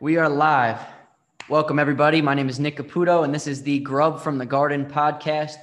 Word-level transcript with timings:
we 0.00 0.16
are 0.16 0.28
live. 0.28 0.78
Welcome, 1.48 1.80
everybody. 1.80 2.22
My 2.22 2.32
name 2.32 2.48
is 2.48 2.60
Nick 2.60 2.76
Caputo, 2.76 3.24
and 3.24 3.34
this 3.34 3.48
is 3.48 3.64
the 3.64 3.80
Grub 3.80 4.20
from 4.20 4.38
the 4.38 4.46
Garden 4.46 4.86
podcast. 4.86 5.56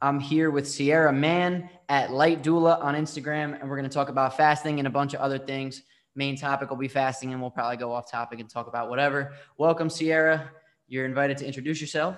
I'm 0.00 0.18
here 0.18 0.50
with 0.50 0.66
Sierra 0.66 1.12
Mann 1.12 1.68
at 1.90 2.10
Light 2.10 2.42
Doula 2.42 2.82
on 2.82 2.94
Instagram, 2.94 3.60
and 3.60 3.68
we're 3.68 3.76
going 3.76 3.88
to 3.88 3.94
talk 3.94 4.08
about 4.08 4.34
fasting 4.34 4.78
and 4.78 4.88
a 4.88 4.90
bunch 4.90 5.12
of 5.12 5.20
other 5.20 5.38
things. 5.38 5.82
Main 6.14 6.38
topic 6.38 6.70
will 6.70 6.78
be 6.78 6.88
fasting, 6.88 7.34
and 7.34 7.42
we'll 7.42 7.50
probably 7.50 7.76
go 7.76 7.92
off 7.92 8.10
topic 8.10 8.40
and 8.40 8.48
talk 8.48 8.66
about 8.66 8.88
whatever. 8.88 9.34
Welcome, 9.58 9.90
Sierra. 9.90 10.50
You're 10.88 11.04
invited 11.04 11.36
to 11.38 11.46
introduce 11.46 11.78
yourself. 11.78 12.16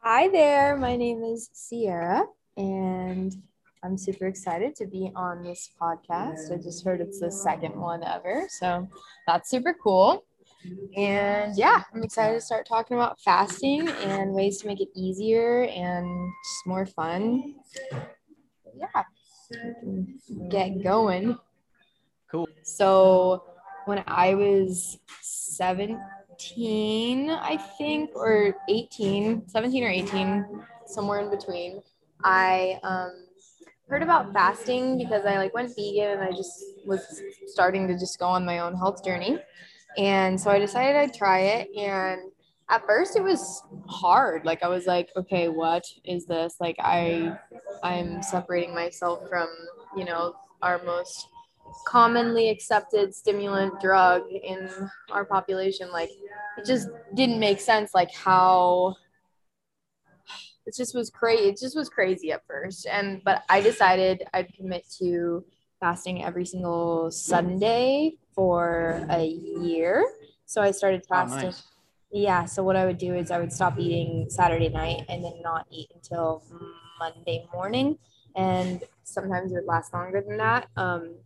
Hi 0.00 0.28
there. 0.28 0.74
My 0.78 0.96
name 0.96 1.22
is 1.22 1.50
Sierra, 1.52 2.24
and 2.56 3.36
I'm 3.82 3.98
super 3.98 4.26
excited 4.26 4.74
to 4.76 4.86
be 4.86 5.12
on 5.14 5.42
this 5.42 5.70
podcast. 5.78 6.50
I 6.50 6.56
just 6.56 6.82
heard 6.82 7.02
it's 7.02 7.20
the 7.20 7.30
second 7.30 7.76
one 7.78 8.02
ever, 8.02 8.46
so 8.48 8.88
that's 9.26 9.50
super 9.50 9.74
cool. 9.74 10.24
And 10.96 11.56
yeah, 11.56 11.82
I'm 11.94 12.02
excited 12.02 12.34
to 12.34 12.40
start 12.40 12.66
talking 12.66 12.96
about 12.96 13.20
fasting 13.20 13.88
and 13.88 14.32
ways 14.32 14.58
to 14.58 14.66
make 14.66 14.80
it 14.80 14.88
easier 14.94 15.64
and 15.64 16.32
just 16.44 16.66
more 16.66 16.86
fun. 16.86 17.54
Yeah, 18.74 19.02
get 20.48 20.82
going. 20.82 21.38
Cool. 22.30 22.48
So 22.62 23.44
when 23.84 24.02
I 24.06 24.34
was 24.34 24.98
17, 25.20 27.30
I 27.30 27.56
think, 27.78 28.10
or 28.14 28.54
18, 28.68 29.48
17 29.48 29.84
or 29.84 29.88
18, 29.88 30.44
somewhere 30.86 31.20
in 31.20 31.30
between, 31.30 31.82
I 32.24 32.80
um, 32.82 33.26
heard 33.88 34.02
about 34.02 34.32
fasting 34.32 34.98
because 34.98 35.24
I 35.24 35.36
like 35.36 35.54
went 35.54 35.74
vegan 35.76 36.18
and 36.18 36.22
I 36.22 36.32
just 36.32 36.64
was 36.84 37.22
starting 37.46 37.86
to 37.88 37.98
just 37.98 38.18
go 38.18 38.26
on 38.26 38.44
my 38.44 38.58
own 38.58 38.74
health 38.74 39.04
journey. 39.04 39.38
And 39.98 40.40
so 40.40 40.50
I 40.50 40.58
decided 40.58 40.96
I'd 40.96 41.14
try 41.14 41.40
it. 41.40 41.68
And 41.76 42.20
at 42.68 42.84
first 42.86 43.16
it 43.16 43.22
was 43.22 43.62
hard. 43.88 44.44
Like 44.44 44.62
I 44.62 44.68
was 44.68 44.86
like, 44.86 45.10
okay, 45.16 45.48
what 45.48 45.84
is 46.04 46.26
this? 46.26 46.56
Like 46.60 46.76
I 46.80 47.36
I'm 47.82 48.22
separating 48.22 48.74
myself 48.74 49.28
from, 49.28 49.48
you 49.96 50.04
know, 50.04 50.34
our 50.62 50.82
most 50.84 51.28
commonly 51.86 52.48
accepted 52.48 53.14
stimulant 53.14 53.80
drug 53.80 54.22
in 54.30 54.68
our 55.10 55.24
population. 55.24 55.90
Like 55.90 56.10
it 56.58 56.64
just 56.64 56.88
didn't 57.14 57.38
make 57.38 57.60
sense 57.60 57.94
like 57.94 58.12
how 58.12 58.96
it 60.66 60.74
just 60.76 60.94
was 60.94 61.10
crazy. 61.10 61.48
It 61.48 61.58
just 61.58 61.76
was 61.76 61.88
crazy 61.88 62.32
at 62.32 62.46
first. 62.46 62.86
And 62.86 63.22
but 63.24 63.44
I 63.48 63.60
decided 63.60 64.24
I'd 64.34 64.52
commit 64.52 64.84
to 64.98 65.44
fasting 65.80 66.24
every 66.24 66.46
single 66.46 67.10
Sunday 67.10 68.16
for 68.34 69.06
a 69.10 69.24
year. 69.24 70.06
So 70.46 70.62
I 70.62 70.70
started 70.70 71.04
fasting. 71.08 71.40
Oh, 71.40 71.46
nice. 71.46 71.62
Yeah. 72.12 72.44
So 72.44 72.62
what 72.62 72.76
I 72.76 72.86
would 72.86 72.98
do 72.98 73.14
is 73.14 73.30
I 73.30 73.38
would 73.38 73.52
stop 73.52 73.78
eating 73.78 74.26
Saturday 74.28 74.68
night 74.68 75.04
and 75.08 75.24
then 75.24 75.40
not 75.42 75.66
eat 75.70 75.90
until 75.94 76.42
Monday 76.98 77.46
morning. 77.52 77.98
And 78.36 78.82
sometimes 79.04 79.52
it 79.52 79.56
would 79.56 79.66
last 79.66 79.92
longer 79.92 80.22
than 80.26 80.38
that. 80.38 80.68
Um, 80.76 81.16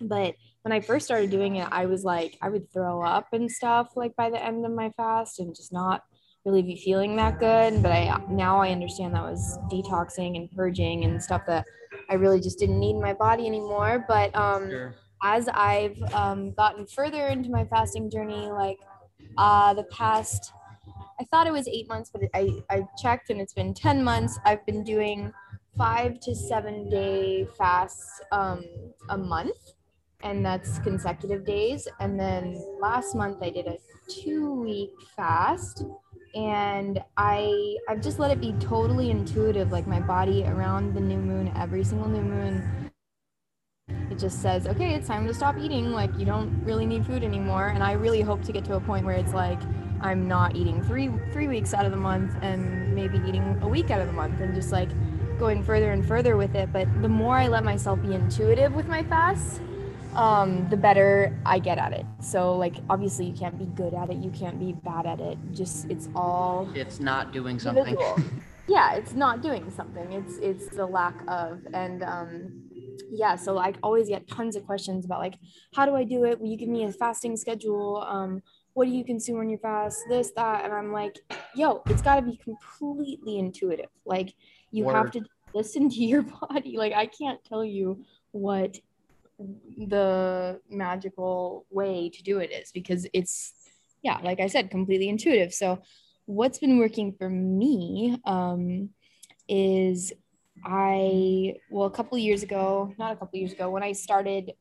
but 0.00 0.34
when 0.62 0.72
I 0.72 0.80
first 0.80 1.04
started 1.06 1.30
doing 1.30 1.56
it, 1.56 1.68
I 1.70 1.86
was 1.86 2.04
like, 2.04 2.36
I 2.42 2.48
would 2.48 2.72
throw 2.72 3.02
up 3.02 3.28
and 3.32 3.50
stuff 3.50 3.92
like 3.96 4.16
by 4.16 4.30
the 4.30 4.42
end 4.42 4.64
of 4.64 4.72
my 4.72 4.90
fast 4.96 5.38
and 5.38 5.54
just 5.54 5.72
not 5.72 6.02
really 6.44 6.62
be 6.62 6.76
feeling 6.76 7.16
that 7.16 7.38
good. 7.38 7.82
But 7.82 7.92
I 7.92 8.20
now 8.28 8.60
I 8.60 8.70
understand 8.70 9.14
that 9.14 9.22
was 9.22 9.58
detoxing 9.70 10.36
and 10.36 10.50
purging 10.52 11.04
and 11.04 11.22
stuff 11.22 11.42
that 11.46 11.66
I 12.08 12.14
really 12.14 12.40
just 12.40 12.58
didn't 12.58 12.78
need 12.78 12.94
my 12.94 13.12
body 13.12 13.46
anymore. 13.46 14.04
But 14.06 14.34
um, 14.34 14.70
sure. 14.70 14.94
as 15.22 15.48
I've 15.48 16.00
um, 16.12 16.52
gotten 16.52 16.86
further 16.86 17.28
into 17.28 17.50
my 17.50 17.64
fasting 17.64 18.10
journey, 18.10 18.50
like 18.50 18.78
uh, 19.36 19.74
the 19.74 19.84
past, 19.84 20.52
I 21.20 21.24
thought 21.24 21.46
it 21.46 21.52
was 21.52 21.68
eight 21.68 21.88
months, 21.88 22.10
but 22.12 22.22
I, 22.34 22.50
I 22.70 22.86
checked 23.00 23.30
and 23.30 23.40
it's 23.40 23.54
been 23.54 23.74
10 23.74 24.02
months. 24.02 24.38
I've 24.44 24.64
been 24.66 24.84
doing 24.84 25.32
five 25.76 26.20
to 26.20 26.34
seven 26.34 26.88
day 26.88 27.46
fasts 27.58 28.20
um, 28.32 28.64
a 29.08 29.18
month, 29.18 29.72
and 30.22 30.44
that's 30.44 30.78
consecutive 30.80 31.44
days. 31.44 31.88
And 32.00 32.18
then 32.18 32.60
last 32.80 33.14
month 33.14 33.38
I 33.42 33.50
did 33.50 33.66
a 33.66 33.76
two 34.08 34.52
week 34.52 34.90
fast 35.16 35.84
and 36.34 37.02
i 37.16 37.76
i've 37.88 38.00
just 38.00 38.18
let 38.18 38.30
it 38.30 38.40
be 38.40 38.52
totally 38.54 39.10
intuitive 39.10 39.70
like 39.70 39.86
my 39.86 40.00
body 40.00 40.44
around 40.44 40.94
the 40.94 41.00
new 41.00 41.18
moon 41.18 41.52
every 41.56 41.84
single 41.84 42.08
new 42.08 42.22
moon. 42.22 42.90
It 44.10 44.18
just 44.18 44.40
says 44.42 44.66
okay 44.66 44.94
it's 44.94 45.06
time 45.06 45.26
to 45.26 45.34
stop 45.34 45.56
eating 45.58 45.92
like 45.92 46.16
you 46.18 46.24
don't 46.24 46.62
really 46.64 46.86
need 46.86 47.06
food 47.06 47.22
anymore. 47.24 47.68
And 47.68 47.82
i 47.82 47.92
really 47.92 48.20
hope 48.20 48.42
to 48.44 48.52
get 48.52 48.64
to 48.66 48.76
a 48.76 48.80
point 48.80 49.04
where 49.04 49.16
it's 49.16 49.34
like 49.34 49.60
i'm 50.00 50.26
not 50.28 50.56
eating 50.56 50.82
three 50.82 51.10
three 51.32 51.48
weeks 51.48 51.74
out 51.74 51.84
of 51.84 51.90
the 51.92 51.98
month 51.98 52.34
and 52.42 52.94
maybe 52.94 53.18
eating 53.26 53.58
a 53.62 53.68
week 53.68 53.90
out 53.90 54.00
of 54.00 54.06
the 54.06 54.12
month 54.12 54.40
and 54.40 54.54
just 54.54 54.72
like 54.72 54.88
going 55.38 55.62
further 55.62 55.90
and 55.92 56.06
further 56.06 56.36
with 56.36 56.54
it. 56.54 56.72
But 56.72 56.86
the 57.02 57.08
more 57.08 57.36
i 57.36 57.48
let 57.48 57.64
myself 57.64 58.00
be 58.02 58.14
intuitive 58.14 58.74
with 58.74 58.86
my 58.86 59.02
fasts 59.04 59.60
um, 60.14 60.68
the 60.70 60.76
better 60.76 61.36
I 61.44 61.58
get 61.58 61.78
at 61.78 61.92
it. 61.92 62.06
So 62.20 62.56
like 62.56 62.76
obviously 62.88 63.26
you 63.26 63.34
can't 63.34 63.58
be 63.58 63.66
good 63.66 63.94
at 63.94 64.10
it, 64.10 64.16
you 64.16 64.30
can't 64.30 64.58
be 64.58 64.72
bad 64.72 65.06
at 65.06 65.20
it. 65.20 65.38
Just 65.52 65.90
it's 65.90 66.08
all 66.14 66.68
it's 66.74 67.00
not 67.00 67.32
doing 67.32 67.58
something. 67.58 67.96
yeah, 68.68 68.94
it's 68.94 69.14
not 69.14 69.42
doing 69.42 69.70
something. 69.70 70.12
It's 70.12 70.38
it's 70.38 70.68
the 70.74 70.86
lack 70.86 71.14
of 71.28 71.66
and 71.72 72.02
um 72.02 72.60
yeah, 73.10 73.36
so 73.36 73.58
I 73.58 73.74
always 73.82 74.08
get 74.08 74.26
tons 74.28 74.56
of 74.56 74.64
questions 74.66 75.04
about 75.04 75.20
like 75.20 75.34
how 75.74 75.86
do 75.86 75.94
I 75.94 76.04
do 76.04 76.24
it? 76.24 76.40
Will 76.40 76.48
you 76.48 76.56
give 76.56 76.68
me 76.68 76.84
a 76.84 76.92
fasting 76.92 77.36
schedule? 77.36 78.04
Um 78.08 78.42
what 78.74 78.86
do 78.86 78.90
you 78.90 79.04
consume 79.04 79.38
on 79.38 79.48
your 79.48 79.60
fast? 79.60 80.02
This, 80.08 80.32
that, 80.32 80.64
and 80.64 80.74
I'm 80.74 80.92
like, 80.92 81.20
yo, 81.54 81.82
it's 81.86 82.02
got 82.02 82.16
to 82.16 82.22
be 82.22 82.36
completely 82.36 83.38
intuitive. 83.38 83.88
Like 84.04 84.34
you 84.72 84.84
Word. 84.84 84.96
have 84.96 85.10
to 85.12 85.20
listen 85.54 85.88
to 85.90 86.04
your 86.04 86.22
body. 86.50 86.76
Like 86.76 86.92
I 86.92 87.06
can't 87.06 87.42
tell 87.44 87.64
you 87.64 88.04
what 88.32 88.76
the 89.38 90.60
magical 90.70 91.66
way 91.70 92.08
to 92.10 92.22
do 92.22 92.38
it 92.38 92.50
is 92.52 92.70
because 92.72 93.06
it's 93.12 93.52
yeah 94.02 94.18
like 94.22 94.40
i 94.40 94.46
said 94.46 94.70
completely 94.70 95.08
intuitive. 95.08 95.52
So 95.52 95.80
what's 96.26 96.58
been 96.58 96.78
working 96.78 97.12
for 97.12 97.28
me 97.28 98.18
um, 98.24 98.90
is 99.48 100.12
i 100.64 101.54
well 101.70 101.86
a 101.86 101.90
couple 101.90 102.16
years 102.16 102.42
ago 102.42 102.94
not 102.98 103.12
a 103.12 103.16
couple 103.16 103.38
years 103.38 103.52
ago 103.52 103.68
when 103.68 103.82
i 103.82 103.92
started 103.92 104.52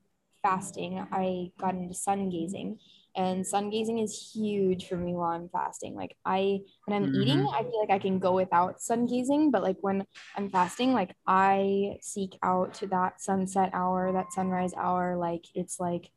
fasting 0.41 1.05
i 1.11 1.51
got 1.57 1.75
into 1.75 1.93
sun 1.93 2.29
gazing 2.29 2.77
and 3.15 3.45
sun 3.45 3.69
gazing 3.69 3.99
is 3.99 4.31
huge 4.33 4.87
for 4.87 4.97
me 4.97 5.13
while 5.13 5.31
i'm 5.31 5.49
fasting. 5.49 5.95
Like 5.95 6.15
i 6.25 6.59
when 6.85 6.97
i'm 6.97 7.11
mm-hmm. 7.11 7.21
eating 7.21 7.47
i 7.47 7.61
feel 7.61 7.79
like 7.79 7.91
i 7.91 7.99
can 7.99 8.19
go 8.19 8.33
without 8.33 8.81
sun 8.81 9.05
gazing 9.05 9.51
but 9.51 9.63
like 9.63 9.77
when 9.81 10.05
i'm 10.35 10.49
fasting 10.49 10.93
like 10.93 11.15
i 11.27 11.97
seek 12.01 12.37
out 12.43 12.73
to 12.75 12.87
that 12.87 13.21
sunset 13.21 13.69
hour 13.73 14.11
that 14.11 14.33
sunrise 14.33 14.73
hour 14.75 15.15
like 15.17 15.45
it's 15.53 15.79
like 15.79 16.09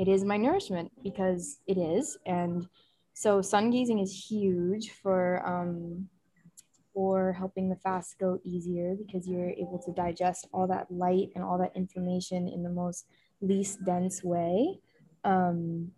it 0.00 0.08
is 0.08 0.24
my 0.24 0.38
nourishment 0.38 0.90
because 1.02 1.58
it 1.66 1.76
is. 1.76 2.16
And 2.24 2.66
so 3.12 3.42
sun 3.42 3.70
gazing 3.70 3.98
is 3.98 4.26
huge 4.30 4.92
for 5.02 5.46
um 5.46 6.08
for 6.94 7.32
helping 7.34 7.68
the 7.68 7.76
fast 7.76 8.18
go 8.18 8.40
easier 8.42 8.96
because 8.96 9.28
you're 9.28 9.50
able 9.50 9.78
to 9.84 9.92
digest 9.92 10.48
all 10.52 10.66
that 10.66 10.90
light 10.90 11.28
and 11.34 11.44
all 11.44 11.58
that 11.58 11.76
information 11.76 12.48
in 12.48 12.62
the 12.62 12.70
most 12.70 13.06
least 13.42 13.84
dense 13.84 14.24
way. 14.24 14.80
Um, 15.22 15.92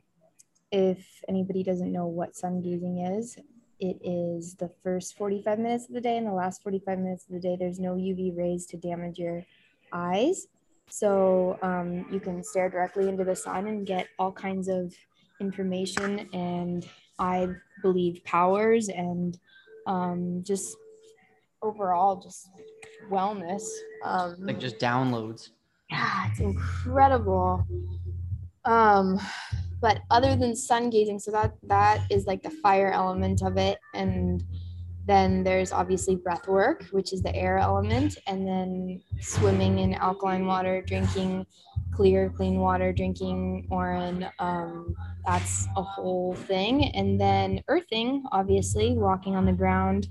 if 0.73 1.23
anybody 1.29 1.63
doesn't 1.63 1.93
know 1.93 2.07
what 2.07 2.35
sun 2.35 2.63
gazing 2.63 2.99
is, 2.99 3.37
it 3.79 3.99
is 4.03 4.55
the 4.55 4.71
first 4.83 5.17
45 5.17 5.59
minutes 5.59 5.87
of 5.89 5.95
the 5.95 6.01
day 6.01 6.17
and 6.17 6.27
the 6.27 6.33
last 6.33 6.63
45 6.63 6.99
minutes 6.99 7.27
of 7.27 7.35
the 7.35 7.41
day. 7.41 7.57
There's 7.59 7.79
no 7.79 7.95
UV 7.95 8.37
rays 8.37 8.65
to 8.67 8.77
damage 8.77 9.19
your 9.19 9.45
eyes. 9.93 10.47
So 10.89 11.59
um, 11.63 12.07
you 12.11 12.21
can 12.21 12.43
stare 12.43 12.71
directly 12.71 13.09
into 13.09 13.25
the 13.25 13.37
sun 13.37 13.67
and 13.67 13.87
get 13.87 14.09
all 14.19 14.33
kinds 14.33 14.69
of 14.69 14.95
information 15.41 16.29
and 16.33 16.89
I 17.19 17.49
believe 17.83 18.23
powers 18.25 18.89
and 18.89 19.39
um, 19.87 20.43
just 20.45 20.77
overall 21.61 22.17
just 22.17 22.49
wellness. 23.11 23.63
Um, 24.05 24.37
like 24.41 24.59
just 24.59 24.79
downloads. 24.79 25.51
Yeah, 25.91 26.29
it's 26.31 26.41
incredible. 26.41 27.67
Um, 28.65 29.21
but 29.83 30.01
other 30.11 30.37
than 30.37 30.55
sun 30.55 30.89
gazing 30.89 31.19
so 31.19 31.33
that 31.33 31.53
that 31.65 32.07
is 32.09 32.25
like 32.25 32.43
the 32.43 32.51
fire 32.51 32.93
element 32.93 33.43
of 33.43 33.59
it. 33.59 33.79
And 33.95 34.43
then 35.05 35.43
there's 35.43 35.73
obviously 35.73 36.15
breath 36.15 36.47
work 36.47 36.85
which 36.93 37.13
is 37.13 37.21
the 37.21 37.35
air 37.35 37.59
element. 37.59 38.17
And 38.29 38.47
then 38.47 39.03
swimming 39.21 39.81
in 39.81 39.95
alkaline 39.95 40.47
water 40.47 40.83
drinking 40.87 41.45
clear 41.93 42.31
clean 42.31 42.59
water 42.59 42.93
drinking 42.93 43.67
orin 43.71 44.27
um, 44.39 44.95
that's 45.27 45.67
a 45.77 45.83
whole 45.83 46.35
thing. 46.35 46.95
And 46.95 47.21
then 47.21 47.61
earthing 47.69 48.23
obviously 48.31 48.97
walking 48.97 49.35
on 49.35 49.45
the 49.45 49.53
ground 49.53 50.07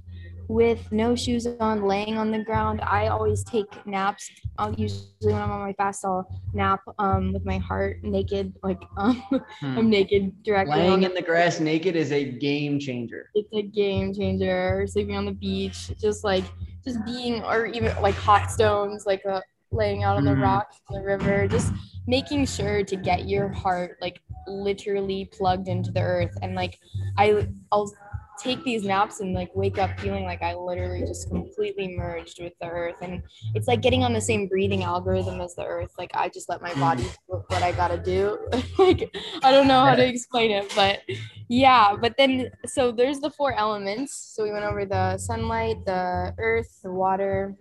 with 0.51 0.92
no 0.92 1.15
shoes 1.15 1.48
on, 1.62 1.83
laying 1.83 2.18
on 2.18 2.30
the 2.30 2.44
ground. 2.44 2.81
I 2.81 3.07
always 3.07 3.42
take 3.44 3.69
naps. 3.88 4.30
I'll 4.57 4.74
usually 4.74 5.07
when 5.21 5.36
I'm 5.36 5.50
on 5.50 5.62
my 5.62 5.74
fast, 5.74 6.03
I'll 6.03 6.27
nap 6.53 6.81
um, 7.00 7.31
with 7.31 7.45
my 7.45 7.57
heart 7.57 8.03
naked, 8.03 8.53
like 8.62 8.81
um, 8.98 9.15
hmm. 9.30 9.77
I'm 9.77 9.89
naked 9.89 10.44
directly. 10.44 10.75
Laying 10.75 11.03
in 11.03 11.13
the 11.13 11.21
grass 11.21 11.62
naked 11.62 11.95
is 11.95 12.12
a 12.12 12.25
game 12.25 12.80
changer. 12.80 13.30
It's 13.33 13.53
a 13.53 13.62
game 13.62 14.13
changer. 14.13 14.86
Sleeping 14.88 15.15
on 15.15 15.25
the 15.25 15.31
beach, 15.31 15.98
just 15.98 16.25
like 16.25 16.44
just 16.83 17.04
being, 17.06 17.44
or 17.44 17.68
even 17.68 17.95
like 18.01 18.15
hot 18.15 18.51
stones, 18.51 19.06
like 19.06 19.25
uh, 19.25 19.39
laying 19.71 20.04
out 20.04 20.18
on 20.18 20.25
the 20.25 20.31
mm. 20.31 20.42
rocks 20.42 20.81
in 20.89 21.00
the 21.00 21.06
river, 21.06 21.47
just 21.47 21.71
making 22.07 22.45
sure 22.45 22.83
to 22.83 22.95
get 22.97 23.30
your 23.30 23.47
heart 23.47 23.97
like 24.01 24.21
literally 24.47 25.30
plugged 25.31 25.68
into 25.68 25.92
the 25.92 26.01
earth 26.01 26.36
and 26.42 26.56
like 26.56 26.80
I 27.18 27.47
I'll 27.71 27.94
take 28.42 28.64
these 28.64 28.84
naps 28.84 29.20
and 29.20 29.34
like 29.34 29.50
wake 29.56 29.78
up 29.78 30.00
feeling 30.00 30.24
like 30.24 30.42
I 30.42 30.54
literally 30.56 31.02
just 31.02 31.30
completely 31.30 31.96
merged 31.96 32.42
with 32.42 32.54
the 32.60 32.68
earth. 32.68 32.96
And 33.02 33.22
it's 33.54 33.68
like 33.68 33.82
getting 33.82 34.04
on 34.04 34.14
the 34.14 34.22
same 34.22 34.48
breathing 34.48 34.84
algorithm 34.84 35.42
as 35.42 35.56
the 35.56 35.66
earth. 35.66 35.92
Like 35.98 36.12
I 36.14 36.30
just 36.30 36.50
let 36.50 36.62
my 36.62 36.74
body 36.76 37.04
mm. 37.04 37.16
do 37.30 37.44
what 37.48 37.64
I 37.64 37.72
gotta 37.72 37.98
do. 37.98 38.38
like 38.78 39.10
I 39.44 39.52
don't 39.52 39.68
know 39.68 39.86
how 39.86 39.96
to 39.96 40.08
explain 40.14 40.52
it, 40.52 40.72
but 40.76 41.02
yeah. 41.48 41.96
But 41.96 42.16
then 42.18 42.50
so 42.66 42.92
there's 42.92 43.20
the 43.20 43.32
four 43.32 43.54
elements. 43.54 44.34
So 44.36 44.44
we 44.44 44.52
went 44.52 44.66
over 44.66 44.86
the 44.86 45.18
sunlight, 45.18 45.86
the 45.86 46.34
earth, 46.38 46.80
the 46.84 46.92
water, 46.92 47.56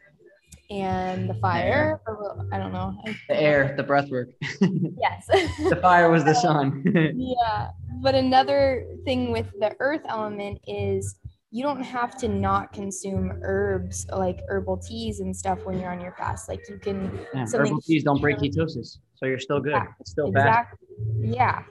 and 0.71 1.29
the 1.29 1.35
fire. 1.35 2.01
Or, 2.07 2.47
I 2.53 2.59
don't 2.59 2.73
know. 2.73 2.97
The 3.29 3.41
air, 3.41 3.75
the 3.77 3.83
breath 3.83 4.09
work. 4.09 4.31
yes. 4.61 5.27
the 5.27 5.79
fire 5.83 6.11
was 6.11 6.25
the 6.25 6.35
sun. 6.43 6.85
yeah. 7.17 7.71
But 8.01 8.15
another 8.15 8.87
thing 9.05 9.33
with 9.33 9.51
the 9.59 9.75
earth 9.81 10.03
element 10.09 10.61
is 10.67 11.17
you 11.51 11.65
don't 11.65 11.83
have 11.83 12.17
to 12.19 12.29
not 12.29 12.73
consume 12.73 13.33
herbs 13.43 14.07
like 14.13 14.41
herbal 14.49 14.79
teas 14.79 15.19
and 15.19 15.37
stuff 15.37 15.59
when 15.65 15.81
you're 15.81 15.91
on 15.91 16.01
your 16.01 16.13
fast. 16.13 16.49
Like 16.49 16.61
you 16.69 16.79
can 16.79 17.27
yeah, 17.35 17.45
herbal 17.53 17.81
teas 17.81 18.05
don't 18.05 18.21
break 18.21 18.39
ketosis. 18.39 18.99
So 19.17 19.27
you're 19.27 19.41
still 19.41 19.61
good. 19.61 19.73
Yeah, 19.73 19.87
it's 19.99 20.13
still 20.13 20.29
exactly. 20.29 20.79
bad. 21.23 21.35
Yeah. 21.35 21.63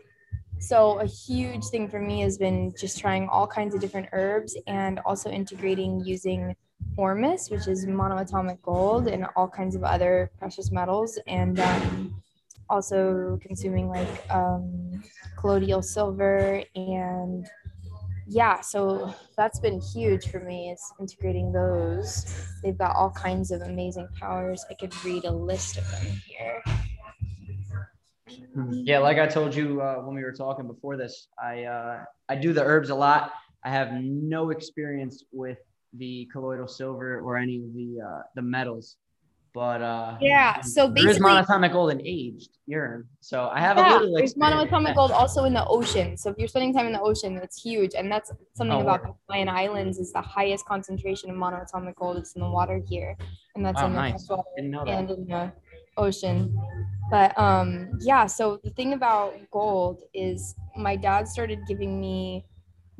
So 0.59 0.99
a 0.99 1.05
huge 1.05 1.65
thing 1.67 1.87
for 1.87 2.01
me 2.01 2.19
has 2.21 2.37
been 2.37 2.73
just 2.77 2.99
trying 2.99 3.29
all 3.29 3.47
kinds 3.47 3.73
of 3.73 3.79
different 3.79 4.09
herbs 4.11 4.57
and 4.67 4.99
also 5.05 5.29
integrating 5.29 6.03
using 6.03 6.53
Ormus, 6.97 7.49
which 7.49 7.67
is 7.67 7.85
monoatomic 7.85 8.61
gold, 8.61 9.07
and 9.07 9.25
all 9.35 9.47
kinds 9.47 9.75
of 9.75 9.83
other 9.83 10.31
precious 10.37 10.71
metals, 10.71 11.17
and 11.27 11.59
um, 11.59 12.21
also 12.69 13.39
consuming 13.41 13.87
like 13.87 14.07
um, 14.29 15.01
colloidal 15.37 15.81
silver 15.81 16.61
and 16.75 17.47
yeah 18.27 18.61
so 18.61 19.13
that's 19.37 19.59
been 19.59 19.79
huge 19.79 20.27
for 20.27 20.39
me 20.41 20.69
is 20.69 20.81
integrating 20.99 21.51
those. 21.51 22.25
They've 22.61 22.77
got 22.77 22.95
all 22.95 23.09
kinds 23.11 23.51
of 23.51 23.61
amazing 23.61 24.07
powers. 24.19 24.63
I 24.69 24.75
could 24.75 24.93
read 25.03 25.25
a 25.25 25.31
list 25.31 25.77
of 25.77 25.89
them 25.91 26.05
here. 26.27 26.61
Hmm. 28.53 28.71
yeah 28.71 28.99
like 28.99 29.17
i 29.17 29.27
told 29.27 29.55
you 29.55 29.81
uh, 29.81 29.97
when 29.97 30.15
we 30.15 30.23
were 30.23 30.31
talking 30.31 30.67
before 30.67 30.97
this 30.97 31.27
i 31.41 31.63
uh, 31.63 32.03
i 32.29 32.35
do 32.35 32.53
the 32.53 32.63
herbs 32.63 32.89
a 32.89 32.95
lot. 32.95 33.31
I 33.63 33.69
have 33.69 33.91
no 33.93 34.51
experience 34.51 35.23
with 35.31 35.57
the 35.93 36.27
colloidal 36.31 36.67
silver 36.67 37.19
or 37.19 37.37
any 37.37 37.57
of 37.57 37.73
the 37.73 38.01
uh, 38.05 38.21
the 38.35 38.41
metals. 38.41 38.97
But 39.53 39.81
uh, 39.81 40.17
yeah, 40.21 40.61
so 40.61 40.87
basically, 40.87 41.05
there's 41.05 41.19
monatomic 41.19 41.71
gold 41.71 41.91
in 41.91 42.01
aged 42.05 42.49
urine. 42.67 43.05
So 43.19 43.49
I 43.51 43.59
have 43.59 43.77
yeah, 43.77 43.89
a 43.89 43.99
little. 43.99 44.15
There's 44.15 44.35
monatomic 44.35 44.93
gold 44.93 45.11
also 45.11 45.45
in 45.45 45.53
the 45.53 45.65
ocean. 45.65 46.15
So 46.17 46.29
if 46.29 46.37
you're 46.37 46.47
spending 46.47 46.71
time 46.71 46.85
in 46.85 46.93
the 46.93 47.01
ocean, 47.01 47.37
it's 47.37 47.59
huge, 47.59 47.91
and 47.97 48.11
that's 48.11 48.31
something 48.53 48.77
oh, 48.77 48.81
about 48.81 49.01
the 49.01 49.13
Hawaiian 49.27 49.49
Islands 49.49 49.97
is 49.97 50.13
the 50.13 50.21
highest 50.21 50.65
concentration 50.65 51.31
of 51.31 51.35
monatomic 51.35 51.95
gold. 51.95 52.17
It's 52.17 52.33
in 52.33 52.41
the 52.41 52.49
water 52.49 52.79
here, 52.87 53.17
and 53.55 53.65
that's 53.65 53.81
in 53.81 53.91
the 53.91 53.97
nice. 53.97 54.29
water 54.29 54.43
and 54.57 55.09
in 55.09 55.25
the 55.27 55.51
ocean. 55.97 56.55
But 57.09 57.35
um, 57.37 57.97
yeah, 58.01 58.27
so 58.27 58.59
the 58.63 58.69
thing 58.69 58.93
about 58.93 59.33
gold 59.49 60.03
is 60.13 60.53
my 60.77 60.95
dad 60.95 61.27
started 61.27 61.59
giving 61.67 61.99
me 61.99 62.45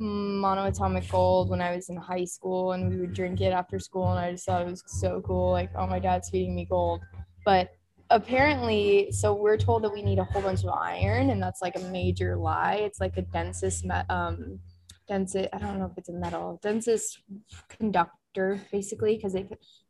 monoatomic 0.00 1.10
gold 1.10 1.50
when 1.50 1.60
I 1.60 1.76
was 1.76 1.90
in 1.90 1.96
high 1.96 2.24
school 2.24 2.72
and 2.72 2.88
we 2.88 2.96
would 2.96 3.12
drink 3.12 3.40
it 3.40 3.52
after 3.52 3.78
school 3.78 4.10
and 4.10 4.18
I 4.18 4.32
just 4.32 4.46
thought 4.46 4.62
it 4.62 4.70
was 4.70 4.82
so 4.86 5.20
cool 5.26 5.50
like 5.52 5.70
oh 5.76 5.86
my 5.86 5.98
dad's 5.98 6.30
feeding 6.30 6.54
me 6.54 6.64
gold. 6.64 7.02
But 7.44 7.70
apparently 8.08 9.12
so 9.12 9.34
we're 9.34 9.58
told 9.58 9.84
that 9.84 9.92
we 9.92 10.02
need 10.02 10.18
a 10.18 10.24
whole 10.24 10.42
bunch 10.42 10.64
of 10.64 10.70
iron 10.70 11.30
and 11.30 11.42
that's 11.42 11.60
like 11.60 11.76
a 11.76 11.80
major 11.80 12.36
lie. 12.36 12.76
It's 12.76 13.00
like 13.00 13.14
the 13.14 13.22
densest 13.22 13.84
met 13.84 14.06
um 14.10 14.58
densest 15.06 15.50
I 15.52 15.58
don't 15.58 15.78
know 15.78 15.86
if 15.86 15.98
it's 15.98 16.08
a 16.08 16.14
metal 16.14 16.58
densest 16.62 17.20
conductor 17.68 18.60
basically 18.72 19.16
because 19.16 19.36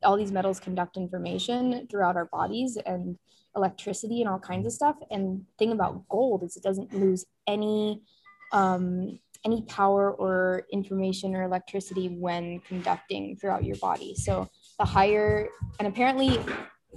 all 0.02 0.16
these 0.16 0.32
metals 0.32 0.58
conduct 0.58 0.96
information 0.96 1.86
throughout 1.88 2.16
our 2.16 2.26
bodies 2.26 2.76
and 2.84 3.16
electricity 3.54 4.20
and 4.20 4.28
all 4.28 4.38
kinds 4.38 4.66
of 4.66 4.72
stuff. 4.72 4.96
And 5.10 5.44
thing 5.58 5.72
about 5.72 6.08
gold 6.08 6.42
is 6.42 6.56
it 6.56 6.62
doesn't 6.62 6.94
lose 6.94 7.26
any 7.46 8.02
um 8.52 9.20
any 9.44 9.62
power 9.62 10.12
or 10.12 10.66
information 10.72 11.34
or 11.34 11.42
electricity 11.44 12.08
when 12.08 12.60
conducting 12.60 13.36
throughout 13.36 13.64
your 13.64 13.76
body. 13.76 14.14
So 14.14 14.48
the 14.78 14.84
higher, 14.84 15.48
and 15.78 15.88
apparently 15.88 16.38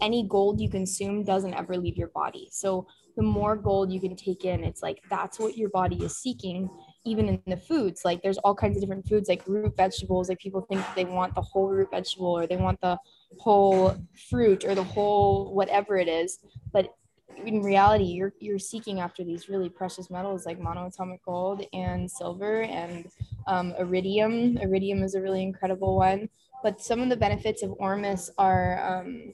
any 0.01 0.27
gold 0.27 0.59
you 0.59 0.69
consume 0.69 1.23
doesn't 1.23 1.53
ever 1.53 1.77
leave 1.77 1.97
your 1.97 2.09
body. 2.09 2.49
So 2.51 2.87
the 3.15 3.23
more 3.23 3.55
gold 3.55 3.91
you 3.91 3.99
can 3.99 4.15
take 4.15 4.43
in, 4.43 4.63
it's 4.63 4.81
like 4.81 5.01
that's 5.09 5.39
what 5.39 5.57
your 5.57 5.69
body 5.69 6.03
is 6.03 6.17
seeking, 6.17 6.69
even 7.05 7.29
in 7.29 7.41
the 7.45 7.57
foods. 7.57 8.01
Like 8.03 8.23
there's 8.23 8.39
all 8.39 8.55
kinds 8.55 8.75
of 8.75 8.81
different 8.81 9.07
foods, 9.07 9.29
like 9.29 9.43
root 9.47 9.75
vegetables. 9.77 10.29
Like 10.29 10.39
people 10.39 10.61
think 10.61 10.83
they 10.95 11.05
want 11.05 11.35
the 11.35 11.41
whole 11.41 11.69
root 11.69 11.89
vegetable 11.91 12.37
or 12.37 12.47
they 12.47 12.57
want 12.57 12.81
the 12.81 12.97
whole 13.39 13.95
fruit 14.29 14.65
or 14.65 14.73
the 14.73 14.83
whole 14.83 15.53
whatever 15.53 15.97
it 15.97 16.07
is. 16.07 16.39
But 16.71 16.95
in 17.37 17.61
reality 17.61 18.05
you're 18.05 18.33
you're 18.39 18.59
seeking 18.59 18.99
after 18.99 19.23
these 19.23 19.49
really 19.49 19.69
precious 19.69 20.09
metals 20.09 20.45
like 20.45 20.59
monoatomic 20.59 21.19
gold 21.25 21.65
and 21.73 22.09
silver 22.09 22.63
and 22.63 23.07
um, 23.47 23.73
iridium. 23.79 24.57
Iridium 24.57 25.03
is 25.03 25.15
a 25.15 25.21
really 25.21 25.43
incredible 25.43 25.95
one. 25.95 26.29
But 26.61 26.81
some 26.81 27.01
of 27.01 27.09
the 27.09 27.17
benefits 27.17 27.61
of 27.61 27.73
ormus 27.77 28.29
are 28.37 29.01
um, 29.01 29.33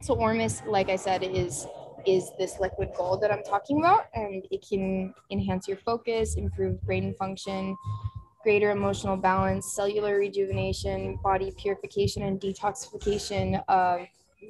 so 0.00 0.14
ormus 0.14 0.62
like 0.66 0.88
i 0.88 0.96
said 0.96 1.22
is 1.22 1.66
is 2.06 2.30
this 2.38 2.58
liquid 2.60 2.90
gold 2.96 3.20
that 3.20 3.30
i'm 3.30 3.42
talking 3.42 3.80
about 3.80 4.06
and 4.14 4.46
it 4.50 4.64
can 4.66 5.12
enhance 5.30 5.68
your 5.68 5.76
focus 5.76 6.36
improve 6.36 6.80
brain 6.82 7.14
function 7.18 7.76
greater 8.42 8.70
emotional 8.70 9.16
balance 9.16 9.74
cellular 9.74 10.18
rejuvenation 10.18 11.18
body 11.22 11.52
purification 11.58 12.22
and 12.22 12.40
detoxification 12.40 13.60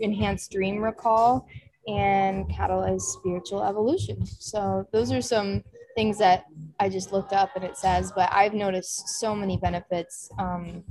enhanced 0.00 0.52
dream 0.52 0.78
recall 0.78 1.46
and 1.86 2.46
catalyze 2.48 3.00
spiritual 3.00 3.62
evolution. 3.64 4.24
So 4.26 4.86
those 4.92 5.12
are 5.12 5.22
some 5.22 5.64
things 5.96 6.18
that 6.18 6.44
I 6.78 6.88
just 6.88 7.12
looked 7.12 7.32
up 7.32 7.50
and 7.56 7.64
it 7.64 7.76
says, 7.76 8.12
but 8.14 8.30
I've 8.32 8.54
noticed 8.54 9.20
so 9.20 9.34
many 9.34 9.56
benefits, 9.56 10.30
um, 10.38 10.84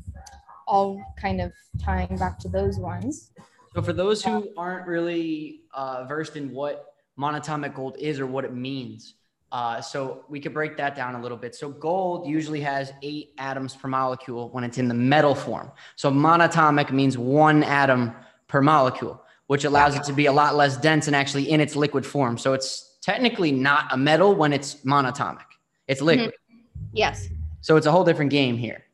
all 0.67 1.01
kind 1.19 1.41
of 1.41 1.51
tying 1.81 2.17
back 2.17 2.37
to 2.39 2.49
those 2.49 2.77
ones. 2.77 3.31
So 3.73 3.81
for 3.81 3.93
those 3.93 4.23
who 4.23 4.49
aren't 4.57 4.87
really 4.87 5.61
uh, 5.73 6.05
versed 6.05 6.35
in 6.35 6.51
what 6.51 6.93
monatomic 7.17 7.75
gold 7.75 7.97
is 7.99 8.19
or 8.19 8.27
what 8.27 8.45
it 8.45 8.53
means, 8.53 9.15
uh, 9.51 9.81
so 9.81 10.25
we 10.29 10.39
could 10.39 10.53
break 10.53 10.77
that 10.77 10.95
down 10.95 11.15
a 11.15 11.21
little 11.21 11.37
bit. 11.37 11.55
So 11.55 11.69
gold 11.69 12.27
usually 12.27 12.61
has 12.61 12.93
eight 13.01 13.33
atoms 13.37 13.75
per 13.75 13.87
molecule 13.87 14.49
when 14.49 14.63
it's 14.63 14.77
in 14.77 14.87
the 14.87 14.93
metal 14.93 15.33
form. 15.33 15.71
So 15.95 16.11
monatomic 16.11 16.91
means 16.91 17.17
one 17.17 17.63
atom 17.63 18.13
per 18.47 18.61
molecule 18.61 19.23
which 19.49 19.63
allows 19.63 19.95
it 19.95 20.03
to 20.03 20.13
be 20.13 20.27
a 20.27 20.31
lot 20.31 20.55
less 20.55 20.77
dense 20.77 21.07
and 21.07 21.15
actually 21.15 21.49
in 21.49 21.59
its 21.59 21.75
liquid 21.75 22.05
form. 22.05 22.37
So 22.37 22.53
it's 22.53 22.99
technically 23.01 23.51
not 23.51 23.91
a 23.91 23.97
metal 23.97 24.35
when 24.35 24.53
it's 24.53 24.75
monatomic. 24.85 25.47
It's 25.87 26.01
liquid. 26.01 26.35
Mm-hmm. 26.51 26.85
Yes. 26.93 27.27
So 27.61 27.75
it's 27.75 27.87
a 27.87 27.91
whole 27.91 28.03
different 28.03 28.29
game 28.29 28.59
here. 28.59 28.85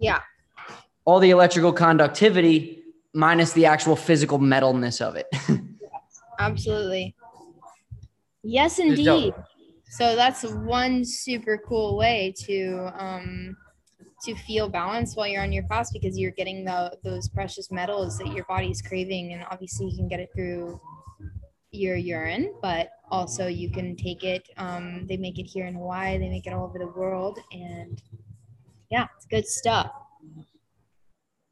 Yeah. 0.00 0.18
All 1.04 1.20
the 1.20 1.30
electrical 1.30 1.72
conductivity 1.72 2.82
minus 3.14 3.52
the 3.52 3.66
actual 3.66 3.94
physical 3.94 4.40
metalness 4.40 5.00
of 5.00 5.14
it. 5.14 5.28
yes, 5.48 6.20
absolutely. 6.40 7.14
Yes, 8.42 8.80
indeed. 8.80 9.32
So 9.90 10.16
that's 10.16 10.42
one 10.42 11.04
super 11.04 11.56
cool 11.56 11.96
way 11.96 12.34
to 12.46 12.92
um, 12.98 13.56
to 14.22 14.34
feel 14.34 14.68
balanced 14.68 15.16
while 15.16 15.26
you're 15.26 15.42
on 15.42 15.52
your 15.52 15.64
fast 15.64 15.92
because 15.92 16.18
you're 16.18 16.30
getting 16.32 16.64
the 16.64 16.96
those 17.02 17.28
precious 17.28 17.70
metals 17.70 18.18
that 18.18 18.28
your 18.32 18.44
body's 18.44 18.82
craving. 18.82 19.32
And 19.32 19.44
obviously 19.50 19.86
you 19.86 19.96
can 19.96 20.08
get 20.08 20.20
it 20.20 20.30
through 20.34 20.80
your 21.72 21.94
urine 21.94 22.52
but 22.60 22.90
also 23.12 23.46
you 23.46 23.70
can 23.70 23.94
take 23.94 24.24
it 24.24 24.48
um, 24.56 25.06
they 25.08 25.16
make 25.16 25.38
it 25.38 25.44
here 25.44 25.66
in 25.66 25.74
hawaii 25.74 26.18
they 26.18 26.28
make 26.28 26.46
it 26.46 26.52
all 26.52 26.64
over 26.64 26.78
the 26.78 26.86
world. 26.86 27.38
And 27.52 28.02
yeah 28.90 29.06
it's 29.16 29.26
good 29.26 29.46
stuff. 29.46 29.90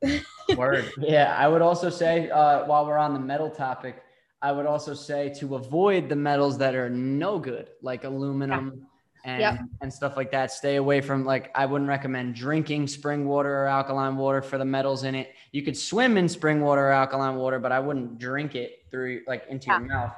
Word. 0.56 0.90
Yeah 0.98 1.34
i 1.36 1.46
would 1.48 1.62
also 1.62 1.90
say 1.90 2.30
uh, 2.30 2.64
while 2.66 2.86
we're 2.86 2.98
on 2.98 3.14
the 3.14 3.20
metal 3.20 3.50
topic 3.50 4.02
i 4.42 4.50
would 4.52 4.66
also 4.66 4.94
say 4.94 5.32
to 5.38 5.56
avoid 5.56 6.08
the 6.08 6.16
metals 6.16 6.58
that 6.58 6.74
are 6.74 6.90
no 6.90 7.38
good 7.38 7.70
like 7.82 8.04
aluminum 8.04 8.87
and 9.24 9.40
Yep. 9.40 9.58
and 9.80 9.92
stuff 9.92 10.16
like 10.16 10.30
that. 10.30 10.50
Stay 10.50 10.76
away 10.76 11.00
from 11.00 11.24
like 11.24 11.50
I 11.54 11.66
wouldn't 11.66 11.88
recommend 11.88 12.34
drinking 12.34 12.86
spring 12.86 13.26
water 13.26 13.62
or 13.62 13.66
alkaline 13.66 14.16
water 14.16 14.42
for 14.42 14.58
the 14.58 14.64
metals 14.64 15.04
in 15.04 15.14
it. 15.14 15.32
You 15.52 15.62
could 15.62 15.76
swim 15.76 16.16
in 16.16 16.28
spring 16.28 16.60
water 16.60 16.88
or 16.88 16.92
alkaline 16.92 17.36
water, 17.36 17.58
but 17.58 17.72
I 17.72 17.80
wouldn't 17.80 18.18
drink 18.18 18.54
it 18.54 18.84
through 18.90 19.22
like 19.26 19.44
into 19.48 19.66
your 19.68 19.80
mouth 19.80 20.12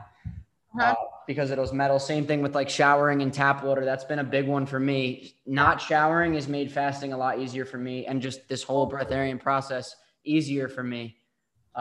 Uh-huh. 0.78 0.82
uh, 0.82 0.94
because 1.26 1.50
of 1.50 1.56
those 1.56 1.72
metals. 1.72 2.06
Same 2.06 2.26
thing 2.26 2.42
with 2.42 2.54
like 2.54 2.68
showering 2.68 3.22
and 3.22 3.32
tap 3.32 3.62
water. 3.64 3.84
That's 3.84 4.04
been 4.04 4.18
a 4.20 4.24
big 4.24 4.46
one 4.46 4.66
for 4.66 4.80
me. 4.80 5.34
Not 5.46 5.80
showering 5.80 6.34
has 6.34 6.48
made 6.48 6.70
fasting 6.72 7.12
a 7.12 7.16
lot 7.18 7.38
easier 7.38 7.64
for 7.64 7.78
me, 7.78 8.06
and 8.06 8.20
just 8.20 8.48
this 8.48 8.62
whole 8.62 8.90
breatharian 8.90 9.40
process 9.40 9.94
easier 10.24 10.68
for 10.68 10.82
me. 10.82 11.16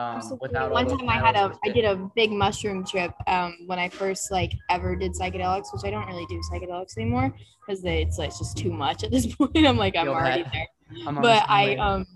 Um, 0.00 0.38
without 0.40 0.72
one 0.72 0.86
time 0.88 1.08
I 1.08 1.18
had 1.18 1.36
a 1.36 1.52
i 1.64 1.68
did 1.68 1.84
a 1.84 1.96
big 2.16 2.32
mushroom 2.32 2.84
trip 2.84 3.12
um, 3.26 3.56
when 3.66 3.78
I 3.78 3.88
first 3.88 4.30
like 4.30 4.52
ever 4.68 4.96
did 4.96 5.12
psychedelics, 5.12 5.72
which 5.72 5.82
I 5.84 5.90
don't 5.90 6.06
really 6.06 6.26
do 6.26 6.40
psychedelics 6.50 6.96
anymore 6.96 7.34
because 7.66 7.84
it's 7.84 8.18
like 8.18 8.28
it's 8.28 8.38
just 8.38 8.56
too 8.56 8.72
much 8.72 9.04
at 9.04 9.10
this 9.10 9.34
point. 9.36 9.56
I'm 9.56 9.76
like 9.76 9.96
I'm 9.96 10.06
Feel 10.06 10.14
already 10.14 10.42
that. 10.42 10.52
there. 10.52 10.66
I'm 11.06 11.14
But 11.16 11.44
I 11.48 11.76
um 11.76 12.06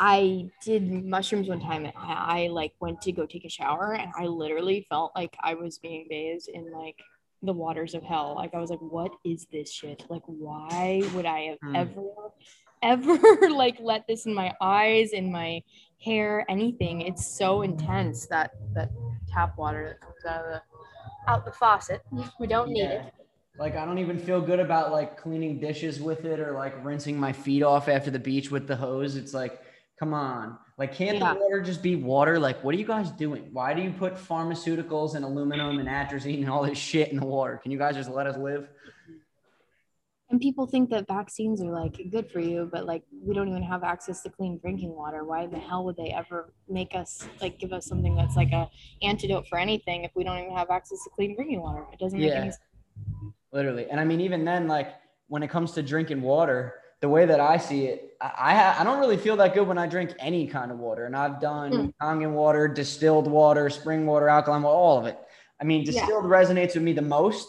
I 0.00 0.48
did 0.64 0.90
mushrooms 1.04 1.48
one 1.48 1.60
time 1.60 1.84
and 1.84 1.94
I, 1.96 2.44
I 2.44 2.48
like 2.48 2.72
went 2.80 3.00
to 3.02 3.12
go 3.12 3.26
take 3.26 3.44
a 3.44 3.48
shower 3.50 3.94
and 3.94 4.12
I 4.16 4.26
literally 4.26 4.86
felt 4.88 5.12
like 5.16 5.36
I 5.42 5.54
was 5.54 5.78
being 5.78 6.06
bathed 6.08 6.48
in 6.48 6.70
like 6.72 6.96
the 7.42 7.52
waters 7.52 7.94
of 7.94 8.02
hell. 8.02 8.34
Like 8.36 8.54
I 8.54 8.58
was 8.58 8.70
like, 8.70 8.80
what 8.80 9.12
is 9.24 9.46
this 9.52 9.72
shit? 9.72 10.04
Like 10.08 10.22
why 10.26 11.02
would 11.14 11.26
I 11.26 11.40
have 11.40 11.58
Hmm. 11.62 11.74
ever 11.76 12.04
ever 12.82 13.50
like 13.50 13.76
let 13.80 14.06
this 14.06 14.26
in 14.26 14.34
my 14.34 14.52
eyes, 14.60 15.12
in 15.12 15.32
my 15.32 15.62
hair, 16.02 16.44
anything? 16.48 17.00
It's 17.02 17.26
so 17.26 17.62
intense 17.62 18.26
that 18.26 18.52
that 18.74 18.90
tap 19.28 19.58
water 19.58 19.88
that 19.88 20.00
comes 20.00 20.24
out 20.24 20.44
of 20.44 20.50
the 20.52 20.62
out 21.30 21.44
the 21.44 21.52
faucet. 21.52 22.02
We 22.40 22.46
don't 22.46 22.70
need 22.70 22.82
Yeah. 22.84 23.06
it. 23.06 23.14
Like 23.58 23.76
I 23.76 23.84
don't 23.84 23.98
even 23.98 24.18
feel 24.18 24.40
good 24.40 24.60
about 24.60 24.92
like 24.92 25.16
cleaning 25.20 25.58
dishes 25.58 26.00
with 26.00 26.24
it 26.24 26.38
or 26.40 26.52
like 26.52 26.82
rinsing 26.84 27.18
my 27.18 27.32
feet 27.32 27.62
off 27.62 27.88
after 27.88 28.10
the 28.10 28.18
beach 28.18 28.50
with 28.50 28.66
the 28.68 28.76
hose. 28.76 29.16
It's 29.16 29.34
like, 29.34 29.60
come 29.98 30.14
on. 30.14 30.56
Like 30.78 30.94
can't 30.94 31.18
Yeah. 31.18 31.34
the 31.34 31.40
water 31.40 31.60
just 31.60 31.82
be 31.82 31.96
water? 31.96 32.38
Like 32.38 32.62
what 32.62 32.74
are 32.74 32.78
you 32.78 32.86
guys 32.86 33.10
doing? 33.10 33.48
Why 33.52 33.74
do 33.74 33.82
you 33.82 33.90
put 33.90 34.14
pharmaceuticals 34.14 35.16
and 35.16 35.24
aluminum 35.24 35.80
and 35.80 35.88
atrazine 35.88 36.38
and 36.38 36.48
all 36.50 36.62
this 36.62 36.78
shit 36.78 37.08
in 37.10 37.18
the 37.18 37.26
water? 37.26 37.58
Can 37.60 37.72
you 37.72 37.78
guys 37.78 37.96
just 37.96 38.10
let 38.10 38.26
us 38.28 38.36
live? 38.36 38.68
And 40.30 40.40
people 40.40 40.66
think 40.66 40.90
that 40.90 41.08
vaccines 41.08 41.62
are 41.62 41.70
like 41.72 41.98
good 42.10 42.30
for 42.30 42.40
you, 42.40 42.68
but 42.70 42.84
like 42.84 43.02
we 43.22 43.34
don't 43.34 43.48
even 43.48 43.62
have 43.62 43.82
access 43.82 44.22
to 44.24 44.30
clean 44.30 44.58
drinking 44.58 44.94
water. 44.94 45.24
Why 45.24 45.46
the 45.46 45.58
hell 45.58 45.84
would 45.86 45.96
they 45.96 46.10
ever 46.10 46.52
make 46.68 46.94
us 46.94 47.26
like 47.40 47.58
give 47.58 47.72
us 47.72 47.86
something 47.86 48.14
that's 48.14 48.36
like 48.36 48.52
a 48.52 48.68
antidote 49.02 49.48
for 49.48 49.58
anything 49.58 50.04
if 50.04 50.10
we 50.14 50.24
don't 50.24 50.38
even 50.38 50.54
have 50.54 50.68
access 50.70 51.02
to 51.04 51.10
clean 51.10 51.34
drinking 51.34 51.62
water? 51.62 51.86
It 51.92 51.98
doesn't 51.98 52.18
make 52.18 52.28
Yeah. 52.28 52.40
any 52.40 52.50
sense. 52.50 52.58
Literally. 53.52 53.88
And 53.90 53.98
I 53.98 54.04
mean, 54.04 54.20
even 54.20 54.44
then, 54.44 54.68
like 54.68 54.88
when 55.28 55.42
it 55.42 55.48
comes 55.48 55.72
to 55.72 55.82
drinking 55.82 56.20
water, 56.20 56.74
the 57.00 57.08
way 57.08 57.24
that 57.24 57.40
I 57.40 57.56
see 57.56 57.86
it, 57.86 58.14
I 58.20 58.52
I, 58.54 58.80
I 58.80 58.84
don't 58.84 58.98
really 58.98 59.16
feel 59.16 59.36
that 59.38 59.54
good 59.54 59.66
when 59.66 59.78
I 59.78 59.86
drink 59.86 60.12
any 60.18 60.46
kind 60.46 60.70
of 60.70 60.78
water. 60.78 61.06
And 61.06 61.16
I've 61.16 61.40
done 61.40 61.72
Mm. 61.72 61.92
Kangen 62.02 62.32
water, 62.32 62.68
distilled 62.68 63.26
water, 63.30 63.70
spring 63.70 64.04
water, 64.04 64.28
alkaline 64.28 64.62
water, 64.62 64.76
all 64.76 64.98
of 64.98 65.06
it. 65.06 65.18
I 65.58 65.64
mean, 65.64 65.84
Yeah. 65.84 65.92
distilled 65.92 66.24
resonates 66.24 66.74
with 66.74 66.82
me 66.82 66.92
the 66.92 67.00
most. 67.00 67.48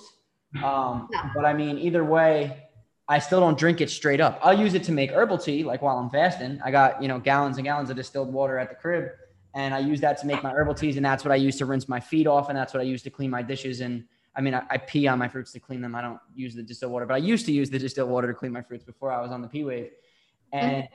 Um, 0.63 1.09
Yeah. 1.11 1.29
But 1.35 1.43
I 1.45 1.53
mean, 1.53 1.77
either 1.77 2.05
way, 2.05 2.68
I 3.09 3.17
still 3.17 3.39
don't 3.39 3.57
drink 3.57 3.81
it 3.81 3.89
straight 3.89 4.21
up. 4.21 4.39
I'll 4.43 4.57
use 4.57 4.75
it 4.75 4.83
to 4.83 4.91
make 4.91 5.09
herbal 5.11 5.39
tea, 5.39 5.63
like 5.63 5.81
while 5.81 5.97
I'm 5.97 6.11
fasting. 6.11 6.61
I 6.63 6.69
got, 6.69 7.01
you 7.01 7.07
know, 7.07 7.17
gallons 7.19 7.57
and 7.57 7.65
gallons 7.65 7.89
of 7.89 7.95
distilled 7.95 8.31
water 8.31 8.59
at 8.59 8.69
the 8.69 8.75
crib. 8.75 9.09
And 9.55 9.73
I 9.73 9.79
use 9.79 9.99
that 10.01 10.19
to 10.19 10.27
make 10.27 10.43
my 10.43 10.51
herbal 10.51 10.75
teas. 10.75 10.95
And 10.95 11.03
that's 11.03 11.25
what 11.25 11.31
I 11.31 11.35
use 11.35 11.57
to 11.57 11.65
rinse 11.65 11.89
my 11.89 11.99
feet 11.99 12.27
off. 12.27 12.49
And 12.49 12.57
that's 12.57 12.71
what 12.71 12.81
I 12.81 12.83
use 12.83 13.01
to 13.01 13.09
clean 13.09 13.31
my 13.31 13.41
dishes. 13.41 13.81
And 13.81 14.05
I 14.35 14.41
mean, 14.41 14.53
I, 14.53 14.61
I 14.69 14.77
pee 14.77 15.07
on 15.07 15.17
my 15.17 15.27
fruits 15.27 15.51
to 15.53 15.59
clean 15.59 15.81
them. 15.81 15.95
I 15.95 16.01
don't 16.01 16.19
use 16.35 16.53
the 16.53 16.61
distilled 16.61 16.91
water, 16.91 17.07
but 17.07 17.15
I 17.15 17.17
used 17.17 17.47
to 17.47 17.51
use 17.51 17.71
the 17.71 17.79
distilled 17.79 18.11
water 18.11 18.27
to 18.27 18.33
clean 18.35 18.51
my 18.51 18.61
fruits 18.61 18.83
before 18.85 19.11
I 19.11 19.19
was 19.21 19.31
on 19.31 19.41
the 19.41 19.47
P 19.47 19.63
wave. 19.63 19.89
Mm-hmm. 20.53 20.65
And 20.65 20.87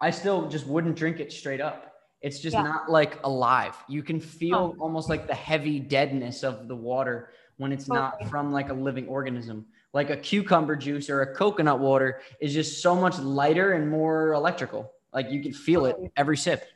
I 0.00 0.10
still 0.10 0.48
just 0.48 0.66
wouldn't 0.66 0.96
drink 0.96 1.20
it 1.20 1.30
straight 1.30 1.60
up. 1.60 1.92
It's 2.22 2.40
just 2.40 2.54
Yeah. 2.54 2.62
not 2.62 2.90
like 2.90 3.22
alive. 3.24 3.76
You 3.88 4.02
can 4.02 4.20
feel 4.20 4.74
Oh. 4.74 4.82
almost 4.82 5.10
like 5.10 5.26
the 5.26 5.34
heavy 5.34 5.78
deadness 5.78 6.42
of 6.42 6.66
the 6.66 6.74
water 6.76 7.28
when 7.58 7.72
it's 7.72 7.88
not 7.88 8.26
from 8.30 8.52
like 8.52 8.70
a 8.70 8.74
living 8.74 9.06
organism. 9.06 9.66
Like 9.94 10.10
a 10.10 10.16
cucumber 10.16 10.74
juice 10.74 11.08
or 11.08 11.22
a 11.22 11.34
coconut 11.34 11.78
water 11.78 12.20
is 12.40 12.52
just 12.52 12.82
so 12.82 12.96
much 12.96 13.16
lighter 13.20 13.72
and 13.72 13.88
more 13.88 14.32
electrical. 14.32 14.92
Like 15.12 15.30
you 15.30 15.40
can 15.40 15.52
feel 15.52 15.86
it 15.86 15.96
every 16.16 16.36
sip. 16.36 16.66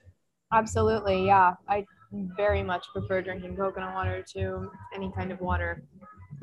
Absolutely, 0.52 1.26
yeah. 1.26 1.54
I 1.68 1.84
very 2.12 2.62
much 2.62 2.86
prefer 2.92 3.20
drinking 3.20 3.56
coconut 3.56 3.92
water 3.92 4.24
to 4.34 4.70
any 4.94 5.10
kind 5.16 5.32
of 5.32 5.40
water. 5.40 5.82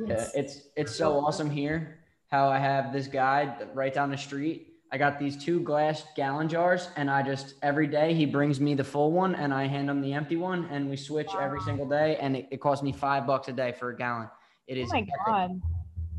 Yeah, 0.06 0.28
it's 0.36 0.68
it's 0.76 0.94
so 0.94 1.14
awesome 1.14 1.50
here 1.50 2.00
how 2.28 2.50
I 2.50 2.60
have 2.60 2.92
this 2.92 3.08
guy 3.08 3.56
right 3.74 3.94
down 3.94 4.12
the 4.12 4.18
street. 4.18 4.74
I 4.92 4.98
got 4.98 5.18
these 5.18 5.42
two 5.42 5.62
glass 5.62 6.04
gallon 6.16 6.50
jars, 6.50 6.90
and 6.98 7.10
I 7.10 7.24
just 7.24 7.56
every 7.64 7.88
day 7.88 8.14
he 8.14 8.26
brings 8.26 8.60
me 8.60 8.76
the 8.76 8.84
full 8.84 9.14
one, 9.14 9.34
and 9.36 9.54
I 9.54 9.66
hand 9.68 9.90
him 9.90 10.02
the 10.02 10.12
empty 10.12 10.36
one, 10.36 10.68
and 10.70 10.90
we 10.90 10.98
switch 10.98 11.30
every 11.40 11.62
single 11.62 11.88
day, 11.88 12.18
and 12.18 12.36
it, 12.36 12.48
it 12.52 12.60
costs 12.60 12.84
me 12.84 12.92
five 12.92 13.26
bucks 13.26 13.48
a 13.48 13.54
day 13.54 13.74
for 13.80 13.90
a 13.92 13.96
gallon. 13.96 14.30
It 14.68 14.78
oh 14.78 14.82
is 14.82 14.90
Oh 14.90 14.94
my 14.94 15.00
epic. 15.00 15.10
god. 15.26 15.62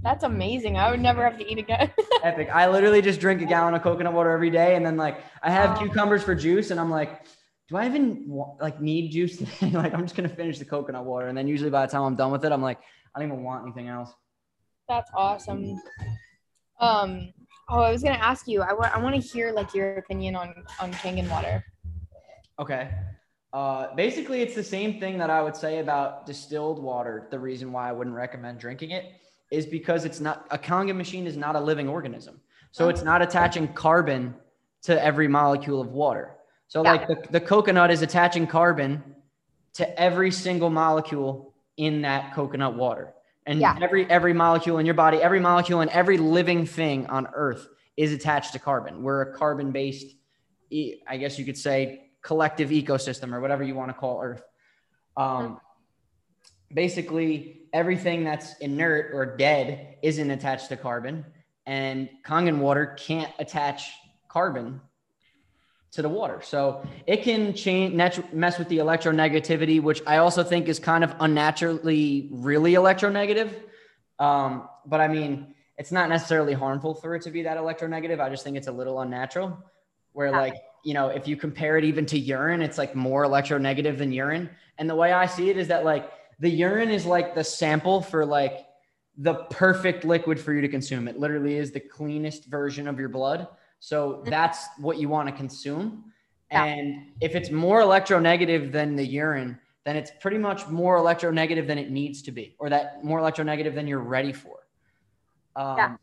That's 0.02 0.24
amazing. 0.24 0.76
I 0.76 0.90
would 0.90 1.00
never 1.00 1.24
have 1.24 1.38
to 1.38 1.50
eat 1.50 1.58
again. 1.58 1.90
epic. 2.22 2.48
I 2.52 2.68
literally 2.68 3.02
just 3.02 3.20
drink 3.20 3.40
a 3.42 3.44
gallon 3.44 3.74
of 3.74 3.82
coconut 3.82 4.12
water 4.12 4.30
every 4.30 4.50
day, 4.50 4.76
and 4.76 4.84
then 4.84 4.96
like 4.96 5.20
I 5.42 5.50
have 5.50 5.78
cucumbers 5.78 6.22
for 6.22 6.34
juice, 6.34 6.70
and 6.70 6.78
I'm 6.78 6.90
like, 6.90 7.24
do 7.68 7.76
I 7.76 7.86
even 7.86 8.26
like 8.60 8.80
need 8.80 9.10
juice 9.10 9.38
today? 9.38 9.70
like 9.72 9.94
I'm 9.94 10.02
just 10.02 10.14
gonna 10.14 10.28
finish 10.28 10.58
the 10.58 10.64
coconut 10.64 11.04
water, 11.04 11.28
and 11.28 11.36
then 11.36 11.48
usually 11.48 11.70
by 11.70 11.86
the 11.86 11.92
time 11.92 12.02
I'm 12.02 12.16
done 12.16 12.30
with 12.30 12.44
it, 12.44 12.52
I'm 12.52 12.62
like, 12.62 12.78
I 13.14 13.20
don't 13.20 13.28
even 13.28 13.42
want 13.42 13.64
anything 13.64 13.88
else. 13.88 14.12
That's 14.88 15.10
awesome. 15.14 15.80
Um, 16.78 17.32
oh, 17.68 17.80
I 17.80 17.90
was 17.90 18.02
gonna 18.02 18.16
ask 18.16 18.46
you. 18.46 18.62
I 18.62 18.72
want 18.72 18.94
I 18.94 18.98
want 18.98 19.14
to 19.14 19.20
hear 19.20 19.52
like 19.52 19.74
your 19.74 19.96
opinion 19.96 20.36
on 20.36 20.54
on 20.80 20.92
Kangen 20.92 21.28
water. 21.30 21.64
Okay. 22.58 22.90
Uh, 23.52 23.94
basically, 23.94 24.42
it's 24.42 24.54
the 24.54 24.62
same 24.62 25.00
thing 25.00 25.16
that 25.16 25.30
I 25.30 25.40
would 25.40 25.56
say 25.56 25.78
about 25.78 26.26
distilled 26.26 26.82
water. 26.82 27.26
The 27.30 27.38
reason 27.38 27.72
why 27.72 27.88
I 27.88 27.92
wouldn't 27.92 28.14
recommend 28.14 28.58
drinking 28.58 28.90
it 28.90 29.14
is 29.50 29.66
because 29.66 30.04
it's 30.04 30.20
not 30.20 30.46
a 30.50 30.58
Kangen 30.58 30.96
machine 30.96 31.26
is 31.26 31.36
not 31.36 31.56
a 31.56 31.60
living 31.60 31.88
organism, 31.88 32.40
so 32.72 32.88
it's 32.88 33.02
not 33.02 33.22
attaching 33.22 33.72
carbon 33.72 34.34
to 34.82 35.02
every 35.02 35.28
molecule 35.28 35.80
of 35.80 35.88
water. 35.88 36.32
So, 36.68 36.82
Yeah. 36.82 36.92
like 36.92 37.06
the, 37.08 37.22
the 37.30 37.40
coconut 37.40 37.90
is 37.90 38.02
attaching 38.02 38.46
carbon 38.46 39.02
to 39.74 40.00
every 40.00 40.30
single 40.30 40.70
molecule 40.70 41.54
in 41.76 42.02
that 42.02 42.34
coconut 42.34 42.74
water, 42.74 43.14
and 43.46 43.60
Yeah. 43.60 43.78
every 43.80 44.10
every 44.10 44.32
molecule 44.32 44.78
in 44.78 44.86
your 44.86 44.94
body, 44.94 45.18
every 45.22 45.40
molecule 45.40 45.80
in 45.80 45.88
every 45.90 46.18
living 46.18 46.66
thing 46.66 47.06
on 47.06 47.28
Earth 47.32 47.68
is 47.96 48.12
attached 48.12 48.52
to 48.52 48.58
carbon. 48.58 49.02
We're 49.02 49.22
a 49.22 49.32
carbon-based, 49.32 50.16
I 51.06 51.16
guess 51.18 51.38
you 51.38 51.44
could 51.44 51.56
say, 51.56 52.10
collective 52.20 52.70
ecosystem 52.70 53.32
or 53.32 53.40
whatever 53.40 53.62
you 53.62 53.74
want 53.74 53.88
to 53.90 53.94
call 53.94 54.20
Earth. 54.22 54.42
Um, 55.16 55.60
basically, 56.72 57.62
everything 57.72 58.24
that's 58.24 58.56
inert 58.58 59.10
or 59.12 59.36
dead 59.36 59.96
isn't 60.02 60.30
attached 60.30 60.68
to 60.68 60.76
carbon, 60.76 61.24
and 61.66 62.08
Kangen 62.24 62.58
water 62.58 62.94
can't 62.98 63.32
attach 63.38 63.90
carbon 64.28 64.80
to 65.92 66.02
the 66.02 66.08
water. 66.08 66.40
So 66.42 66.86
it 67.06 67.22
can 67.22 67.54
change, 67.54 67.94
mess 68.32 68.58
with 68.58 68.68
the 68.68 68.78
electronegativity, 68.78 69.82
which 69.82 70.02
I 70.06 70.18
also 70.18 70.44
think 70.44 70.68
is 70.68 70.78
kind 70.78 71.02
of 71.02 71.14
unnaturally 71.20 72.28
really 72.32 72.74
electronegative. 72.74 73.50
Um, 74.18 74.68
but 74.84 75.00
I 75.00 75.08
mean, 75.08 75.54
it's 75.78 75.92
not 75.92 76.08
necessarily 76.08 76.52
harmful 76.52 76.94
for 76.94 77.14
it 77.14 77.22
to 77.22 77.30
be 77.30 77.42
that 77.42 77.56
electronegative. 77.56 78.20
I 78.20 78.30
just 78.30 78.44
think 78.44 78.56
it's 78.56 78.68
a 78.68 78.72
little 78.72 79.00
unnatural. 79.00 79.58
Where 80.12 80.28
Yeah. 80.28 80.40
like 80.40 80.54
you 80.84 80.94
know, 80.94 81.08
if 81.08 81.26
you 81.26 81.36
compare 81.36 81.76
it 81.78 81.84
even 81.84 82.06
to 82.06 82.16
urine, 82.16 82.62
it's 82.62 82.78
like 82.78 82.94
more 82.94 83.24
electronegative 83.24 83.98
than 83.98 84.12
urine. 84.12 84.48
And 84.78 84.88
the 84.88 84.94
way 84.94 85.12
I 85.12 85.26
see 85.26 85.50
it 85.50 85.56
is 85.56 85.66
that 85.66 85.84
like 85.84 86.08
the 86.38 86.50
urine 86.50 86.90
is 86.90 87.06
like 87.06 87.34
the 87.34 87.44
sample 87.44 88.00
for 88.00 88.24
like 88.24 88.66
the 89.16 89.34
perfect 89.50 90.04
liquid 90.04 90.38
for 90.38 90.52
you 90.52 90.60
to 90.60 90.68
consume. 90.68 91.08
It 91.08 91.18
literally 91.18 91.56
is 91.56 91.70
the 91.72 91.80
cleanest 91.80 92.46
version 92.46 92.86
of 92.86 92.98
your 92.98 93.08
blood. 93.08 93.48
So 93.80 94.22
that's 94.26 94.66
what 94.78 94.98
you 94.98 95.08
want 95.08 95.28
to 95.28 95.34
consume. 95.34 96.12
Yeah. 96.50 96.64
And 96.64 97.12
if 97.20 97.34
it's 97.34 97.50
more 97.50 97.80
electronegative 97.80 98.72
than 98.72 98.96
the 98.96 99.04
urine, 99.04 99.58
then 99.84 99.96
it's 99.96 100.10
pretty 100.20 100.38
much 100.38 100.68
more 100.68 100.98
electronegative 100.98 101.66
than 101.66 101.78
it 101.78 101.90
needs 101.90 102.22
to 102.22 102.32
be, 102.32 102.56
or 102.58 102.68
that 102.70 103.04
more 103.04 103.20
electronegative 103.20 103.74
than 103.74 103.86
you're 103.86 104.00
ready 104.00 104.32
for. 104.32 104.66
Um, 105.54 105.76
Yeah. 105.76 105.96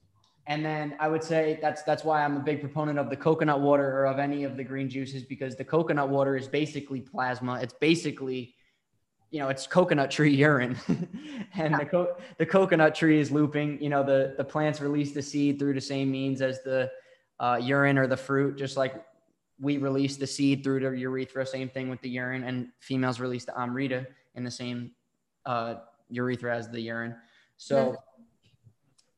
And 0.45 0.63
then 0.65 0.95
I 0.99 1.07
would 1.07 1.23
say 1.23 1.57
that's 1.61 1.83
that's 1.83 2.03
why 2.03 2.23
I'm 2.23 2.35
a 2.35 2.41
big 2.41 2.59
proponent 2.59 2.99
of 2.99 3.09
the 3.09 3.15
coconut 3.15 3.61
water 3.61 3.99
or 3.99 4.05
of 4.07 4.19
any 4.19 4.43
of 4.43 4.57
the 4.57 4.63
green 4.63 4.89
juices 4.89 5.23
because 5.23 5.55
the 5.55 5.63
coconut 5.63 6.09
water 6.09 6.35
is 6.35 6.49
basically 6.49 6.99
plasma. 6.99 7.61
It's 7.61 7.73
basically, 7.73 8.55
you 9.33 9.39
know, 9.39 9.49
it's 9.49 9.65
coconut 9.65 10.11
tree 10.11 10.33
urine, 10.35 10.77
and 11.55 11.73
the 11.73 11.85
co- 11.85 12.15
the 12.37 12.45
coconut 12.45 12.93
tree 12.93 13.19
is 13.19 13.31
looping. 13.31 13.81
You 13.81 13.89
know, 13.89 14.03
the 14.03 14.35
the 14.37 14.43
plants 14.43 14.79
release 14.79 15.11
the 15.11 15.23
seed 15.23 15.57
through 15.57 15.73
the 15.73 15.81
same 15.81 16.11
means 16.11 16.41
as 16.41 16.61
the 16.61 16.91
uh, 17.39 17.59
urine 17.59 17.97
or 17.97 18.05
the 18.05 18.15
fruit, 18.15 18.55
just 18.57 18.77
like 18.77 19.03
we 19.59 19.77
release 19.77 20.17
the 20.17 20.27
seed 20.27 20.63
through 20.63 20.81
the 20.81 20.91
urethra. 20.91 21.47
Same 21.47 21.67
thing 21.67 21.89
with 21.89 21.99
the 22.01 22.09
urine, 22.09 22.43
and 22.43 22.67
females 22.79 23.19
release 23.19 23.43
the 23.43 23.59
amrita 23.59 24.05
in 24.35 24.43
the 24.43 24.51
same 24.51 24.91
uh, 25.47 25.75
urethra 26.11 26.55
as 26.55 26.69
the 26.69 26.79
urine. 26.79 27.15
So 27.57 27.97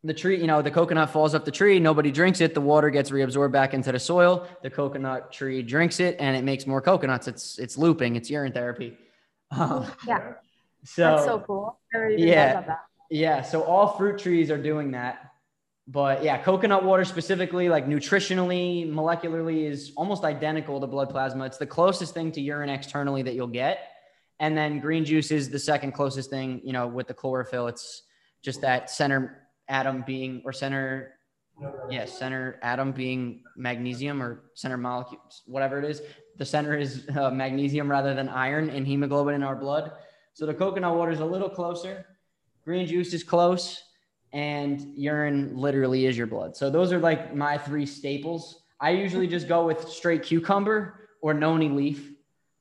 the 0.05 0.13
tree, 0.13 0.39
you 0.39 0.48
know, 0.48 0.62
the 0.62 0.72
coconut 0.72 1.10
falls 1.10 1.36
off 1.36 1.43
the 1.43 1.51
tree, 1.51 1.77
nobody 1.77 2.12
drinks 2.12 2.39
it, 2.39 2.53
the 2.53 2.62
water 2.62 2.89
gets 2.89 3.10
reabsorbed 3.10 3.51
back 3.51 3.74
into 3.74 3.91
the 3.91 4.00
soil, 4.00 4.48
the 4.62 4.69
coconut 4.69 5.34
tree 5.34 5.62
drinks 5.62 6.00
it 6.00 6.15
and 6.19 6.38
it 6.38 6.45
makes 6.45 6.65
more 6.65 6.79
coconuts. 6.79 7.27
It's 7.27 7.60
it's 7.60 7.77
looping, 7.77 8.15
it's 8.15 8.29
urine 8.29 8.53
therapy. 8.53 8.98
Um, 9.57 9.85
Yeah, 10.07 10.33
so, 10.83 11.01
that's 11.01 11.25
so 11.25 11.39
cool. 11.39 11.79
I 11.93 11.97
never 11.97 12.09
Yeah. 12.12 12.51
about 12.51 12.67
that. 12.67 12.79
yeah, 13.09 13.41
so 13.41 13.63
all 13.63 13.89
fruit 13.97 14.19
trees 14.19 14.51
are 14.51 14.62
doing 14.62 14.91
that. 14.91 15.31
But 15.88 16.24
yeah, 16.24 16.41
coconut 16.41 16.83
water 16.83 17.05
specifically, 17.05 17.69
like 17.69 17.85
nutritionally, 17.85 18.91
molecularly, 18.91 19.69
is 19.69 19.93
almost 19.95 20.24
identical 20.24 20.81
to 20.81 20.88
blood 20.88 21.12
plasma. 21.12 21.45
It's 21.45 21.57
the 21.59 21.67
closest 21.67 22.13
thing 22.15 22.31
to 22.31 22.41
urine 22.41 22.69
externally 22.69 23.21
that 23.21 23.35
you'll 23.35 23.47
get. 23.47 23.79
And 24.39 24.57
then 24.57 24.79
green 24.79 25.05
juice 25.05 25.29
is 25.29 25.50
the 25.51 25.59
second 25.59 25.91
closest 25.91 26.29
thing, 26.31 26.59
you 26.63 26.74
know, 26.74 26.88
with 26.88 27.07
the 27.07 27.13
chlorophyll. 27.13 27.67
It's 27.67 28.01
just 28.41 28.62
that 28.62 28.89
center 28.89 29.47
atom 29.67 30.03
being, 30.07 30.41
or 30.43 30.51
center, 30.53 31.13
yeah, 31.89 32.05
center 32.05 32.59
atom 32.63 32.91
being 32.91 33.43
magnesium 33.55 34.21
or 34.24 34.45
center 34.55 34.77
molecules, 34.77 35.43
whatever 35.45 35.77
it 35.77 35.85
is. 35.85 36.01
The 36.38 36.46
center 36.46 36.77
is 36.77 37.08
uh, 37.15 37.32
magnesium 37.32 37.89
rather 37.89 38.13
than 38.13 38.30
iron 38.30 38.70
in 38.70 38.86
hemoglobin 38.86 39.36
in 39.36 39.44
our 39.44 39.56
blood. 39.56 39.92
So 40.34 40.46
the 40.46 40.54
coconut 40.54 40.96
water 40.96 41.12
is 41.12 41.22
a 41.22 41.25
little 41.25 41.50
closer. 41.50 42.06
Green 42.65 42.88
juice 42.88 43.13
is 43.13 43.24
close 43.24 43.82
and 44.34 44.94
urine 44.98 45.56
literally 45.56 46.08
is 46.08 46.18
your 46.18 46.27
blood. 46.27 46.56
So 46.58 46.70
those 46.70 46.92
are 46.92 47.00
like 47.00 47.34
my 47.34 47.58
three 47.58 47.86
staples. 47.86 48.63
I 48.82 48.89
usually 48.89 49.27
just 49.27 49.48
go 49.48 49.65
with 49.65 49.88
straight 49.88 50.24
cucumber 50.24 51.08
or 51.22 51.34
noni 51.34 51.70
leaf 51.70 52.12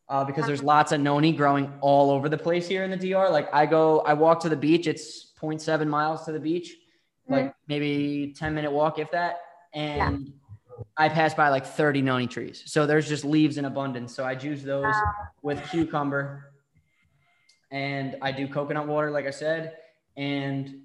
uh, 0.08 0.24
because 0.24 0.46
there's 0.46 0.62
lots 0.62 0.92
of 0.92 1.00
noni 1.00 1.32
growing 1.32 1.72
all 1.80 2.10
over 2.10 2.28
the 2.28 2.38
place 2.38 2.68
here 2.68 2.84
in 2.84 2.90
the 2.90 2.96
DR. 2.96 3.28
Like 3.30 3.52
I 3.52 3.66
go, 3.66 4.00
I 4.00 4.14
walk 4.14 4.40
to 4.40 4.48
the 4.48 4.56
beach. 4.56 4.86
It's 4.86 5.32
0.7 5.40 5.88
miles 5.88 6.24
to 6.26 6.32
the 6.32 6.38
beach, 6.38 6.74
like 7.28 7.54
maybe 7.66 8.34
10 8.36 8.54
minute 8.54 8.70
walk, 8.70 8.98
if 8.98 9.10
that. 9.10 9.40
And 9.72 10.32
I 10.96 11.08
pass 11.08 11.34
by 11.34 11.48
like 11.48 11.66
30 11.66 12.02
noni 12.02 12.26
trees. 12.26 12.62
So 12.66 12.86
there's 12.86 13.08
just 13.08 13.24
leaves 13.24 13.58
in 13.58 13.64
abundance. 13.64 14.14
So 14.14 14.24
I 14.24 14.34
juice 14.34 14.62
those 14.62 14.94
with 15.42 15.62
cucumber 15.70 16.52
and 17.70 18.16
I 18.22 18.32
do 18.32 18.46
coconut 18.48 18.86
water, 18.86 19.10
like 19.10 19.26
I 19.26 19.30
said, 19.30 19.74
and 20.16 20.82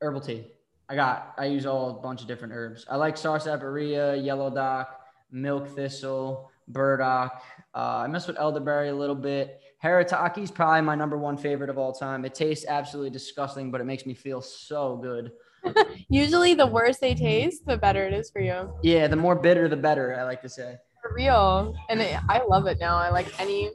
herbal 0.00 0.22
tea. 0.22 0.46
I 0.88 0.94
got, 0.94 1.34
I 1.36 1.46
use 1.46 1.66
all 1.66 1.90
a 1.90 2.00
bunch 2.00 2.22
of 2.22 2.28
different 2.28 2.54
herbs. 2.54 2.86
I 2.88 2.96
like 2.96 3.16
sarsaparilla, 3.16 4.16
yellow 4.16 4.50
dock, 4.54 5.00
milk 5.30 5.68
thistle, 5.68 6.50
burdock. 6.68 7.42
Uh, 7.74 8.04
I 8.04 8.06
mess 8.06 8.26
with 8.26 8.38
elderberry 8.38 8.88
a 8.88 8.94
little 8.94 9.16
bit. 9.16 9.60
Haritaki 9.82 10.38
is 10.38 10.50
probably 10.50 10.80
my 10.82 10.94
number 10.94 11.18
one 11.18 11.36
favorite 11.36 11.70
of 11.70 11.78
all 11.78 11.92
time. 11.92 12.24
It 12.24 12.34
tastes 12.34 12.64
absolutely 12.66 13.10
disgusting, 13.10 13.70
but 13.70 13.80
it 13.80 13.84
makes 13.84 14.06
me 14.06 14.14
feel 14.14 14.40
so 14.40 14.96
good. 14.96 15.32
Usually, 16.08 16.54
the 16.54 16.66
worse 16.66 16.98
they 16.98 17.14
taste, 17.14 17.66
the 17.66 17.76
better 17.76 18.06
it 18.06 18.12
is 18.14 18.30
for 18.30 18.40
you. 18.40 18.72
Yeah, 18.82 19.06
the 19.08 19.16
more 19.16 19.34
bitter, 19.34 19.68
the 19.68 19.76
better. 19.76 20.18
I 20.18 20.22
like 20.24 20.42
to 20.42 20.48
say. 20.48 20.76
For 21.02 21.14
real. 21.14 21.74
And 21.88 22.00
it, 22.00 22.18
I 22.28 22.42
love 22.48 22.66
it 22.66 22.78
now. 22.80 22.96
I 22.96 23.10
like 23.10 23.28
any 23.40 23.70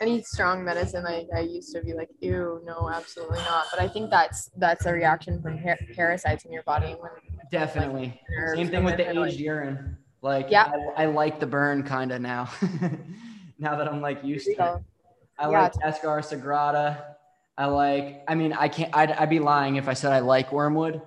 any 0.00 0.22
strong 0.22 0.64
medicine. 0.64 1.04
I, 1.06 1.24
I 1.34 1.40
used 1.40 1.74
to 1.74 1.82
be 1.82 1.94
like, 1.94 2.10
ew, 2.20 2.60
no, 2.64 2.90
absolutely 2.92 3.38
not. 3.38 3.66
But 3.70 3.80
I 3.80 3.88
think 3.88 4.10
that's 4.10 4.50
that's 4.56 4.86
a 4.86 4.92
reaction 4.92 5.40
from 5.42 5.58
par- 5.62 5.78
parasites 5.94 6.44
in 6.44 6.52
your 6.52 6.62
body 6.64 6.94
when 6.98 7.10
Definitely. 7.50 8.20
nerves 8.38 8.58
Same 8.58 8.68
thing 8.68 8.84
with 8.84 8.96
the 8.96 9.08
and, 9.08 9.18
like- 9.18 9.32
aged 9.32 9.40
urine. 9.40 9.96
Like, 10.20 10.48
Yeah. 10.50 10.70
I, 10.96 11.04
I 11.04 11.06
like 11.06 11.38
the 11.40 11.46
burn 11.46 11.84
kind 11.84 12.10
of 12.12 12.20
now. 12.20 12.50
now 13.58 13.76
that 13.76 13.88
I'm 13.88 14.00
like 14.00 14.22
used 14.24 14.46
to 14.46 14.52
it. 14.52 14.58
I 15.38 15.50
Yeah. 15.50 15.62
like 15.62 15.72
Cascara 15.80 16.22
Sagrada. 16.22 17.02
I 17.56 17.66
like, 17.66 18.22
I 18.28 18.34
mean, 18.34 18.52
I 18.52 18.68
can't, 18.68 18.94
I'd, 18.96 19.12
I'd 19.12 19.30
be 19.30 19.40
lying 19.40 19.76
if 19.76 19.88
I 19.88 19.94
said 19.94 20.12
I 20.12 20.18
like 20.20 20.52
wormwood. 20.52 21.00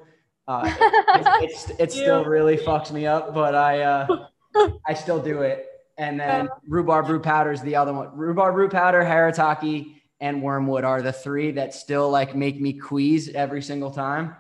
Uh, 0.48 0.64
it, 0.66 1.28
it's, 1.52 1.70
it 1.80 1.92
still 1.92 2.26
really 2.26 2.58
fucks 2.58 2.92
me 2.92 3.06
up, 3.06 3.34
but 3.34 3.56
I, 3.56 3.82
uh, 3.82 4.28
I 4.88 4.94
still 4.94 5.22
do 5.22 5.42
it. 5.42 5.68
And 5.98 6.20
then 6.20 6.50
rhubarb 6.68 7.08
root 7.10 7.22
powder 7.24 7.52
is 7.52 7.62
the 7.62 7.76
other 7.76 7.94
one. 7.94 8.10
Rhubarb 8.16 8.56
root 8.56 8.72
powder, 8.72 9.04
haritaki, 9.04 9.96
and 10.20 10.42
wormwood 10.42 10.84
are 10.84 11.02
the 11.02 11.14
three 11.14 11.52
that 11.52 11.74
still 11.74 12.10
like 12.10 12.36
make 12.36 12.60
me 12.60 12.74
queeze 12.74 13.30
every 13.30 13.62
single 13.62 13.92
time. 13.92 14.36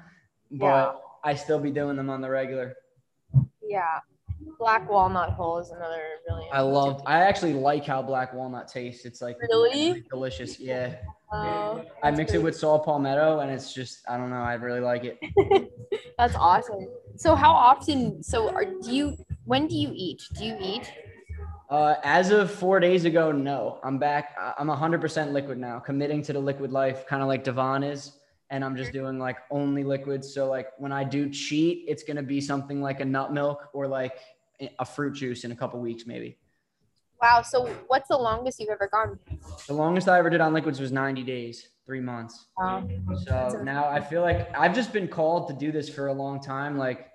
But 0.49 0.65
Yeah. 0.65 0.91
I 1.23 1.35
still 1.35 1.59
be 1.59 1.69
doing 1.69 1.97
them 1.97 2.09
on 2.09 2.19
the 2.21 2.29
regular. 2.29 2.75
yeah. 3.61 3.99
Black 4.57 4.89
walnut 4.89 5.31
hull 5.33 5.59
is 5.59 5.69
another 5.69 6.01
really. 6.27 6.47
I 6.51 6.61
love, 6.61 7.03
I 7.05 7.21
actually 7.21 7.53
like 7.53 7.85
how 7.85 8.01
black 8.01 8.33
walnut 8.33 8.67
tastes. 8.67 9.05
It's 9.05 9.21
like 9.21 9.37
Really? 9.39 10.03
delicious. 10.09 10.59
Yeah. 10.59 10.95
Oh, 11.33 11.83
I 12.03 12.11
mix 12.11 12.33
it 12.33 12.43
with 12.43 12.57
saw 12.57 12.77
palmetto 12.77 13.39
and 13.39 13.49
it's 13.49 13.73
just, 13.73 14.01
I 14.09 14.17
don't 14.17 14.29
know. 14.29 14.41
I 14.41 14.55
really 14.55 14.81
like 14.81 15.03
it. 15.05 15.71
That's 16.17 16.35
awesome. 16.35 16.87
So 17.15 17.35
how 17.35 17.51
often? 17.51 18.21
So 18.21 18.49
are 18.49 18.65
do 18.65 18.93
you? 18.93 19.17
When 19.45 19.67
do 19.67 19.75
you 19.75 19.91
eat? 19.95 20.21
Do 20.37 20.45
you 20.45 20.57
eat? 20.59 20.91
Uh, 21.69 21.95
as 22.03 22.31
of 22.31 22.51
four 22.51 22.81
days 22.81 23.05
ago, 23.05 23.31
no. 23.31 23.79
I'm 23.81 23.97
back. 23.97 24.35
I'm 24.57 24.67
100% 24.67 25.31
liquid 25.31 25.57
now, 25.57 25.79
committing 25.79 26.21
to 26.23 26.33
the 26.33 26.39
liquid 26.39 26.71
life, 26.71 27.07
kind 27.07 27.21
of 27.21 27.29
like 27.29 27.45
Devon 27.45 27.83
is. 27.83 28.11
And 28.49 28.65
I'm 28.65 28.75
just 28.75 28.91
doing 28.91 29.17
like 29.17 29.37
only 29.49 29.85
liquids. 29.85 30.33
So, 30.33 30.49
like, 30.49 30.67
when 30.77 30.91
I 30.91 31.05
do 31.05 31.29
cheat, 31.29 31.85
it's 31.87 32.03
going 32.03 32.17
to 32.17 32.23
be 32.23 32.41
something 32.41 32.81
like 32.81 32.99
a 32.99 33.05
nut 33.05 33.31
milk 33.31 33.69
or 33.71 33.87
like 33.87 34.19
a 34.79 34.85
fruit 34.85 35.13
juice 35.13 35.45
in 35.45 35.53
a 35.53 35.55
couple 35.55 35.79
weeks, 35.79 36.05
maybe. 36.05 36.37
Wow. 37.21 37.41
So 37.43 37.67
what's 37.87 38.07
the 38.07 38.17
longest 38.17 38.59
you've 38.59 38.69
ever 38.69 38.89
gone? 38.91 39.19
The 39.67 39.73
longest 39.73 40.09
I 40.09 40.17
ever 40.17 40.29
did 40.29 40.41
on 40.41 40.53
liquids 40.53 40.79
was 40.79 40.91
90 40.91 41.23
days, 41.23 41.69
three 41.85 42.01
months. 42.01 42.47
Wow. 42.57 42.87
So 43.25 43.61
now 43.63 43.87
I 43.87 43.99
feel 43.99 44.21
like 44.21 44.55
I've 44.57 44.73
just 44.73 44.91
been 44.91 45.07
called 45.07 45.47
to 45.49 45.53
do 45.53 45.71
this 45.71 45.87
for 45.89 46.07
a 46.07 46.13
long 46.13 46.41
time. 46.41 46.77
Like 46.77 47.09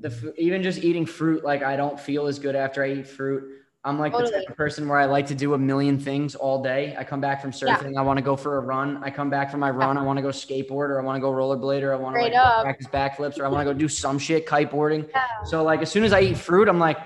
the 0.00 0.34
even 0.36 0.62
just 0.62 0.82
eating 0.82 1.06
fruit, 1.06 1.44
like 1.44 1.62
I 1.62 1.76
don't 1.76 1.98
feel 1.98 2.26
as 2.26 2.38
good 2.38 2.56
after 2.56 2.82
I 2.82 2.92
eat 2.92 3.06
fruit. 3.06 3.54
I'm 3.84 3.98
like 3.98 4.12
the 4.12 4.24
type 4.24 4.48
of 4.50 4.56
person 4.56 4.88
where 4.88 4.98
I 4.98 5.04
like 5.04 5.28
to 5.28 5.36
do 5.36 5.54
a 5.54 5.58
million 5.58 5.98
things 6.00 6.34
all 6.34 6.62
day. 6.62 6.96
I 6.98 7.04
come 7.04 7.20
back 7.20 7.40
from 7.40 7.52
surfing, 7.52 7.96
I 7.96 8.02
want 8.02 8.18
to 8.18 8.22
go 8.22 8.36
for 8.36 8.58
a 8.58 8.60
run. 8.60 9.02
I 9.04 9.10
come 9.10 9.30
back 9.30 9.50
from 9.50 9.60
my 9.60 9.70
run, 9.70 9.96
I 9.96 10.02
want 10.02 10.16
to 10.18 10.22
go 10.22 10.28
skateboard 10.28 10.90
or 10.90 11.00
I 11.00 11.04
want 11.04 11.16
to 11.16 11.20
go 11.20 11.30
rollerblade 11.30 11.82
or 11.82 11.92
I 11.92 11.96
want 11.96 12.16
to 12.16 12.22
like 12.22 12.32
practice 12.62 12.88
backflips 12.88 13.38
or 13.38 13.46
I 13.46 13.48
want 13.48 13.66
to 13.66 13.72
go 13.72 13.78
do 13.78 13.88
some 13.88 14.18
shit 14.18 14.46
kiteboarding. 14.46 15.08
Yeah. 15.10 15.24
So 15.44 15.62
like 15.62 15.80
as 15.80 15.90
soon 15.90 16.02
as 16.02 16.12
I 16.12 16.20
eat 16.22 16.36
fruit, 16.36 16.68
I'm 16.68 16.80
like, 16.80 16.98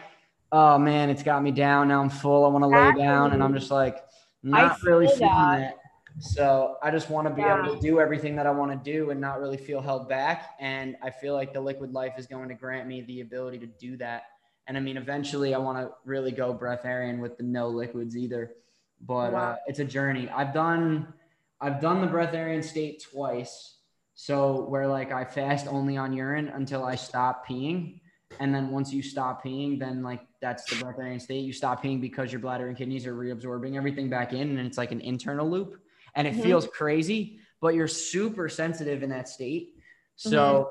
oh 0.53 0.79
man, 0.79 1.11
it's 1.11 1.23
got 1.23 1.43
me 1.43 1.51
down. 1.51 1.89
Now 1.89 2.01
I'm 2.03 2.11
full. 2.11 2.45
I 2.45 2.49
want 2.49 2.63
to 2.63 2.69
lay 2.69 2.93
down, 2.93 3.33
and 3.33 3.43
I'm 3.43 3.55
just 3.55 3.71
like 3.71 4.05
not 4.43 4.81
really 4.83 5.07
feel 5.07 5.17
feeling 5.17 5.33
that. 5.33 5.59
that. 5.59 5.79
So 6.21 6.77
I 6.83 6.91
just 6.91 7.09
want 7.09 7.27
to 7.27 7.35
be 7.35 7.41
Yeah. 7.41 7.59
able 7.65 7.75
to 7.75 7.81
do 7.81 7.99
everything 7.99 8.37
that 8.37 8.47
I 8.47 8.51
want 8.51 8.71
to 8.71 8.93
do 8.93 9.11
and 9.11 9.21
not 9.21 9.41
really 9.41 9.57
feel 9.57 9.81
held 9.81 10.11
back. 10.11 10.51
And 10.61 10.95
I 11.03 11.09
feel 11.11 11.33
like 11.33 11.55
the 11.55 11.61
liquid 11.61 11.93
life 11.95 12.15
is 12.19 12.27
going 12.27 12.51
to 12.51 12.55
grant 12.55 12.87
me 12.87 13.01
the 13.01 13.23
ability 13.23 13.59
to 13.61 13.67
do 13.67 13.97
that. 13.97 14.25
And 14.67 14.77
I 14.77 14.81
mean, 14.81 14.97
eventually, 14.99 15.55
I 15.55 15.59
want 15.59 15.79
to 15.79 15.93
really 16.05 16.31
go 16.31 16.55
breatharian 16.55 17.19
with 17.19 17.39
the 17.39 17.45
no 17.45 17.69
liquids 17.69 18.17
either. 18.17 18.53
But 19.01 19.35
uh, 19.35 19.57
it's 19.67 19.81
a 19.81 19.85
journey. 19.85 20.29
I've 20.29 20.53
done, 20.53 21.13
I've 21.61 21.81
done 21.81 22.01
the 22.03 22.07
breatharian 22.07 22.63
state 22.63 23.03
twice. 23.11 23.79
So 24.15 24.67
where 24.69 24.87
like 24.87 25.11
I 25.11 25.25
fast 25.25 25.67
only 25.67 25.97
on 25.97 26.13
urine 26.13 26.49
until 26.49 26.85
I 26.85 26.95
stop 26.95 27.49
peeing, 27.49 28.02
and 28.41 28.55
then 28.55 28.71
once 28.71 28.93
you 28.93 29.03
stop 29.03 29.45
peeing, 29.45 29.79
then 29.79 30.03
like 30.03 30.21
that's 30.41 30.65
the 30.67 30.77
breatharian 30.77 31.21
state. 31.21 31.45
You 31.45 31.53
stop 31.53 31.83
peeing 31.83 32.01
because 32.01 32.33
your 32.33 32.41
bladder 32.41 32.69
and 32.69 32.77
kidneys 32.77 33.07
are 33.07 33.15
reabsorbing 33.15 33.77
everything 33.77 34.09
back 34.11 34.33
in, 34.33 34.57
and 34.59 34.67
it's 34.67 34.79
like 34.79 34.93
an 34.93 35.01
internal 35.01 35.49
loop, 35.49 35.81
and 36.15 36.27
it 36.27 36.35
Mhm. 36.35 36.43
feels 36.43 36.67
crazy, 36.69 37.41
but 37.61 37.75
you're 37.75 37.89
super 37.89 38.49
sensitive 38.49 39.03
in 39.03 39.11
that 39.11 39.29
state. 39.29 39.75
So 40.17 40.71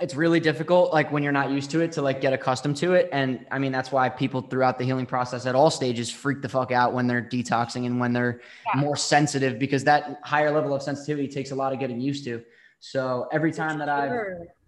it's 0.00 0.14
really 0.16 0.40
difficult, 0.40 0.92
like 0.92 1.12
when 1.12 1.22
you're 1.22 1.32
not 1.32 1.50
used 1.50 1.70
to 1.70 1.80
it, 1.80 1.92
to 1.92 2.02
like 2.02 2.20
get 2.20 2.32
accustomed 2.32 2.76
to 2.76 2.94
it. 2.94 3.08
And 3.12 3.46
I 3.50 3.58
mean, 3.60 3.70
that's 3.70 3.92
why 3.92 4.08
people 4.08 4.40
throughout 4.42 4.76
the 4.76 4.84
healing 4.84 5.06
process 5.06 5.46
at 5.46 5.54
all 5.54 5.70
stages 5.70 6.10
freak 6.10 6.42
the 6.42 6.48
fuck 6.48 6.72
out 6.72 6.92
when 6.92 7.06
they're 7.06 7.22
detoxing 7.22 7.86
and 7.86 8.00
when 8.00 8.12
they're 8.12 8.40
Yeah. 8.74 8.80
more 8.80 8.96
sensitive 8.96 9.58
because 9.58 9.84
that 9.84 10.18
higher 10.24 10.50
level 10.50 10.74
of 10.74 10.82
sensitivity 10.82 11.28
takes 11.28 11.52
a 11.52 11.54
lot 11.54 11.72
of 11.72 11.78
getting 11.78 12.00
used 12.00 12.24
to. 12.24 12.42
So 12.86 13.28
every 13.32 13.50
time 13.50 13.78
that 13.78 13.88
I've 13.88 14.12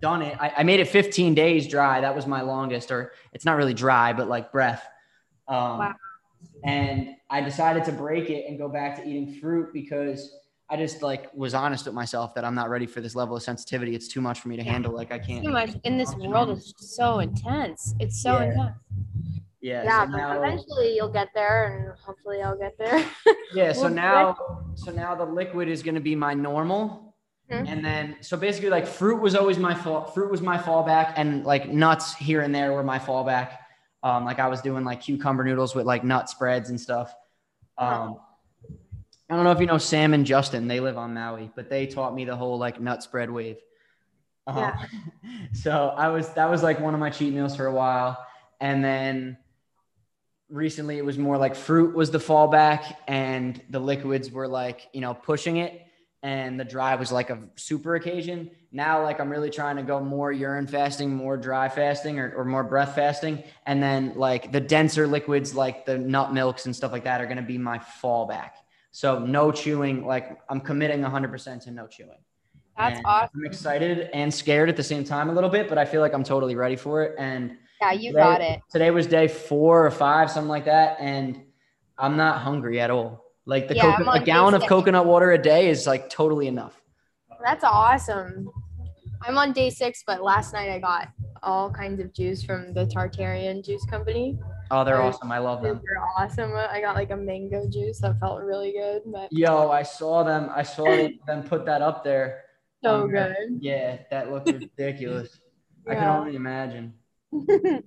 done 0.00 0.22
it. 0.22 0.37
I, 0.40 0.52
I 0.59 0.62
made 0.62 0.81
it 0.81 0.88
15 0.88 1.35
days 1.35 1.68
dry. 1.68 2.00
That 2.00 2.14
was 2.16 2.26
my 2.26 2.40
longest, 2.40 2.90
or 2.90 3.12
it's 3.35 3.44
not 3.44 3.57
really 3.57 3.74
dry, 3.74 4.14
but 4.14 4.26
like 4.29 4.50
breath. 4.52 4.87
Um, 5.48 5.79
Wow. 5.79 5.94
And 6.64 7.11
I 7.29 7.42
decided 7.42 7.85
to 7.85 7.92
break 7.92 8.31
it 8.31 8.46
and 8.48 8.59
go 8.59 8.68
back 8.68 8.96
to 8.96 9.07
eating 9.07 9.38
fruit 9.40 9.72
because 9.72 10.33
I 10.70 10.76
just 10.76 11.02
like 11.02 11.33
was 11.35 11.52
honest 11.55 11.85
with 11.85 11.94
myself 11.94 12.35
that 12.35 12.44
I'm 12.44 12.55
not 12.55 12.70
ready 12.70 12.87
for 12.87 13.00
this 13.02 13.14
level 13.14 13.37
of 13.37 13.42
sensitivity. 13.42 13.94
It's 13.94 14.09
too 14.09 14.20
much 14.22 14.40
for 14.40 14.48
me 14.48 14.57
to 14.57 14.64
handle. 14.64 14.92
Like 14.92 15.12
I 15.12 15.18
can't. 15.18 15.44
Too 15.44 15.52
much 15.52 15.70
in 15.85 15.98
this 15.98 16.14
world 16.16 16.50
is 16.50 16.72
so 16.79 17.18
intense. 17.20 17.94
It's 18.00 18.20
so 18.20 18.38
Yeah. 18.38 18.44
intense. 18.50 18.76
Yeah. 19.61 19.83
Yeah, 19.85 20.05
so 20.07 20.11
but 20.12 20.16
now, 20.18 20.42
eventually 20.42 20.94
you'll 20.96 21.12
get 21.12 21.29
there, 21.35 21.88
and 21.88 21.98
hopefully 21.98 22.40
I'll 22.42 22.59
get 22.59 22.79
there. 22.79 23.05
yeah. 23.55 23.72
So 23.83 23.88
now, 23.88 24.37
so 24.74 24.90
now 24.90 25.14
the 25.14 25.24
liquid 25.24 25.68
is 25.68 25.83
going 25.83 25.96
to 25.96 26.00
be 26.00 26.16
my 26.16 26.35
normal. 26.35 27.06
Mhm. 27.50 27.68
And 27.68 27.85
then, 27.85 28.16
so 28.22 28.37
basically, 28.37 28.70
like 28.70 28.87
fruit 28.87 29.20
was 29.22 29.35
always 29.37 29.59
my 29.59 29.74
fall. 29.74 30.06
Fruit 30.06 30.30
was 30.30 30.40
my 30.40 30.59
fallback, 30.59 31.12
and 31.16 31.44
like 31.44 31.68
nuts 31.68 32.14
here 32.14 32.40
and 32.40 32.54
there 32.54 32.72
were 32.72 32.82
my 32.82 32.98
fallback. 32.98 33.59
Um, 34.02 34.24
like 34.24 34.38
I 34.38 34.48
was 34.48 34.61
doing 34.61 34.85
like 34.85 35.00
cucumber 35.00 35.44
noodles 35.44 35.74
with 35.74 35.87
like 35.87 36.04
nut 36.04 36.28
spreads 36.28 36.70
and 36.70 36.80
stuff. 36.80 37.14
Um, 37.78 38.18
I 39.28 39.35
don't 39.35 39.44
know 39.44 39.52
if 39.52 39.61
you 39.61 39.66
know 39.66 39.78
Sam 39.78 40.14
and 40.14 40.24
Justin. 40.24 40.68
They 40.68 40.80
live 40.80 40.96
on 40.98 41.14
Maui, 41.14 41.50
but 41.54 41.68
they 41.68 41.87
taught 41.87 42.14
me 42.14 42.24
the 42.24 42.37
whole 42.37 42.59
like 42.59 42.80
nut 42.80 43.02
spread 43.02 43.30
wave. 43.30 43.59
Uh-huh. 44.46 44.61
Yeah. 44.61 44.87
So 45.52 45.88
I 45.96 46.09
was 46.09 46.28
that 46.30 46.48
was 46.50 46.62
like 46.62 46.78
one 46.78 46.94
of 46.94 47.00
my 47.00 47.11
cheat 47.11 47.32
meals 47.32 47.56
for 47.56 47.66
a 47.66 47.72
while, 47.72 48.24
and 48.61 48.85
then 48.85 49.38
recently 50.48 50.98
it 50.98 51.04
was 51.04 51.18
more 51.18 51.37
like 51.37 51.54
fruit 51.56 51.94
was 51.96 52.11
the 52.11 52.18
fallback, 52.18 52.94
and 53.09 53.61
the 53.70 53.80
liquids 53.80 54.30
were 54.30 54.46
like 54.46 54.88
you 54.92 55.00
know 55.00 55.14
pushing 55.14 55.56
it, 55.56 55.86
and 56.26 56.58
the 56.58 56.64
dry 56.64 56.96
was 56.96 57.12
like 57.12 57.30
a 57.30 57.38
super 57.54 57.94
occasion. 57.94 58.50
Now 58.72 59.00
like 59.00 59.20
I'm 59.20 59.30
really 59.30 59.48
trying 59.48 59.76
to 59.76 59.84
go 59.84 60.00
more 60.00 60.32
urine 60.32 60.66
fasting, 60.66 61.14
more 61.14 61.36
dry 61.36 61.68
fasting, 61.68 62.18
or, 62.18 62.34
or 62.36 62.44
more 62.44 62.64
breath 62.64 62.96
fasting, 62.96 63.44
and 63.64 63.80
then 63.80 64.12
like 64.16 64.50
the 64.50 64.58
denser 64.58 65.06
liquids 65.06 65.54
like 65.54 65.86
the 65.86 65.96
nut 65.96 66.32
milks 66.34 66.66
and 66.66 66.74
stuff 66.74 66.90
like 66.90 67.04
that 67.04 67.20
are 67.20 67.26
gonna 67.26 67.42
be 67.42 67.58
my 67.58 67.78
fallback. 67.78 68.50
So 68.90 69.20
no 69.20 69.52
chewing, 69.52 70.04
like 70.04 70.36
I'm 70.48 70.60
committing 70.60 71.02
100% 71.02 71.62
to 71.64 71.70
no 71.70 71.86
chewing. 71.86 72.18
That's 72.76 72.96
And 72.96 73.06
awesome. 73.06 73.30
I'm 73.36 73.46
excited 73.46 74.10
and 74.12 74.34
scared 74.34 74.68
at 74.68 74.74
the 74.76 74.82
same 74.82 75.04
time 75.04 75.30
a 75.30 75.32
little 75.32 75.48
bit, 75.50 75.68
but 75.68 75.78
I 75.78 75.84
feel 75.84 76.00
like 76.00 76.12
I'm 76.12 76.24
totally 76.24 76.56
ready 76.56 76.74
for 76.76 77.04
it. 77.04 77.14
And 77.18 77.56
Yeah, 77.80 77.92
you 77.92 78.10
today- 78.10 78.22
got 78.24 78.40
it. 78.40 78.60
Today 78.68 78.90
was 78.90 79.06
day 79.06 79.28
four 79.28 79.86
or 79.86 79.92
five, 79.92 80.28
something 80.28 80.48
like 80.48 80.64
that, 80.64 80.96
and 80.98 81.40
I'm 81.96 82.16
not 82.16 82.38
hungry 82.40 82.80
at 82.80 82.90
all. 82.90 83.25
Like 83.46 83.68
the 83.68 83.76
Yeah, 83.76 83.92
coconut, 83.92 84.09
on 84.16 84.22
a 84.22 84.24
gallon 84.24 84.54
of 84.54 84.66
coconut 84.66 85.06
water 85.06 85.30
a 85.32 85.38
day 85.38 85.68
is 85.70 85.87
like 85.87 86.11
totally 86.11 86.48
enough. 86.48 86.82
That's 87.44 87.62
awesome. 87.64 88.50
I'm 89.22 89.38
on 89.38 89.52
day 89.52 89.70
six, 89.70 90.02
but 90.06 90.22
last 90.22 90.52
night 90.52 90.68
I 90.68 90.78
got 90.80 91.09
all 91.42 91.70
kinds 91.70 92.00
of 92.00 92.12
juice 92.12 92.42
from 92.42 92.74
the 92.74 92.87
Tartarian 92.87 93.64
Juice 93.64 93.85
Company. 93.87 94.38
Oh, 94.70 94.82
they're 94.85 95.00
awesome. 95.00 95.30
I 95.30 95.38
love 95.38 95.62
them. 95.62 95.80
They're 95.85 96.02
awesome. 96.18 96.52
I 96.54 96.80
got 96.80 96.96
like 96.96 97.12
a 97.12 97.16
mango 97.16 97.68
juice 97.68 98.00
that 98.00 98.18
felt 98.18 98.42
really 98.42 98.72
good, 98.72 99.02
but 99.06 99.28
Yo, 99.30 99.70
I 99.70 99.82
saw 99.85 100.24
them. 100.24 100.50
I 100.54 100.64
saw 100.64 100.87
them 101.26 101.44
put 101.44 101.64
that 101.66 101.82
up 101.82 102.02
there. 102.02 102.42
so 102.82 103.04
Um, 103.04 103.11
good. 103.11 103.59
Yeah, 103.61 103.98
that 104.11 104.32
looked 104.32 104.50
ridiculous. 104.50 105.38
I 105.88 105.94
can 105.94 106.02
Yeah. 106.02 106.18
only 106.18 106.35
imagine. 106.37 106.94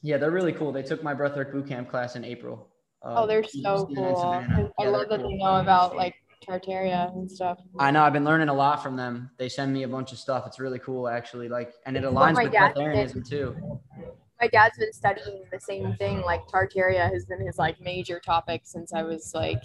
Yeah, 0.00 0.16
they're 0.16 0.30
really 0.30 0.52
cool. 0.52 0.70
They 0.70 0.84
took 0.84 1.02
my 1.02 1.12
breathwork 1.12 1.50
boot 1.52 1.66
camp 1.66 1.90
class 1.90 2.14
in 2.14 2.24
April. 2.24 2.68
Uh, 3.02 3.14
oh, 3.18 3.26
they're 3.26 3.44
so 3.44 3.86
cool. 3.94 4.44
I 4.78 4.86
love 4.86 5.08
that 5.08 5.20
cool. 5.20 5.30
they 5.30 5.36
know 5.36 5.56
about 5.56 5.96
like 5.96 6.14
Tartaria 6.46 7.12
and 7.14 7.30
stuff. 7.30 7.58
I 7.78 7.90
know 7.90 8.02
I've 8.02 8.12
been 8.12 8.24
learning 8.24 8.48
a 8.48 8.54
lot 8.54 8.82
from 8.82 8.96
them. 8.96 9.30
They 9.38 9.48
send 9.48 9.72
me 9.72 9.82
a 9.84 9.88
bunch 9.88 10.12
of 10.12 10.18
stuff. 10.18 10.44
It's 10.46 10.58
really 10.58 10.78
cool 10.78 11.08
actually. 11.08 11.48
Like 11.48 11.72
and 11.86 11.96
it 11.96 12.04
aligns 12.04 12.42
with 12.42 12.52
dad 12.52 12.74
breatharianism 12.74 13.28
too. 13.28 13.56
My 14.40 14.48
dad's 14.48 14.78
been 14.78 14.92
studying 14.92 15.44
the 15.52 15.60
same 15.60 15.94
thing. 15.96 16.22
Like 16.22 16.46
Tartaria 16.46 17.12
has 17.12 17.24
been 17.26 17.44
his 17.44 17.58
like 17.58 17.80
major 17.80 18.20
topic 18.20 18.62
since 18.64 18.92
I 18.92 19.02
was 19.02 19.32
like, 19.34 19.62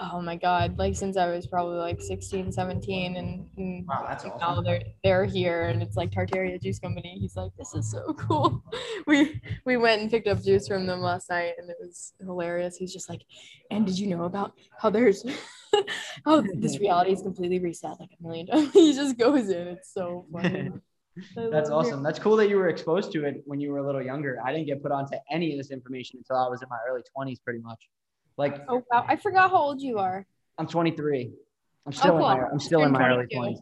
oh 0.00 0.20
my 0.20 0.36
god, 0.36 0.78
like 0.78 0.96
since 0.96 1.16
I 1.16 1.30
was 1.30 1.46
probably 1.46 1.78
like 1.78 2.00
16, 2.00 2.52
17, 2.52 3.16
and, 3.16 3.46
and 3.56 3.86
Wow, 3.86 4.04
that's 4.08 4.24
now 4.24 4.60
they're 4.60 4.82
they're 5.02 5.24
here 5.24 5.64
and 5.64 5.82
it's 5.82 5.96
like 5.96 6.10
Tartaria 6.10 6.60
Juice 6.60 6.78
Company. 6.78 7.18
He's 7.20 7.36
like, 7.36 7.52
this 7.56 7.74
is 7.74 7.90
so 7.90 8.14
cool. 8.14 8.62
We 9.06 9.40
we 9.66 9.76
went 9.76 10.00
and 10.00 10.10
picked 10.10 10.28
up 10.28 10.42
juice 10.42 10.66
from 10.66 10.86
them 10.86 11.00
last 11.00 11.28
night 11.28 11.54
and 11.58 11.68
it 11.68 11.76
was 11.78 12.14
hilarious. 12.20 12.76
He's 12.76 12.92
just 12.92 13.10
like, 13.10 13.20
and 13.70 13.84
did 13.84 13.98
you 13.98 14.06
know 14.06 14.24
about 14.24 14.52
how 14.78 14.88
there's 14.88 15.24
how 16.24 16.42
this 16.54 16.78
reality 16.78 17.12
is 17.12 17.20
completely 17.20 17.58
reset 17.58 18.00
like 18.00 18.10
a 18.18 18.22
million 18.22 18.46
times? 18.46 18.70
he 18.72 18.94
just 18.94 19.18
goes 19.18 19.50
in. 19.50 19.68
It's 19.68 19.92
so 19.92 20.26
funny. 20.32 20.70
That's 21.36 21.70
awesome. 21.70 22.02
That's 22.02 22.18
cool 22.18 22.36
that 22.36 22.48
you 22.48 22.56
were 22.56 22.68
exposed 22.68 23.12
to 23.12 23.24
it 23.24 23.42
when 23.44 23.60
you 23.60 23.70
were 23.70 23.78
a 23.78 23.86
little 23.86 24.02
younger. 24.02 24.40
I 24.44 24.52
didn't 24.52 24.66
get 24.66 24.82
put 24.82 24.90
onto 24.90 25.16
any 25.30 25.52
of 25.52 25.58
this 25.58 25.70
information 25.70 26.18
until 26.18 26.36
I 26.36 26.48
was 26.48 26.62
in 26.62 26.68
my 26.68 26.78
early 26.88 27.02
20s 27.16 27.42
pretty 27.44 27.60
much. 27.60 27.78
Like 28.36 28.64
Oh 28.68 28.82
wow! 28.90 29.04
I 29.06 29.16
forgot 29.16 29.50
how 29.50 29.58
old 29.58 29.80
you 29.80 29.98
are. 29.98 30.26
I'm 30.58 30.66
23. 30.66 31.32
I'm 31.86 31.92
still 31.92 32.14
Oh, 32.14 32.16
in 32.16 32.22
my. 32.22 32.40
I'm 32.50 32.60
still 32.60 32.82
in 32.84 32.92
my 32.92 33.08
early 33.08 33.26
20s. 33.26 33.58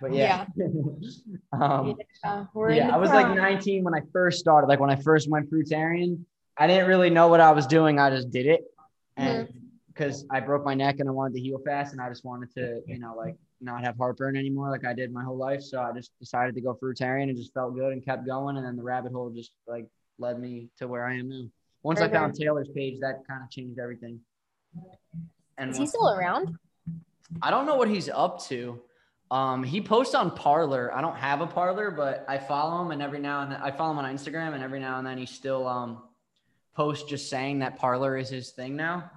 But 0.00 0.14
yeah. 0.14 0.46
um, 1.52 1.96
Yeah, 2.24 2.46
yeah, 2.70 2.94
I 2.94 2.96
was 2.96 3.10
like 3.10 3.34
19 3.34 3.84
when 3.84 3.94
I 3.94 4.00
first 4.12 4.38
started. 4.38 4.66
Like 4.66 4.80
when 4.80 4.90
I 4.90 4.96
first 4.96 5.30
went 5.30 5.50
fruitarian, 5.50 6.24
I 6.56 6.66
didn't 6.66 6.88
really 6.88 7.10
know 7.10 7.28
what 7.28 7.40
I 7.40 7.52
was 7.52 7.66
doing. 7.66 7.98
I 7.98 8.10
just 8.10 8.30
did 8.30 8.46
it, 8.46 8.62
and 9.16 9.48
because 9.88 10.24
I 10.30 10.40
broke 10.40 10.64
my 10.64 10.74
neck 10.74 10.96
and 10.98 11.08
I 11.08 11.12
wanted 11.12 11.34
to 11.34 11.40
heal 11.40 11.58
fast, 11.64 11.92
and 11.92 12.00
I 12.00 12.08
just 12.08 12.24
wanted 12.24 12.52
to, 12.54 12.82
you 12.86 12.98
know, 12.98 13.14
like 13.16 13.36
not 13.60 13.84
have 13.84 13.96
heartburn 13.96 14.36
anymore, 14.36 14.70
like 14.70 14.84
I 14.84 14.92
did 14.94 15.12
my 15.12 15.22
whole 15.22 15.36
life. 15.36 15.62
So 15.62 15.80
I 15.80 15.92
just 15.92 16.12
decided 16.18 16.54
to 16.54 16.60
go 16.60 16.74
fruitarian 16.82 17.24
and 17.24 17.36
just 17.36 17.52
felt 17.54 17.74
good 17.74 17.92
and 17.92 18.04
kept 18.04 18.26
going, 18.26 18.56
and 18.56 18.64
then 18.66 18.76
the 18.76 18.82
rabbit 18.82 19.12
hole 19.12 19.30
just 19.30 19.52
like 19.66 19.86
led 20.18 20.38
me 20.40 20.68
to 20.78 20.88
where 20.88 21.04
I 21.04 21.14
am 21.14 21.28
now. 21.28 21.44
Once 21.84 22.00
I 22.00 22.08
found 22.08 22.34
Taylor's 22.34 22.68
page, 22.74 22.98
that 23.00 23.26
kind 23.28 23.42
of 23.42 23.50
changed 23.50 23.78
everything. 23.78 24.18
And 25.58 25.70
Is 25.70 25.76
he 25.76 25.86
still 25.86 26.08
around? 26.08 26.56
I 27.42 27.50
don't 27.50 27.66
know 27.66 27.76
what 27.76 27.88
he's 27.88 28.08
up 28.08 28.42
to. 28.46 28.80
Um, 29.30 29.62
he 29.62 29.80
posts 29.80 30.14
on 30.14 30.30
Parler. 30.30 30.92
I 30.94 31.00
don't 31.00 31.16
have 31.16 31.40
a 31.42 31.46
Parler, 31.46 31.90
but 31.90 32.24
I 32.26 32.38
follow 32.38 32.82
him, 32.82 32.90
and 32.90 33.02
every 33.02 33.18
now 33.20 33.42
and 33.42 33.52
then 33.52 33.60
I 33.62 33.70
follow 33.70 33.92
him 33.92 33.98
on 33.98 34.16
Instagram, 34.16 34.54
and 34.54 34.62
every 34.62 34.80
now 34.80 34.98
and 34.98 35.06
then 35.06 35.18
he 35.18 35.26
still 35.26 35.66
um 35.66 36.02
posts 36.74 37.08
just 37.08 37.28
saying 37.30 37.60
that 37.60 37.76
Parler 37.76 38.16
is 38.16 38.28
his 38.28 38.50
thing 38.50 38.76
now. 38.76 39.10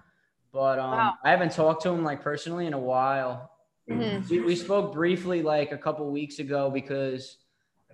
But 0.51 0.77
um, 0.80 0.91
Wow. 0.91 1.13
I 1.23 1.32
haven't 1.32 1.53
talked 1.53 1.84
to 1.84 1.89
him 1.89 2.03
like 2.03 2.21
personally 2.21 2.67
in 2.67 2.73
a 2.73 2.80
while. 2.80 3.51
Mhm. 3.89 4.27
We, 4.30 4.41
we 4.41 4.56
spoke 4.56 4.93
briefly 4.93 5.41
like 5.41 5.71
a 5.71 5.77
couple 5.77 6.10
weeks 6.12 6.39
ago 6.39 6.69
because 6.69 7.38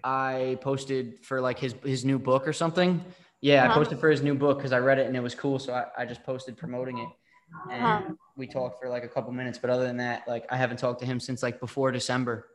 I 0.04 0.58
posted 0.62 1.24
for 1.24 1.40
like 1.42 1.60
his 1.60 1.74
his 1.84 2.04
new 2.04 2.18
book 2.20 2.48
or 2.48 2.54
something. 2.54 3.04
Yeah, 3.44 3.64
I 3.64 3.68
Uh-huh. 3.68 3.80
posted 3.80 4.00
for 4.00 4.10
his 4.10 4.22
new 4.24 4.36
book 4.36 4.58
because 4.58 4.72
I 4.72 4.80
read 4.80 5.00
it 5.00 5.06
and 5.08 5.18
it 5.18 5.20
was 5.20 5.36
cool, 5.36 5.60
so 5.60 5.74
I, 5.74 5.84
I 5.98 6.06
just 6.06 6.24
posted 6.24 6.56
promoting 6.56 6.98
it. 7.00 7.10
And 7.70 7.84
Uh-huh. 7.86 8.14
we 8.38 8.48
talked 8.48 8.80
for 8.80 8.88
like 8.88 9.04
a 9.04 9.10
couple 9.10 9.34
minutes, 9.34 9.58
but 9.60 9.70
other 9.70 9.84
than 9.86 9.98
that, 9.98 10.26
like 10.30 10.46
I 10.50 10.56
haven't 10.56 10.78
talked 10.78 11.02
to 11.02 11.06
him 11.06 11.20
since 11.20 11.44
like 11.44 11.60
before 11.60 11.92
December. 11.92 12.48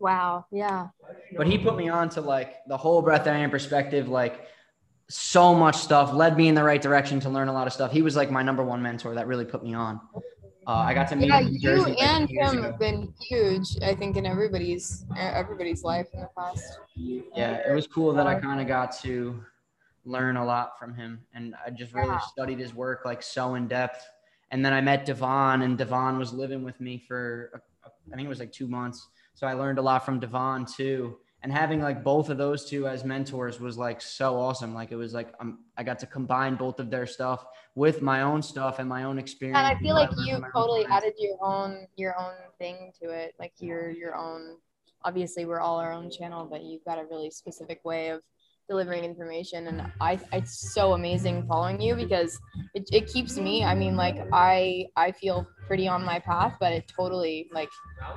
Wow. 0.00 0.46
Yeah. 0.50 0.88
But 1.36 1.46
he 1.46 1.58
put 1.58 1.76
me 1.76 1.88
on 1.88 2.08
to 2.10 2.20
like 2.20 2.56
the 2.66 2.76
whole 2.76 3.04
breatharian 3.04 3.52
perspective, 3.52 4.08
like 4.08 4.48
so 5.08 5.54
much 5.54 5.76
stuff, 5.76 6.12
led 6.12 6.36
me 6.36 6.48
in 6.48 6.56
the 6.56 6.64
right 6.64 6.82
direction 6.82 7.20
to 7.20 7.30
learn 7.30 7.46
a 7.46 7.52
lot 7.52 7.68
of 7.68 7.72
stuff. 7.72 7.92
He 7.92 8.02
was 8.02 8.16
like 8.16 8.28
my 8.32 8.42
number 8.42 8.64
one 8.64 8.82
mentor 8.82 9.14
that 9.14 9.28
really 9.28 9.44
put 9.44 9.62
me 9.62 9.74
on. 9.74 10.00
Uh, 10.66 10.70
I 10.72 10.92
got 10.92 11.06
to 11.08 11.16
meet 11.16 11.28
Yeah, 11.28 11.38
him 11.40 11.56
you 11.60 11.96
and 12.00 12.28
him 12.28 12.58
ago. 12.58 12.62
have 12.62 12.78
been 12.80 13.14
huge. 13.20 13.78
I 13.80 13.94
think 13.94 14.16
in 14.16 14.26
everybody's 14.26 15.04
everybody's 15.16 15.84
life 15.84 16.08
in 16.14 16.20
the 16.20 16.30
past. 16.36 16.80
yeah, 16.96 17.60
it 17.68 17.72
was 17.72 17.86
cool 17.86 18.12
that 18.14 18.26
I 18.26 18.34
kind 18.34 18.60
of 18.60 18.66
got 18.66 18.90
to 19.02 19.44
learn 20.04 20.36
a 20.36 20.44
lot 20.44 20.78
from 20.78 20.94
him, 20.94 21.24
and 21.34 21.54
I 21.64 21.70
just 21.70 21.94
really 21.94 22.08
Yeah. 22.08 22.18
studied 22.18 22.58
his 22.58 22.74
work 22.74 23.04
like 23.04 23.22
so 23.22 23.54
in 23.54 23.68
depth. 23.68 24.04
And 24.50 24.64
then 24.64 24.72
I 24.72 24.80
met 24.80 25.06
Devon, 25.06 25.62
and 25.62 25.78
Devon 25.78 26.18
was 26.18 26.32
living 26.32 26.62
with 26.62 26.80
me 26.80 26.98
for 26.98 27.62
I 28.12 28.16
think 28.16 28.26
it 28.26 28.28
was 28.28 28.40
like 28.40 28.52
two 28.52 28.68
months. 28.68 29.08
So 29.34 29.46
I 29.46 29.54
learned 29.54 29.78
a 29.78 29.82
lot 29.82 30.04
from 30.04 30.20
Devon 30.20 30.66
too. 30.66 31.18
And 31.42 31.52
having 31.52 31.80
like 31.80 32.04
both 32.04 32.28
of 32.28 32.38
those 32.38 32.64
two 32.64 32.86
as 32.86 33.04
mentors 33.04 33.58
was 33.58 33.76
like 33.76 34.00
so 34.00 34.38
awesome. 34.38 34.74
Like 34.74 34.92
it 34.92 34.96
was 34.96 35.12
like 35.12 35.34
um, 35.40 35.64
I 35.76 35.82
got 35.82 35.98
to 36.00 36.06
combine 36.06 36.54
both 36.54 36.78
of 36.78 36.88
their 36.88 37.06
stuff 37.06 37.44
with 37.74 38.00
my 38.00 38.22
own 38.22 38.42
stuff 38.42 38.78
and 38.78 38.88
my 38.88 39.02
own 39.02 39.18
experience. 39.18 39.58
And 39.58 39.66
I 39.66 39.80
feel 39.80 39.96
like 39.96 40.10
you 40.18 40.34
from 40.34 40.42
my 40.42 40.48
own 40.48 40.52
totally 40.52 40.86
added 40.86 41.14
your 41.18 41.36
own 41.40 41.86
your 41.96 42.16
own 42.20 42.34
thing 42.58 42.92
to 43.02 43.10
it. 43.10 43.34
Like 43.40 43.54
your 43.58 43.90
your 43.90 44.14
own. 44.14 44.58
Obviously, 45.04 45.44
we're 45.44 45.58
all 45.58 45.80
our 45.80 45.92
own 45.92 46.12
channel, 46.12 46.46
but 46.48 46.62
you've 46.62 46.84
got 46.84 46.98
a 46.98 47.04
really 47.06 47.30
specific 47.30 47.84
way 47.84 48.10
of 48.10 48.20
delivering 48.72 49.04
information 49.04 49.66
and 49.66 49.82
I 50.00 50.18
it's 50.32 50.72
so 50.72 50.94
amazing 50.94 51.44
following 51.46 51.78
you 51.78 51.94
because 51.94 52.40
it, 52.72 52.88
it 52.90 53.06
keeps 53.06 53.36
me 53.36 53.54
I 53.64 53.74
mean 53.74 53.96
like 53.96 54.16
I 54.32 54.86
I 54.96 55.12
feel 55.12 55.46
pretty 55.66 55.86
on 55.88 56.02
my 56.02 56.18
path 56.18 56.54
but 56.58 56.72
it 56.72 56.84
totally 56.88 57.50
like 57.52 57.68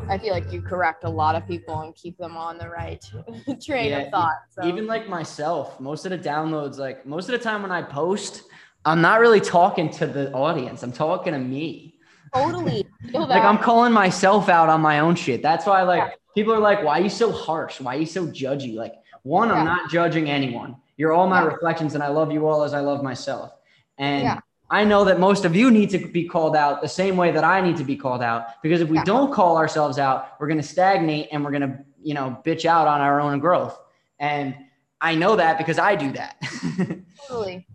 I 0.09 0.17
feel 0.17 0.31
like 0.31 0.53
you 0.53 0.61
correct 0.61 1.03
a 1.03 1.09
lot 1.09 1.35
of 1.35 1.45
people 1.45 1.81
and 1.81 1.93
keep 1.93 2.17
them 2.17 2.37
on 2.37 2.57
the 2.57 2.69
right 2.69 3.03
train 3.65 3.91
Yeah, 3.91 3.99
of 3.99 4.09
thought 4.11 4.37
so. 4.49 4.61
even 4.63 4.87
like 4.87 5.09
myself 5.09 5.77
most 5.81 6.05
of 6.05 6.11
the 6.11 6.17
downloads 6.31 6.77
like 6.77 7.05
most 7.05 7.27
of 7.27 7.33
the 7.37 7.43
time 7.49 7.61
when 7.61 7.73
i 7.79 7.81
post 7.81 8.43
i'm 8.85 9.01
not 9.01 9.19
really 9.19 9.41
talking 9.41 9.89
to 9.99 10.07
the 10.07 10.31
audience 10.31 10.83
i'm 10.83 10.93
talking 10.93 11.33
to 11.33 11.39
me. 11.39 11.95
Totally. 12.33 12.85
Like 13.13 13.43
i'm 13.51 13.57
calling 13.69 13.93
myself 13.93 14.47
out 14.49 14.67
on 14.69 14.79
my 14.81 14.99
own 14.99 15.15
shit. 15.15 15.41
That's 15.41 15.65
why 15.65 15.81
like 15.83 16.03
Yeah. 16.03 16.09
people 16.37 16.53
are 16.53 16.59
like 16.69 16.81
why 16.85 16.99
are 16.99 17.03
you 17.03 17.09
so 17.23 17.31
harsh? 17.31 17.79
Why 17.79 17.95
are 17.95 17.99
you 17.99 18.05
so 18.05 18.25
judgy? 18.27 18.73
Like 18.83 18.93
one 19.25 19.49
Yeah. 19.49 19.55
i'm 19.55 19.65
not 19.65 19.89
judging 19.89 20.29
anyone 20.29 20.75
you're 20.97 21.11
all 21.11 21.27
my 21.27 21.41
Yeah. 21.41 21.47
reflections 21.47 21.93
and 21.95 22.03
i 22.03 22.07
love 22.07 22.31
you 22.31 22.47
all 22.47 22.63
as 22.63 22.73
i 22.73 22.79
love 22.79 23.03
myself 23.03 23.51
and 23.97 24.23
Yeah. 24.23 24.39
I 24.67 24.83
know 24.83 25.03
that 25.05 25.19
most 25.19 25.45
of 25.45 25.55
you 25.55 25.69
need 25.69 25.91
to 25.91 25.99
be 25.99 26.27
called 26.27 26.55
out 26.55 26.81
the 26.81 26.87
same 26.87 27.15
way 27.17 27.29
that 27.29 27.43
I 27.43 27.61
need 27.61 27.77
to 27.77 27.83
be 27.83 27.95
called 27.95 28.23
out 28.23 28.47
because 28.63 28.81
if 28.81 28.89
we 28.89 28.99
don't 29.03 29.31
call 29.31 29.57
ourselves 29.57 29.99
out, 29.99 30.29
we're 30.39 30.47
going 30.47 30.57
to 30.59 30.67
stagnate 30.67 31.27
and 31.31 31.45
we're 31.45 31.51
going 31.51 31.61
to, 31.69 31.77
you 32.01 32.15
know, 32.15 32.35
bitch 32.43 32.65
out 32.65 32.87
on 32.87 32.99
our 32.99 33.21
own 33.21 33.37
growth. 33.37 33.79
And 34.19 34.55
I 34.99 35.13
know 35.13 35.35
that 35.35 35.59
because 35.59 35.77
I 35.77 35.95
do 35.95 36.11
that. 36.13 36.41
totally 37.27 37.67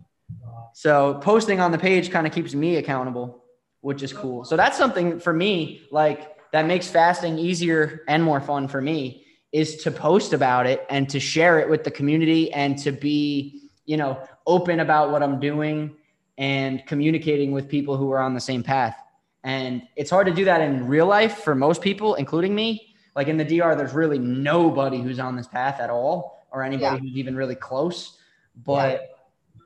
so 0.73 1.13
posting 1.21 1.61
on 1.61 1.71
the 1.71 1.77
page 1.77 2.11
kind 2.11 2.27
of 2.27 2.33
keeps 2.33 2.53
me 2.53 2.75
accountable, 2.75 3.41
which 3.79 4.03
is 4.03 4.11
cool. 4.11 4.43
So 4.43 4.57
that's 4.57 4.77
something 4.77 5.17
for 5.17 5.31
me, 5.31 5.83
like 5.91 6.35
that 6.51 6.65
makes 6.65 6.87
fasting 6.89 7.39
easier 7.39 8.01
and 8.09 8.21
more 8.21 8.41
fun 8.41 8.67
for 8.67 8.81
me 8.81 9.25
is 9.51 9.77
to 9.83 9.91
post 9.91 10.33
about 10.33 10.65
it 10.65 10.85
and 10.89 11.09
to 11.09 11.19
share 11.19 11.59
it 11.59 11.69
with 11.69 11.83
the 11.83 11.91
community 11.91 12.51
and 12.53 12.77
to 12.79 12.91
be, 12.91 13.69
you 13.85 13.97
know, 13.97 14.21
open 14.47 14.79
about 14.79 15.11
what 15.11 15.21
I'm 15.21 15.39
doing 15.39 15.95
and 16.37 16.85
communicating 16.85 17.51
with 17.51 17.67
people 17.67 17.97
who 17.97 18.11
are 18.11 18.19
on 18.19 18.33
the 18.33 18.39
same 18.39 18.63
path. 18.63 18.95
And 19.43 19.83
it's 19.95 20.09
hard 20.09 20.27
to 20.27 20.33
do 20.33 20.45
that 20.45 20.61
in 20.61 20.87
real 20.87 21.05
life 21.05 21.39
for 21.39 21.55
most 21.55 21.81
people, 21.81 22.15
including 22.15 22.55
me. 22.55 22.95
Like 23.15 23.27
in 23.27 23.37
the 23.37 23.43
DR, 23.43 23.75
there's 23.75 23.93
really 23.93 24.19
nobody 24.19 25.01
who's 25.01 25.19
on 25.19 25.35
this 25.35 25.47
path 25.47 25.79
at 25.81 25.89
all, 25.89 26.45
or 26.51 26.63
anybody 26.63 26.95
Yeah. 26.95 26.97
who's 27.01 27.17
even 27.17 27.35
really 27.35 27.55
close. 27.55 28.17
But 28.65 29.09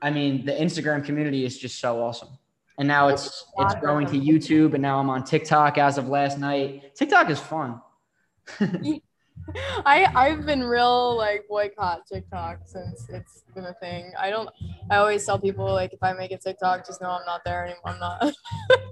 I 0.02 0.10
mean, 0.10 0.44
the 0.44 0.52
Instagram 0.52 1.04
community 1.04 1.44
is 1.44 1.56
just 1.58 1.78
so 1.78 2.02
awesome. 2.02 2.28
And 2.78 2.88
now 2.88 3.08
it's 3.08 3.44
it's 3.58 3.74
growing 3.76 4.06
to 4.08 4.18
YouTube, 4.18 4.74
and 4.74 4.82
now 4.82 4.98
I'm 4.98 5.08
on 5.08 5.24
TikTok 5.24 5.78
as 5.78 5.96
of 5.96 6.08
last 6.08 6.38
night. 6.38 6.94
TikTok 6.94 7.30
is 7.30 7.38
fun. 7.40 7.80
I 9.86 10.06
I've 10.14 10.44
been 10.44 10.62
real 10.62 11.16
like 11.16 11.46
boycott 11.48 12.06
TikTok 12.06 12.60
since 12.64 13.08
it's 13.08 13.44
been 13.54 13.64
a 13.66 13.74
thing. 13.74 14.12
I 14.18 14.30
don't. 14.30 14.48
I 14.90 14.96
always 14.96 15.24
tell 15.24 15.38
people 15.38 15.66
like 15.72 15.92
if 15.92 16.02
I 16.02 16.12
make 16.12 16.32
a 16.32 16.38
TikTok, 16.38 16.86
just 16.86 17.00
know 17.00 17.10
I'm 17.10 17.24
not 17.26 17.42
there 17.44 17.64
anymore. 17.64 17.82
I'm 17.86 17.98
not. 18.00 18.34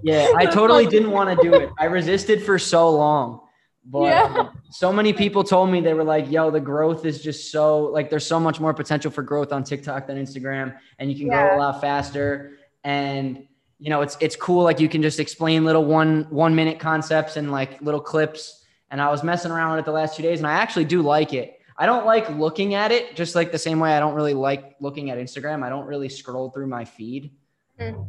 Yeah, 0.03 0.31
I 0.35 0.45
totally 0.45 0.85
didn't 0.85 1.09
want 1.09 1.35
to 1.35 1.43
do 1.49 1.55
it. 1.55 1.71
I 1.79 1.85
resisted 1.85 2.43
for 2.43 2.59
so 2.59 2.91
long. 2.91 3.41
But 3.85 4.03
Yeah. 4.03 4.23
um, 4.23 4.61
so 4.69 4.93
many 4.93 5.13
people 5.13 5.43
told 5.43 5.71
me 5.71 5.81
they 5.81 5.95
were 5.95 6.03
like, 6.03 6.29
yo, 6.29 6.51
the 6.51 6.59
growth 6.59 7.05
is 7.05 7.21
just 7.23 7.51
so 7.51 7.85
like 7.85 8.11
there's 8.11 8.25
so 8.25 8.39
much 8.39 8.59
more 8.59 8.73
potential 8.73 9.09
for 9.09 9.23
growth 9.23 9.51
on 9.51 9.63
TikTok 9.63 10.05
than 10.05 10.17
Instagram 10.23 10.75
and 10.99 11.11
you 11.11 11.17
can 11.17 11.27
grow 11.29 11.55
a 11.55 11.57
lot 11.57 11.81
faster 11.81 12.57
and 12.83 13.47
you 13.79 13.89
know, 13.89 14.01
it's 14.01 14.15
it's 14.21 14.35
cool 14.35 14.63
like 14.63 14.79
you 14.79 14.87
can 14.87 15.01
just 15.01 15.19
explain 15.19 15.65
little 15.65 15.85
one 15.85 16.27
one 16.29 16.55
minute 16.55 16.79
concepts 16.79 17.35
and 17.35 17.51
like 17.51 17.81
little 17.81 17.99
clips 17.99 18.64
and 18.91 19.01
I 19.01 19.09
was 19.09 19.23
messing 19.23 19.51
around 19.51 19.71
with 19.71 19.79
it 19.81 19.85
the 19.85 19.91
last 19.91 20.15
2 20.17 20.23
days 20.23 20.39
and 20.39 20.47
I 20.47 20.53
actually 20.53 20.85
do 20.85 21.01
like 21.01 21.33
it. 21.33 21.59
I 21.77 21.85
don't 21.85 22.05
like 22.05 22.29
looking 22.29 22.73
at 22.73 22.91
it 22.91 23.15
just 23.15 23.35
like 23.35 23.51
the 23.51 23.57
same 23.59 23.79
way 23.79 23.93
I 23.95 23.99
don't 23.99 24.13
really 24.13 24.33
like 24.33 24.75
looking 24.79 25.09
at 25.09 25.17
Instagram. 25.17 25.63
I 25.63 25.69
don't 25.69 25.85
really 25.85 26.07
scroll 26.09 26.49
through 26.51 26.67
my 26.67 26.85
feed 26.85 27.31
Mm. 27.79 28.07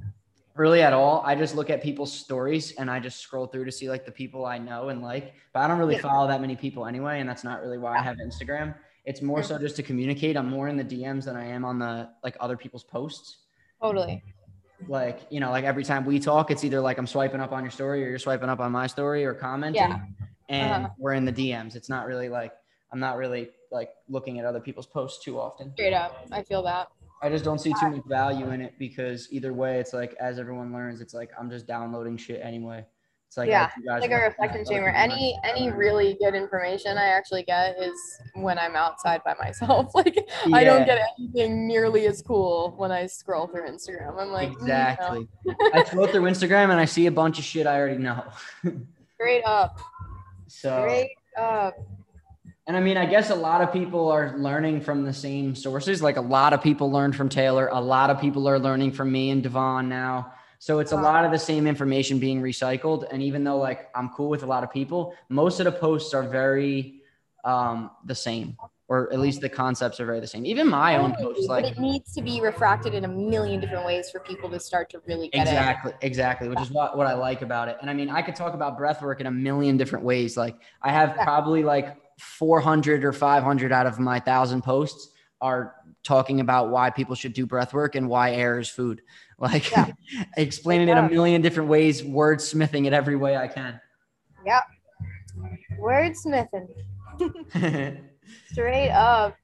really 0.55 0.81
at 0.83 0.93
all. 0.93 1.23
I 1.27 1.35
just 1.35 1.57
look 1.57 1.71
at 1.71 1.83
people's 1.83 2.13
stories 2.13 2.73
and 2.79 2.89
I 2.89 3.01
just 3.01 3.19
scroll 3.21 3.47
through 3.49 3.65
to 3.65 3.73
see 3.73 3.91
like 3.91 4.07
the 4.07 4.13
people 4.13 4.47
I 4.47 4.59
know 4.59 4.91
and 4.91 5.03
like, 5.03 5.35
but 5.53 5.61
I 5.61 5.67
don't 5.69 5.79
really 5.79 5.97
Yeah. 5.97 6.03
follow 6.03 6.29
that 6.29 6.41
many 6.41 6.55
people 6.55 6.87
anyway. 6.87 7.19
And 7.21 7.29
that's 7.29 7.43
not 7.43 7.61
really 7.61 7.79
why 7.79 7.97
I 7.99 8.03
have 8.03 8.19
Instagram. 8.19 8.75
It's 9.05 9.23
more 9.23 9.43
so 9.43 9.59
just 9.59 9.75
to 9.77 9.83
communicate. 9.83 10.37
I'm 10.37 10.49
more 10.49 10.69
in 10.69 10.77
the 10.77 10.85
DMs 10.85 11.25
than 11.25 11.35
I 11.37 11.47
am 11.47 11.65
on 11.65 11.79
the 11.81 12.09
like 12.23 12.37
other 12.41 12.57
people's 12.57 12.85
posts. 12.85 13.39
totally. 13.83 14.23
Like, 14.89 15.21
you 15.31 15.41
know, 15.41 15.51
like 15.51 15.65
every 15.65 15.85
time 15.85 16.05
we 16.05 16.19
talk, 16.21 16.51
it's 16.51 16.63
either 16.63 16.81
like 16.81 16.99
I'm 16.99 17.07
swiping 17.07 17.41
up 17.41 17.51
on 17.53 17.63
your 17.65 17.71
story 17.71 18.05
or 18.05 18.09
you're 18.09 18.19
swiping 18.19 18.49
up 18.51 18.61
on 18.61 18.71
my 18.73 18.87
story 18.87 19.25
or 19.25 19.33
commenting. 19.35 19.81
Yeah. 19.83 20.01
And 20.49 20.85
Uh-huh. 20.85 20.95
we're 20.99 21.15
in 21.15 21.25
the 21.25 21.33
DMs. 21.33 21.75
It's 21.77 21.89
not 21.89 22.07
really 22.07 22.29
like, 22.29 22.53
I'm 22.93 23.01
not 23.01 23.17
really 23.17 23.51
like 23.73 23.91
looking 24.09 24.39
at 24.39 24.45
other 24.45 24.61
people's 24.61 24.87
posts 24.87 25.25
too 25.25 25.41
often. 25.41 25.73
Straight 25.73 25.93
up, 25.93 26.27
I 26.31 26.43
feel 26.43 26.63
that. 26.63 26.89
I 27.23 27.29
just 27.31 27.45
don't 27.45 27.59
see 27.59 27.73
too 27.81 27.91
much 27.91 28.05
value 28.07 28.51
in 28.51 28.61
it 28.61 28.75
because 28.79 29.29
either 29.33 29.53
way, 29.53 29.81
it's 29.81 29.93
like 29.93 30.15
as 30.21 30.39
everyone 30.39 30.73
learns, 30.73 31.01
it's 31.01 31.15
like 31.15 31.31
I'm 31.39 31.51
just 31.51 31.67
downloading 31.67 32.17
shit 32.17 32.41
anyway. 32.43 32.85
It's 33.27 33.37
like 33.37 33.49
Yeah, 33.49 33.71
guys 33.85 34.03
Like 34.03 34.11
a 34.13 34.17
reflection 34.17 34.65
chamber. 34.65 34.91
Any 34.91 35.37
any 35.43 35.73
really 35.73 36.17
good 36.21 36.35
information 36.35 36.97
I 36.97 37.07
actually 37.09 37.43
get 37.43 37.77
is 37.81 37.99
when 38.35 38.59
I'm 38.59 38.77
outside 38.77 39.23
by 39.25 39.35
myself. 39.35 39.91
Like 39.95 40.29
I 40.53 40.63
don't 40.63 40.85
get 40.85 41.01
anything 41.19 41.67
nearly 41.67 42.07
as 42.07 42.23
cool 42.23 42.75
when 42.77 42.93
I 42.93 43.07
scroll 43.07 43.47
through 43.49 43.69
Instagram. 43.69 44.21
I'm 44.21 44.31
like 44.31 44.51
mm, 44.51 44.59
no. 44.59 44.65
exactly. 44.65 45.29
I 45.73 45.83
scroll 45.85 46.07
through 46.07 46.23
Instagram 46.23 46.71
and 46.71 46.79
I 46.79 46.85
see 46.85 47.07
a 47.07 47.11
bunch 47.11 47.39
of 47.39 47.45
shit 47.45 47.67
I 47.67 47.79
already 47.79 47.99
know. 47.99 48.23
straight 49.15 49.43
up, 49.45 49.81
So 50.47 51.05
up. 51.37 51.77
And 52.67 52.77
I 52.77 52.81
mean, 52.81 52.97
I 52.97 53.07
guess 53.07 53.31
a 53.31 53.35
lot 53.35 53.61
of 53.61 53.73
people 53.73 54.11
are 54.11 54.37
learning 54.37 54.81
from 54.81 55.05
the 55.05 55.13
same 55.13 55.55
sources. 55.55 56.03
Like 56.03 56.17
a 56.17 56.21
lot 56.21 56.53
of 56.53 56.63
people 56.63 56.91
learned 56.91 57.15
from 57.15 57.29
Taylor. 57.29 57.69
A 57.69 57.81
lot 57.81 58.11
of 58.11 58.21
people 58.21 58.49
are 58.49 58.59
learning 58.59 58.93
from 58.93 59.13
me 59.13 59.31
and 59.31 59.43
Devon 59.43 59.89
now. 59.89 60.33
So 60.59 60.81
it's 60.81 60.93
a 60.93 60.97
lot 60.97 61.25
of 61.25 61.31
the 61.31 61.39
same 61.39 61.67
information 61.67 62.19
being 62.19 62.43
recycled. 62.43 63.07
And 63.13 63.23
even 63.23 63.45
though 63.45 63.59
like 63.59 63.89
I'm 63.95 64.09
cool 64.09 64.29
with 64.29 64.43
a 64.43 64.47
lot 64.47 64.65
of 64.65 64.73
people, 64.73 65.15
most 65.29 65.61
of 65.61 65.65
the 65.65 65.73
posts 65.73 66.13
are 66.13 66.25
very 66.25 67.03
um, 67.45 67.91
the 68.05 68.15
same, 68.17 68.57
or 68.89 69.13
at 69.13 69.19
least 69.19 69.41
the 69.41 69.49
concepts 69.49 69.99
are 69.99 70.07
very 70.07 70.21
the 70.21 70.27
same. 70.27 70.47
Even 70.47 70.69
my 70.69 70.97
own 70.97 71.13
posts, 71.17 71.47
but 71.49 71.65
like 71.65 71.73
it 71.73 71.79
needs 71.81 72.13
to 72.13 72.23
be 72.23 72.41
refracted 72.41 72.95
in 72.95 73.05
a 73.05 73.09
million 73.09 73.61
different 73.61 73.85
ways 73.85 74.11
for 74.11 74.21
people 74.21 74.49
to 74.51 74.61
start 74.61 74.89
to 74.91 75.01
really 75.07 75.29
get 75.29 75.41
it. 75.41 75.51
exactly 75.51 75.93
exactly 76.03 76.49
which 76.49 76.61
is 76.61 76.71
what, 76.71 76.97
what 76.97 77.07
i 77.07 77.13
like 77.15 77.43
about 77.43 77.67
it 77.69 77.77
and 77.81 77.91
i 77.91 77.93
mean 77.93 78.09
i 78.09 78.23
could 78.23 78.37
talk 78.37 78.55
about 78.55 78.79
breath 78.79 79.03
work 79.03 79.21
in 79.21 79.27
a 79.27 79.31
million 79.31 79.77
different 79.77 80.05
ways 80.05 80.37
like 80.37 80.57
i 80.83 80.91
have 80.93 81.15
Yeah. 81.17 81.25
probably 81.25 81.65
like 81.65 81.97
400 82.21 83.05
or 83.05 83.13
500 83.13 83.73
out 83.73 83.87
of 83.87 83.99
my 83.99 84.21
thousand 84.21 84.63
posts 84.63 85.11
are 85.41 85.75
talking 86.05 86.39
about 86.41 86.71
why 86.71 86.89
people 86.91 87.15
should 87.17 87.33
do 87.33 87.45
breath 87.45 87.75
work 87.75 87.95
and 87.97 88.09
why 88.09 88.33
air 88.33 88.59
is 88.61 88.69
food 88.69 89.03
like 89.39 89.69
Yeah. 89.73 89.89
explaining 90.37 90.89
it 90.89 90.97
a 90.97 91.09
million 91.09 91.43
different 91.43 91.69
ways 91.69 92.03
wordsmithing 92.03 92.87
it 92.87 92.93
every 92.93 93.17
way 93.17 93.37
i 93.37 93.49
can. 93.49 93.81
Yep. 94.47 94.63
Wordsmithing. 95.81 96.69
Straight 98.51 98.91
up. 98.91 99.37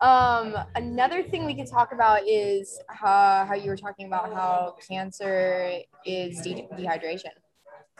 Um, 0.00 0.56
another 0.76 1.22
thing 1.22 1.44
we 1.44 1.54
could 1.54 1.66
talk 1.66 1.92
about 1.92 2.26
is 2.26 2.80
how, 2.88 3.44
how 3.46 3.54
you 3.54 3.68
were 3.68 3.76
talking 3.76 4.06
about 4.06 4.32
how 4.32 4.76
cancer 4.88 5.72
is 6.06 6.40
de- 6.40 6.66
dehydration. 6.74 7.32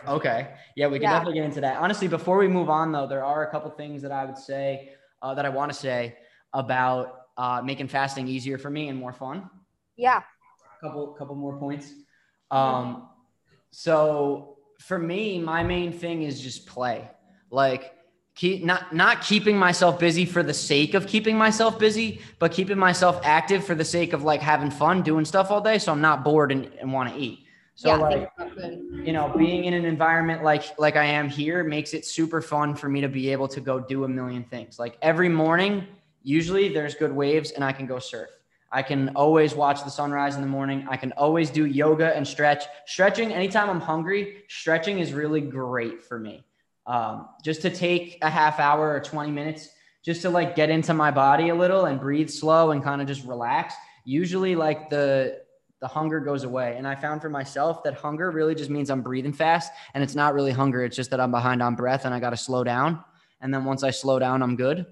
Okay. 0.09 0.55
Yeah, 0.77 0.87
we 0.87 0.99
can 0.99 1.03
Yeah. 1.03 1.13
definitely 1.13 1.35
get 1.35 1.45
into 1.45 1.61
that. 1.61 1.77
Honestly, 1.77 2.09
before 2.09 2.39
we 2.39 2.49
move 2.49 2.71
on, 2.71 2.91
though, 2.91 3.07
there 3.07 3.25
are 3.25 3.47
a 3.47 3.51
couple 3.51 3.71
things 3.71 4.01
that 4.03 4.13
I 4.13 4.25
would 4.25 4.39
say 4.39 4.95
uh, 5.21 5.35
that 5.35 5.45
I 5.45 5.51
want 5.51 5.71
to 5.73 5.79
say 5.79 6.17
about 6.55 7.27
uh, 7.37 7.61
making 7.63 7.89
fasting 7.89 8.27
easier 8.27 8.57
for 8.57 8.71
me 8.71 8.89
and 8.89 8.99
more 8.99 9.13
fun. 9.13 9.49
Yeah. 9.97 10.23
Couple, 10.81 11.09
couple 11.09 11.35
more 11.35 11.59
points. 11.59 11.93
Um, 12.51 13.11
so 13.71 14.57
for 14.81 14.99
me, 14.99 15.39
my 15.39 15.63
main 15.63 15.93
thing 15.93 16.23
is 16.23 16.41
just 16.41 16.67
play. 16.67 17.11
Like, 17.51 17.93
keep 18.41 18.65
not 18.65 18.95
not 18.95 19.21
keeping 19.21 19.59
myself 19.59 19.99
busy 19.99 20.25
for 20.25 20.43
the 20.43 20.55
sake 20.55 20.95
of 20.95 21.07
keeping 21.07 21.37
myself 21.37 21.79
busy, 21.79 22.23
but 22.39 22.51
keeping 22.51 22.79
myself 22.79 23.21
active 23.23 23.63
for 23.63 23.75
the 23.75 23.85
sake 23.85 24.15
of 24.15 24.23
like 24.23 24.41
having 24.41 24.71
fun 24.71 25.03
doing 25.03 25.27
stuff 25.27 25.51
all 25.51 25.61
day, 25.61 25.79
so 25.79 25.93
I'm 25.93 26.01
not 26.01 26.25
bored 26.25 26.51
and, 26.51 26.71
and 26.81 26.91
want 26.91 27.13
to 27.13 27.21
eat. 27.21 27.41
So 27.75 27.89
yeah, 27.89 27.97
like 27.97 28.13
think 28.13 28.31
about 28.37 28.57
good. 28.57 29.07
you 29.07 29.13
know 29.13 29.31
being 29.37 29.65
in 29.65 29.75
an 29.75 29.85
environment 29.85 30.43
like 30.43 30.65
like 30.79 30.97
i 30.97 31.05
am 31.05 31.29
here 31.29 31.63
makes 31.65 31.93
it 31.93 32.05
super 32.07 32.41
fun 32.41 32.75
for 32.75 32.89
me 32.89 33.01
to 33.03 33.09
be 33.09 33.31
able 33.31 33.49
to 33.49 33.61
go 33.61 33.79
do 33.79 34.05
a 34.05 34.09
million 34.09 34.45
things. 34.45 34.79
Like 34.79 34.97
every 35.03 35.29
morning 35.29 35.87
usually 36.23 36.71
there's 36.71 36.95
good 36.95 37.13
waves 37.13 37.51
and 37.51 37.63
i 37.63 37.73
can 37.73 37.87
go 37.87 37.99
surf. 37.99 38.31
I 38.73 38.83
can 38.83 39.11
always 39.17 39.55
watch 39.55 39.83
the 39.85 39.91
sunrise 39.91 40.37
in 40.37 40.41
the 40.41 40.53
morning. 40.59 40.87
I 40.89 40.97
can 40.97 41.13
always 41.13 41.51
do 41.51 41.67
yoga 41.67 42.15
and 42.17 42.27
stretch. 42.27 42.65
Stretching 42.87 43.33
anytime 43.33 43.69
i'm 43.69 43.81
hungry 43.81 44.45
stretching 44.49 44.99
is 44.99 45.13
really 45.13 45.43
great 45.43 46.03
for 46.03 46.19
me 46.19 46.45
um, 46.87 47.29
just 47.45 47.63
to 47.63 47.71
take 47.71 48.19
a 48.23 48.31
half 48.31 48.59
hour 48.59 48.93
or 48.93 49.01
20 49.01 49.31
minutes 49.31 49.69
just 50.03 50.23
to 50.23 50.31
like 50.31 50.57
get 50.57 50.71
into 50.71 50.95
my 50.95 51.11
body 51.11 51.51
a 51.51 51.55
little 51.55 51.85
and 51.85 52.01
breathe 52.01 52.31
slow 52.31 52.71
and 52.71 52.83
kind 52.83 53.03
of 53.03 53.07
just 53.07 53.25
relax 53.25 53.75
usually 54.05 54.57
like 54.57 54.91
the 54.91 55.43
the 55.81 55.89
hunger 55.89 56.21
goes 56.21 56.45
away. 56.45 56.75
And 56.77 56.87
I 56.87 56.95
found 56.95 57.23
for 57.23 57.31
myself 57.31 57.83
that 57.85 57.95
hunger 57.95 58.31
really 58.31 58.55
just 58.55 58.69
means 58.69 58.91
I'm 58.91 59.01
breathing 59.01 59.33
fast 59.33 59.73
and 59.95 60.05
it's 60.05 60.15
not 60.15 60.35
really 60.35 60.53
hunger. 60.53 60.85
It's 60.85 60.95
just 60.95 61.11
that 61.11 61.21
I'm 61.21 61.31
behind 61.31 61.63
on 61.63 61.75
breath 61.75 62.05
and 62.05 62.15
I 62.15 62.21
got 62.21 62.31
to 62.31 62.37
slow 62.37 62.63
down. 62.65 63.03
And 63.41 63.53
then 63.53 63.65
once 63.65 63.83
I 63.83 63.91
slow 63.91 64.19
down, 64.19 64.43
I'm 64.43 64.57
good. 64.57 64.85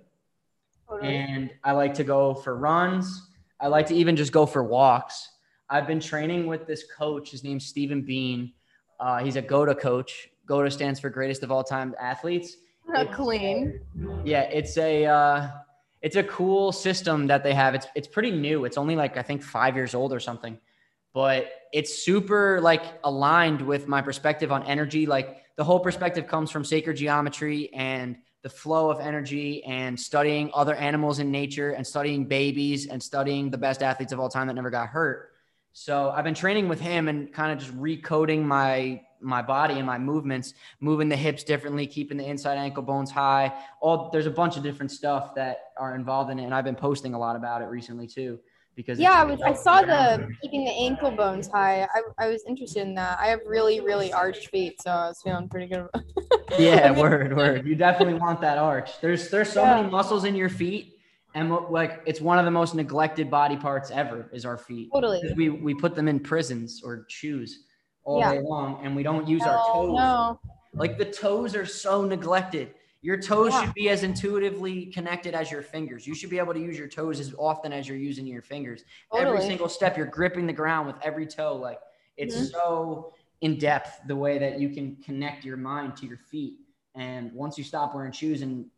Totally. 0.89 1.15
And 1.15 1.51
I 1.63 1.73
like 1.73 1.93
to 1.95 2.05
go 2.05 2.33
for 2.33 2.57
runs. 2.57 3.29
I 3.61 3.67
like 3.67 3.87
to 3.89 3.95
even 3.95 4.17
just 4.17 4.33
go 4.33 4.47
for 4.47 4.65
walks. 4.65 5.29
I've 5.69 5.87
been 5.87 6.01
training 6.01 6.47
with 6.47 6.67
this 6.67 6.85
coach. 6.97 7.31
His 7.31 7.45
name's 7.45 7.67
Stephen 7.67 8.01
Bean. 8.01 8.55
Uh, 8.99 9.19
he's 9.19 9.37
a 9.37 9.43
GOATA 9.43 9.75
coach. 9.75 10.31
GOATA 10.49 10.71
stands 10.71 10.99
for 10.99 11.11
greatest 11.11 11.43
of 11.43 11.53
all 11.53 11.63
time 11.63 11.95
athletes. 12.01 12.57
Clean. 13.13 13.81
Yeah, 14.25 14.43
it's 14.43 14.79
a 14.79 15.05
uh, 15.05 15.51
it's 16.01 16.17
a 16.17 16.23
cool 16.23 16.73
system 16.73 17.27
that 17.27 17.43
they 17.43 17.53
have. 17.53 17.75
It's 17.75 17.87
it's 17.95 18.09
pretty 18.09 18.31
new. 18.31 18.65
It's 18.65 18.79
only 18.79 18.97
like 18.97 19.17
I 19.17 19.23
think 19.23 19.43
five 19.43 19.77
years 19.77 19.95
old 19.95 20.13
or 20.13 20.21
something, 20.21 20.59
but 21.13 21.51
it's 21.73 22.03
super 22.03 22.61
like 22.63 22.83
aligned 23.05 23.61
with 23.61 23.89
my 23.89 24.01
perspective 24.01 24.51
on 24.51 24.63
energy. 24.65 25.05
Like 25.05 25.45
the 25.57 25.65
whole 25.65 25.81
perspective 25.81 26.27
comes 26.27 26.51
from 26.51 26.65
sacred 26.65 26.97
geometry 26.97 27.73
and 27.75 28.17
the 28.43 28.49
flow 28.49 28.91
of 28.91 29.01
energy 29.01 29.63
and 29.65 29.99
studying 29.99 30.51
other 30.55 30.75
animals 30.77 31.19
in 31.19 31.31
nature 31.31 31.73
and 31.73 31.87
studying 31.87 32.25
babies 32.25 32.87
and 32.87 33.03
studying 33.03 33.51
the 33.51 33.59
best 33.59 33.83
athletes 33.83 34.13
of 34.13 34.21
all 34.21 34.29
time 34.29 34.47
that 34.47 34.55
never 34.55 34.71
got 34.71 34.89
hurt. 34.89 35.33
So 35.73 36.11
I've 36.11 36.25
been 36.25 36.35
training 36.35 36.69
with 36.69 36.81
him 36.81 37.09
and 37.09 37.33
kind 37.33 37.53
of 37.53 37.59
just 37.59 37.77
recoding 37.77 38.45
my 38.45 39.03
my 39.21 39.43
body 39.43 39.75
and 39.75 39.87
my 39.87 39.99
movements, 39.99 40.55
moving 40.81 41.09
the 41.09 41.17
hips 41.17 41.45
differently, 41.45 41.87
keeping 41.87 42.17
the 42.17 42.25
inside 42.27 42.57
ankle 42.57 42.83
bones 42.83 43.11
high. 43.11 43.53
All 43.81 44.11
there's 44.11 44.27
a 44.27 44.31
bunch 44.31 44.57
of 44.57 44.63
different 44.63 44.91
stuff 44.91 45.35
that 45.35 45.71
are 45.77 45.95
involved 45.95 46.31
in 46.31 46.39
it, 46.39 46.45
and 46.45 46.55
I've 46.55 46.65
been 46.65 46.75
posting 46.77 47.15
a 47.15 47.19
lot 47.19 47.37
about 47.37 47.63
it 47.63 47.67
recently 47.67 48.07
too. 48.07 48.39
Because 48.75 49.01
Yeah, 49.01 49.21
I 49.21 49.25
was. 49.25 49.41
I 49.43 49.55
saw 49.55 49.83
the 49.83 50.29
keeping 50.41 50.65
the 50.65 50.71
ankle 50.71 51.11
bones 51.11 51.49
high. 51.49 51.83
I, 51.83 52.27
I 52.27 52.29
was 52.29 52.45
interested 52.47 52.83
in 52.83 52.95
that. 52.95 53.19
I 53.21 53.27
have 53.27 53.41
really 53.45 53.81
really 53.81 54.13
arched 54.13 54.51
feet, 54.51 54.81
so 54.81 54.91
I 54.91 55.09
was 55.09 55.21
feeling 55.21 55.49
pretty 55.49 55.67
good. 55.67 55.89
yeah, 56.59 56.93
word, 56.93 57.37
word. 57.37 57.67
You 57.67 57.75
definitely 57.75 58.15
want 58.15 58.41
that 58.43 58.57
arch. 58.57 59.01
There's 59.01 59.31
there's 59.31 59.51
so 59.51 59.63
Yeah. 59.65 59.77
many 59.79 59.91
muscles 59.91 60.23
in 60.25 60.37
your 60.37 60.49
feet, 60.49 60.95
and 61.35 61.51
what- 61.51 61.73
like 61.73 62.03
it's 62.07 62.21
one 62.21 62.39
of 62.39 62.45
the 62.45 62.53
most 62.53 62.77
neglected 62.77 63.29
body 63.29 63.57
parts 63.57 63.91
ever 63.91 64.31
is 64.33 64.45
our 64.45 64.57
feet. 64.57 64.91
Totally. 64.95 65.23
We 65.37 65.49
we 65.49 65.75
put 65.75 65.97
them 65.97 66.07
in 66.07 66.21
prisons 66.21 66.81
or 66.85 67.05
shoes 67.09 67.65
all 68.09 68.21
Yeah. 68.21 68.33
day 68.33 68.41
long, 68.41 68.81
and 68.85 68.97
we 68.97 69.03
don't 69.03 69.29
use 69.29 69.47
our 69.47 69.59
toes. 69.71 69.95
no. 69.97 70.41
Like 70.75 70.97
the 70.97 71.05
toes 71.05 71.55
are 71.57 71.67
so 71.67 72.05
neglected. 72.05 72.75
Your 73.03 73.21
toes 73.21 73.53
Yeah. 73.53 73.65
should 73.65 73.75
be 73.75 73.89
as 73.91 74.03
intuitively 74.03 74.87
connected 74.87 75.35
as 75.35 75.51
your 75.51 75.63
fingers. 75.63 76.07
You 76.07 76.15
should 76.15 76.31
be 76.31 76.39
able 76.39 76.55
to 76.55 76.61
use 76.61 76.79
your 76.79 76.89
toes 76.89 77.21
as 77.21 77.35
often 77.39 77.73
as 77.73 77.89
you're 77.89 77.99
using 77.99 78.27
your 78.27 78.43
fingers. 78.43 78.85
Every 79.15 79.41
single 79.41 79.69
step, 79.69 79.97
you're 79.97 80.07
gripping 80.07 80.47
the 80.47 80.53
ground 80.53 80.87
with 80.87 80.97
every 81.03 81.27
toe. 81.27 81.57
Like 81.57 81.81
it's 82.17 82.35
Mhm. 82.37 82.51
so 82.51 83.13
in 83.41 83.59
depth 83.59 84.01
the 84.09 84.17
way 84.17 84.39
that 84.39 84.59
you 84.59 84.71
can 84.71 84.97
connect 84.97 85.45
your 85.45 85.57
mind 85.57 85.97
to 85.99 86.07
your 86.07 86.19
feet. 86.19 86.59
And 86.95 87.33
once 87.33 87.57
you 87.59 87.65
stop 87.65 87.95
wearing 87.95 88.13
shoes 88.13 88.43
and 88.43 88.69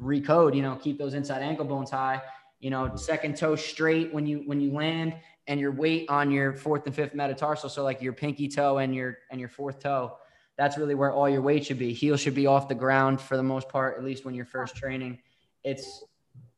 recode, 0.00 0.54
you 0.54 0.62
know, 0.62 0.76
keep 0.76 0.98
those 0.98 1.14
inside 1.14 1.42
ankle 1.42 1.64
bones 1.66 1.90
high, 1.90 2.22
you 2.60 2.70
know, 2.70 2.94
second 2.96 3.36
toe 3.36 3.56
straight 3.56 4.12
when 4.14 4.26
you 4.26 4.38
when 4.46 4.60
you 4.60 4.72
land 4.72 5.14
and 5.48 5.60
your 5.60 5.72
weight 5.72 6.08
on 6.08 6.30
your 6.30 6.52
fourth 6.52 6.86
and 6.86 6.94
fifth 6.94 7.14
metatarsal. 7.14 7.68
So 7.68 7.82
like 7.84 8.02
your 8.02 8.12
pinky 8.12 8.48
toe 8.48 8.78
and 8.78 8.94
your 8.94 9.18
and 9.30 9.40
your 9.40 9.48
fourth 9.48 9.80
toe. 9.80 10.16
That's 10.56 10.78
really 10.78 10.94
where 10.94 11.12
all 11.12 11.28
your 11.28 11.42
weight 11.42 11.66
should 11.66 11.78
be. 11.78 11.92
Heel 11.92 12.16
should 12.16 12.34
be 12.34 12.46
off 12.46 12.68
the 12.68 12.74
ground 12.74 13.20
for 13.20 13.36
the 13.36 13.42
most 13.42 13.68
part, 13.68 13.98
at 13.98 14.04
least 14.04 14.24
when 14.24 14.34
you're 14.34 14.46
first 14.46 14.74
training. 14.74 15.18
It's 15.64 16.02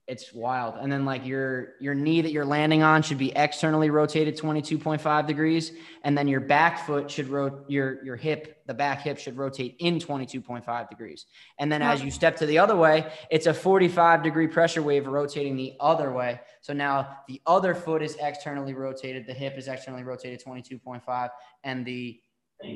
it's 0.09 0.33
wild. 0.33 0.77
And 0.81 0.91
then 0.91 1.05
like 1.05 1.27
your 1.27 1.75
your 1.81 1.95
knee 1.95 2.23
that 2.23 2.33
you're 2.33 2.47
landing 2.47 2.83
on 2.83 3.03
should 3.03 3.19
be 3.19 3.31
externally 3.37 3.91
rotated 3.91 4.39
22.5 4.39 5.27
degrees, 5.27 5.73
and 6.03 6.17
then 6.17 6.27
your 6.27 6.41
back 6.41 6.87
foot 6.87 7.11
should 7.11 7.29
rotate 7.29 7.69
your 7.69 8.03
your 8.03 8.17
hip, 8.17 8.63
the 8.67 8.73
back 8.73 9.03
hip 9.03 9.19
should 9.19 9.37
rotate 9.37 9.77
in 9.79 9.99
22.5 9.99 10.89
degrees. 10.89 11.27
And 11.59 11.71
then 11.71 11.83
as 11.83 12.03
you 12.03 12.11
step 12.11 12.37
to 12.37 12.47
the 12.47 12.59
other 12.59 12.75
way, 12.75 13.13
it's 13.31 13.47
a 13.47 13.55
45 13.55 14.23
degree 14.23 14.47
pressure 14.47 14.83
wave 14.83 15.07
rotating 15.07 15.57
the 15.57 15.75
other 15.79 16.11
way. 16.11 16.41
So 16.63 16.73
now 16.73 17.19
the 17.29 17.43
other 17.47 17.75
foot 17.75 18.03
is 18.03 18.17
externally 18.19 18.73
rotated, 18.73 19.27
the 19.27 19.35
hip 19.35 19.59
is 19.59 19.69
externally 19.69 20.05
rotated 20.05 20.43
22.5, 20.43 21.29
and 21.65 21.85
the 21.85 22.19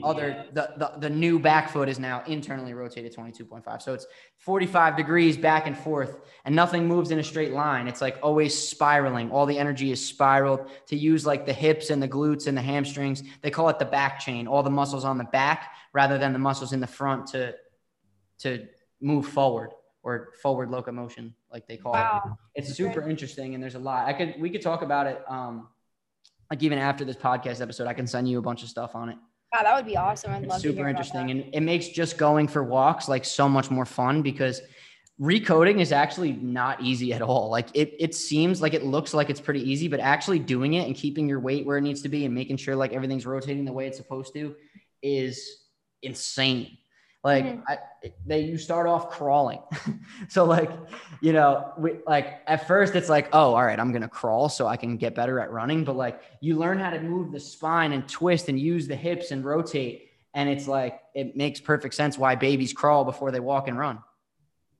other 0.05 0.45
the, 0.53 0.73
the 0.77 0.93
the 1.01 1.11
new 1.11 1.41
back 1.41 1.69
foot 1.69 1.89
is 1.89 1.99
now 1.99 2.23
internally 2.27 2.73
rotated 2.73 3.15
22.5 3.15 3.83
so 3.83 3.93
it's 3.93 4.07
45 4.39 4.97
degrees 4.97 5.37
back 5.37 5.67
and 5.67 5.77
forth 5.77 6.21
and 6.45 6.55
nothing 6.55 6.87
moves 6.87 7.11
in 7.11 7.19
a 7.19 7.23
straight 7.23 7.53
line. 7.53 7.89
It's 7.89 8.01
like 8.01 8.19
always 8.23 8.57
spiraling. 8.57 9.31
All 9.31 9.47
the 9.47 9.59
energy 9.59 9.91
is 9.91 10.05
spiraled 10.05 10.71
to 10.87 10.97
use 10.97 11.27
like 11.27 11.47
the 11.47 11.53
hips 11.53 11.91
and 11.91 12.03
the 12.03 12.09
glutes 12.09 12.47
and 12.47 12.57
the 12.57 12.63
hamstrings. 12.63 13.23
They 13.43 13.51
call 13.51 13.69
it 13.69 13.79
the 13.79 13.85
back 13.85 14.21
chain 14.21 14.47
all 14.47 14.63
the 14.63 14.71
muscles 14.71 15.05
on 15.05 15.19
the 15.19 15.25
back 15.25 15.73
rather 15.93 16.19
than 16.19 16.33
the 16.33 16.39
muscles 16.39 16.73
in 16.73 16.81
the 16.81 16.87
front 16.87 17.29
to 17.29 17.55
to 18.41 18.67
move 19.01 19.27
forward 19.27 19.71
or 20.05 20.31
forward 20.43 20.71
locomotion 20.71 21.35
like 21.53 21.67
they 21.67 21.77
call 21.77 21.95
it. 21.95 22.33
It's 22.55 22.75
super 22.75 23.09
interesting 23.09 23.55
and 23.55 23.63
there's 23.63 23.75
a 23.75 23.81
lot. 23.81 24.07
I 24.07 24.13
could 24.13 24.35
we 24.41 24.51
could 24.51 24.63
talk 24.63 24.83
about 24.83 25.07
it 25.09 25.23
um 25.29 25.69
like 26.51 26.63
even 26.63 26.79
after 26.79 27.05
this 27.05 27.17
podcast 27.17 27.61
episode. 27.61 27.89
I 27.89 27.95
can 27.95 28.07
send 28.07 28.29
you 28.29 28.39
a 28.39 28.43
bunch 28.43 28.63
of 28.63 28.69
stuff 28.69 28.95
on 28.95 29.09
it 29.09 29.17
Wow, 29.53 29.63
that 29.65 29.77
would 29.77 29.87
be 29.87 29.97
awesome. 29.97 30.33
I'd 30.33 30.43
it's 30.45 30.51
love 30.51 30.63
to 30.63 30.69
super 30.69 30.89
interesting 30.89 31.31
and 31.31 31.45
it 31.53 31.61
makes 31.61 31.89
just 31.89 32.17
going 32.17 32.49
for 32.49 32.65
walks 32.65 33.09
like 33.09 33.25
so 33.25 33.49
much 33.49 33.71
more 33.71 33.85
fun 33.85 34.23
because 34.23 34.63
recoding 35.21 35.81
is 35.81 35.93
actually 35.93 36.33
not 36.33 36.81
easy 36.81 37.13
at 37.13 37.21
all. 37.21 37.51
Like 37.51 37.69
it, 37.75 37.95
it 37.99 38.15
seems 38.15 38.63
like 38.63 38.73
it 38.73 38.85
looks 38.85 39.13
like 39.13 39.29
it's 39.29 39.41
pretty 39.41 39.61
easy 39.61 39.89
but 39.89 40.01
actually 40.01 40.39
doing 40.39 40.75
it 40.75 40.87
and 40.87 40.97
keeping 40.97 41.29
your 41.29 41.41
weight 41.41 41.67
where 41.67 41.77
it 41.77 41.83
needs 41.83 42.01
to 42.03 42.09
be 42.09 42.25
and 42.25 42.35
making 42.35 42.57
sure 42.57 42.75
like 42.75 42.93
everything's 42.93 43.27
rotating 43.27 43.65
the 43.65 43.73
way 43.73 43.87
it's 43.87 43.99
supposed 43.99 44.33
to 44.35 44.57
is 45.03 45.67
insane 46.03 46.79
like 47.25 47.45
Mhm. 47.45 47.63
I, 47.69 47.79
they 48.27 48.41
you 48.41 48.59
start 48.59 48.87
off 48.87 49.11
crawling. 49.11 49.61
So 50.29 50.45
like 50.45 50.71
you 51.21 51.33
know 51.33 51.73
we, 51.79 51.99
like 52.07 52.41
at 52.47 52.67
first 52.67 52.95
it's 52.95 53.09
like 53.09 53.29
oh 53.33 53.55
all 53.55 53.65
right 53.65 53.79
i'm 53.79 53.93
gonna 53.93 54.09
crawl 54.09 54.49
so 54.49 54.67
i 54.67 54.77
can 54.77 54.97
get 54.97 55.15
better 55.15 55.39
at 55.41 55.51
running. 55.51 55.85
But 55.85 55.97
like 55.97 56.21
you 56.41 56.57
learn 56.59 56.79
how 56.79 56.91
to 56.91 57.01
move 57.01 57.33
the 57.33 57.41
spine 57.41 57.93
and 57.93 58.09
twist 58.09 58.49
and 58.49 58.59
use 58.59 58.89
the 58.89 58.97
hips 58.97 59.31
and 59.31 59.45
rotate 59.45 60.11
and 60.35 60.49
it's 60.49 60.67
like 60.67 61.01
it 61.15 61.37
makes 61.37 61.61
perfect 61.61 61.95
sense 61.95 62.17
why 62.19 62.35
babies 62.35 62.73
crawl 62.73 63.05
before 63.05 63.31
they 63.31 63.41
walk 63.41 63.69
and 63.69 63.79
run. 63.79 63.99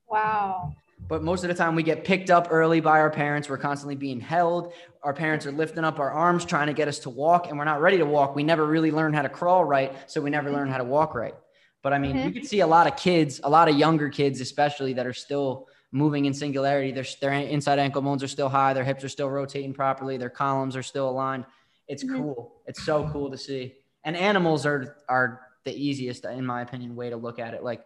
Wow. 0.09 0.75
but 1.09 1.23
most 1.23 1.43
of 1.45 1.49
the 1.49 1.55
time 1.55 1.75
we 1.75 1.83
get 1.83 2.05
picked 2.05 2.31
up 2.31 2.49
early 2.51 2.81
by 2.81 3.01
our 3.01 3.11
parents. 3.11 3.49
We're 3.49 3.59
constantly 3.59 3.97
being 3.97 4.21
held. 4.21 4.73
Our 5.03 5.13
parents 5.15 5.47
are 5.47 5.53
lifting 5.53 5.85
up 5.85 5.99
our 5.99 6.11
arms 6.11 6.45
trying 6.45 6.69
to 6.69 6.73
get 6.73 6.87
us 6.89 6.99
to 7.01 7.11
walk 7.11 7.49
and 7.49 7.59
we're 7.59 7.65
not 7.65 7.81
ready 7.81 7.99
to 7.99 8.05
walk. 8.07 8.35
We 8.37 8.43
never 8.43 8.65
really 8.67 8.91
learn 8.91 9.13
how 9.13 9.23
to 9.23 9.29
crawl 9.29 9.65
right 9.65 9.93
so 10.11 10.21
we 10.21 10.31
never 10.31 10.51
learn 10.51 10.69
how 10.69 10.79
to 10.79 10.85
walk 10.85 11.15
right 11.15 11.35
but 11.83 11.93
i 11.93 11.99
mean 11.99 12.17
Mhm. 12.17 12.25
you 12.27 12.33
can 12.33 12.45
see 12.45 12.61
a 12.61 12.67
lot 12.67 12.87
of 12.87 12.97
kids 12.97 13.41
a 13.45 13.51
lot 13.51 13.69
of 13.69 13.77
younger 13.77 14.09
kids 14.09 14.41
especially 14.41 14.93
that 14.95 15.07
are 15.07 15.13
still 15.13 15.69
moving 15.91 16.25
in 16.25 16.33
singularity 16.33 16.91
their, 16.93 17.05
their 17.21 17.33
inside 17.33 17.79
ankle 17.79 18.01
bones 18.03 18.23
are 18.23 18.29
still 18.29 18.49
high 18.49 18.73
their 18.73 18.85
hips 18.85 19.05
are 19.05 19.09
still 19.09 19.29
rotating 19.29 19.75
properly 19.75 20.17
their 20.17 20.31
columns 20.31 20.75
are 20.77 20.83
still 20.83 21.09
aligned 21.11 21.45
it's 21.89 22.05
Mhm. 22.05 22.17
cool 22.17 22.63
it's 22.67 22.83
so 22.83 23.09
cool 23.13 23.31
to 23.31 23.37
see 23.37 23.75
and 24.05 24.17
animals 24.17 24.65
are 24.65 24.97
are 25.09 25.49
the 25.65 25.75
easiest 25.75 26.25
in 26.25 26.47
my 26.47 26.63
opinion 26.63 26.97
way 26.97 27.11
to 27.11 27.17
look 27.17 27.39
at 27.39 27.55
it 27.55 27.63
like 27.63 27.85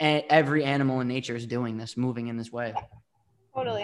every 0.00 0.62
animal 0.64 1.00
in 1.00 1.08
nature 1.08 1.34
is 1.34 1.46
doing 1.46 1.76
this 1.76 1.96
moving 1.96 2.28
in 2.28 2.36
this 2.36 2.52
way 2.52 2.74
Totally. 3.54 3.82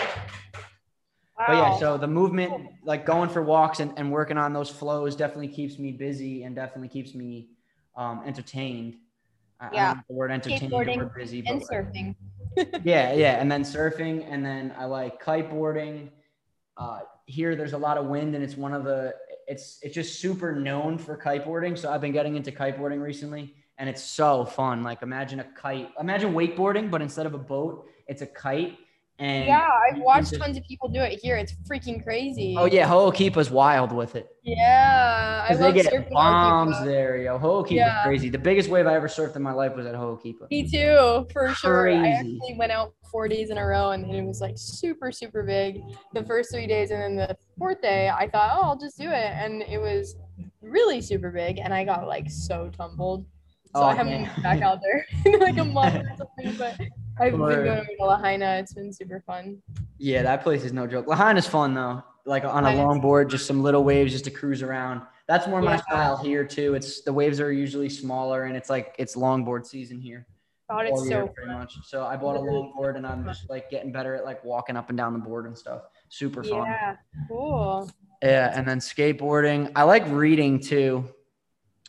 Wow. 1.36 1.44
but 1.48 1.56
yeah, 1.56 1.76
so 1.78 1.98
the 1.98 2.06
movement, 2.06 2.52
like 2.84 3.04
going 3.04 3.28
for 3.28 3.42
walks 3.42 3.80
and, 3.80 3.92
and 3.96 4.12
working 4.12 4.38
on 4.38 4.52
those 4.52 4.70
flows, 4.70 5.16
definitely 5.16 5.48
keeps 5.48 5.80
me 5.80 5.90
busy 5.90 6.44
and 6.44 6.54
definitely 6.54 6.86
keeps 6.88 7.12
me 7.12 7.48
um, 7.96 8.22
entertained. 8.24 8.94
I- 9.64 9.66
I 9.66 9.70
don't 9.70 9.74
Yeah. 9.74 9.94
the 10.08 10.14
word 10.14 10.30
entertained 10.30 10.72
or 10.72 10.84
Skateboarding 10.84 10.96
word 10.98 11.14
busy, 11.14 11.42
but 11.42 11.50
and 11.52 11.60
like- 11.62 11.70
surfing. 11.70 12.14
yeah, 12.84 13.12
yeah, 13.12 13.40
and 13.40 13.50
then 13.50 13.62
surfing, 13.62 14.24
and 14.30 14.44
then 14.44 14.72
I 14.78 14.84
like 14.84 15.22
kiteboarding. 15.22 16.10
Uh, 16.76 17.00
here, 17.26 17.56
there's 17.56 17.72
a 17.72 17.78
lot 17.78 17.96
of 17.98 18.06
wind, 18.06 18.34
and 18.34 18.44
it's 18.44 18.56
one 18.56 18.72
of 18.74 18.84
the 18.84 19.14
it's 19.46 19.78
it's 19.82 19.94
just 19.94 20.20
super 20.20 20.54
known 20.54 20.98
for 20.98 21.16
kiteboarding. 21.16 21.76
So 21.78 21.90
I've 21.92 22.00
been 22.00 22.12
getting 22.12 22.36
into 22.36 22.50
kiteboarding 22.52 23.00
recently, 23.00 23.54
and 23.78 23.88
it's 23.88 24.02
so 24.02 24.44
fun. 24.44 24.82
Like 24.82 25.02
imagine 25.02 25.40
a 25.40 25.44
kite, 25.44 25.90
imagine 25.98 26.32
wakeboarding, 26.34 26.90
but 26.90 27.02
instead 27.02 27.26
of 27.26 27.34
a 27.34 27.38
boat, 27.38 27.86
it's 28.08 28.22
a 28.22 28.26
kite. 28.26 28.78
And 29.20 29.46
Yeah, 29.46 29.68
I've 29.88 29.98
watched 30.00 30.30
just- 30.30 30.42
tons 30.42 30.56
of 30.56 30.64
people 30.64 30.88
do 30.88 31.00
it 31.00 31.20
here. 31.22 31.36
It's 31.36 31.54
freaking 31.70 32.02
crazy. 32.02 32.56
Oh 32.58 32.64
yeah, 32.64 32.88
Ho'okipa's 32.88 33.48
wild 33.50 33.92
with 33.92 34.16
it. 34.16 34.26
Yeah. 34.42 35.46
I 35.48 35.54
they 35.54 35.62
love 35.62 35.74
get 35.74 35.86
surfing. 35.86 36.10
bombs 36.10 36.76
Ho'okipa. 36.76 36.84
there, 36.84 37.16
yo. 37.18 37.38
Ho'okipa's 37.38 37.70
Yeah. 37.72 38.02
crazy. 38.02 38.28
The 38.28 38.38
biggest 38.38 38.68
wave 38.68 38.86
I 38.88 38.94
ever 38.94 39.06
surfed 39.06 39.36
in 39.36 39.42
my 39.42 39.52
life 39.52 39.76
was 39.76 39.86
at 39.86 39.94
Ho'okipa. 39.94 40.50
Me 40.50 40.68
too, 40.68 41.26
for 41.32 41.50
sure. 41.54 41.88
I 41.88 41.92
Crazy. 42.00 42.08
actually 42.12 42.56
went 42.58 42.72
out 42.72 42.92
four 43.12 43.28
days 43.28 43.50
in 43.50 43.58
a 43.58 43.64
row 43.64 43.90
and 43.92 44.10
it 44.12 44.22
was 44.24 44.40
like 44.40 44.54
super, 44.58 45.12
super 45.12 45.44
big 45.44 45.80
the 46.12 46.24
first 46.24 46.50
three 46.50 46.66
days. 46.66 46.90
And 46.90 47.00
then 47.00 47.28
the 47.28 47.36
fourth 47.56 47.80
day, 47.80 48.08
I 48.10 48.28
thought, 48.28 48.50
oh, 48.56 48.62
I'll 48.62 48.78
just 48.78 48.98
do 48.98 49.08
it. 49.08 49.32
And 49.32 49.62
it 49.62 49.78
was 49.78 50.16
really 50.60 51.00
super 51.00 51.30
big. 51.30 51.58
And 51.60 51.72
I 51.72 51.84
got 51.84 52.08
like 52.08 52.28
so 52.28 52.68
tumbled. 52.76 53.24
Oh, 53.76 53.80
so 53.80 53.86
Oh, 53.86 53.88
I 53.88 53.94
haven't 53.94 54.22
man. 54.22 54.30
been 54.34 54.42
back 54.42 54.62
out 54.62 54.80
there 54.82 55.06
in 55.32 55.38
like 55.40 55.56
a 55.58 55.64
month 55.64 55.94
or 55.94 56.16
something. 56.18 56.56
But 56.58 56.80
I've 57.18 57.38
Word. 57.38 57.64
been 57.64 57.74
going 57.74 57.86
to 57.98 58.04
Lahaina. 58.06 58.56
It's 58.58 58.74
been 58.74 58.92
super 58.92 59.22
fun. 59.26 59.62
Yeah, 59.98 60.22
that 60.22 60.42
place 60.42 60.64
is 60.64 60.72
no 60.72 60.86
joke. 60.86 61.06
Lahaina's 61.06 61.46
fun 61.46 61.74
though. 61.74 62.02
Like 62.26 62.44
on 62.44 62.64
a 62.64 62.70
longboard, 62.70 63.28
just 63.28 63.46
some 63.46 63.62
little 63.62 63.84
waves 63.84 64.12
just 64.12 64.24
to 64.24 64.30
cruise 64.30 64.62
around. 64.62 65.02
That's 65.28 65.46
more 65.46 65.60
my 65.62 65.76
style 65.76 66.16
here 66.16 66.44
too. 66.44 66.74
It's 66.74 67.02
the 67.02 67.12
waves 67.12 67.40
are 67.40 67.52
usually 67.52 67.88
smaller 67.88 68.44
and 68.44 68.56
it's 68.56 68.70
like 68.70 68.94
it's 68.98 69.14
longboard 69.14 69.66
season 69.66 70.00
here. 70.00 70.26
God, 70.70 70.86
it's 70.86 71.06
year 71.06 71.26
so 71.26 71.28
pretty 71.28 71.52
much. 71.52 71.74
So 71.84 72.04
I 72.04 72.16
bought 72.16 72.36
a 72.36 72.40
longboard 72.40 72.96
and 72.96 73.06
I'm 73.06 73.24
just 73.24 73.48
like 73.50 73.70
getting 73.70 73.92
better 73.92 74.14
at 74.14 74.24
like 74.24 74.42
walking 74.42 74.76
up 74.76 74.88
and 74.88 74.96
down 74.96 75.12
the 75.12 75.18
board 75.18 75.44
and 75.46 75.56
stuff. 75.56 75.82
Super 76.08 76.42
fun. 76.42 76.64
Yeah, 76.64 76.96
cool. 77.28 77.90
Yeah, 78.22 78.52
and 78.56 78.66
then 78.66 78.78
skateboarding. 78.78 79.70
I 79.76 79.82
like 79.82 80.04
reading 80.08 80.58
too. 80.60 81.04
Um, 81.06 81.10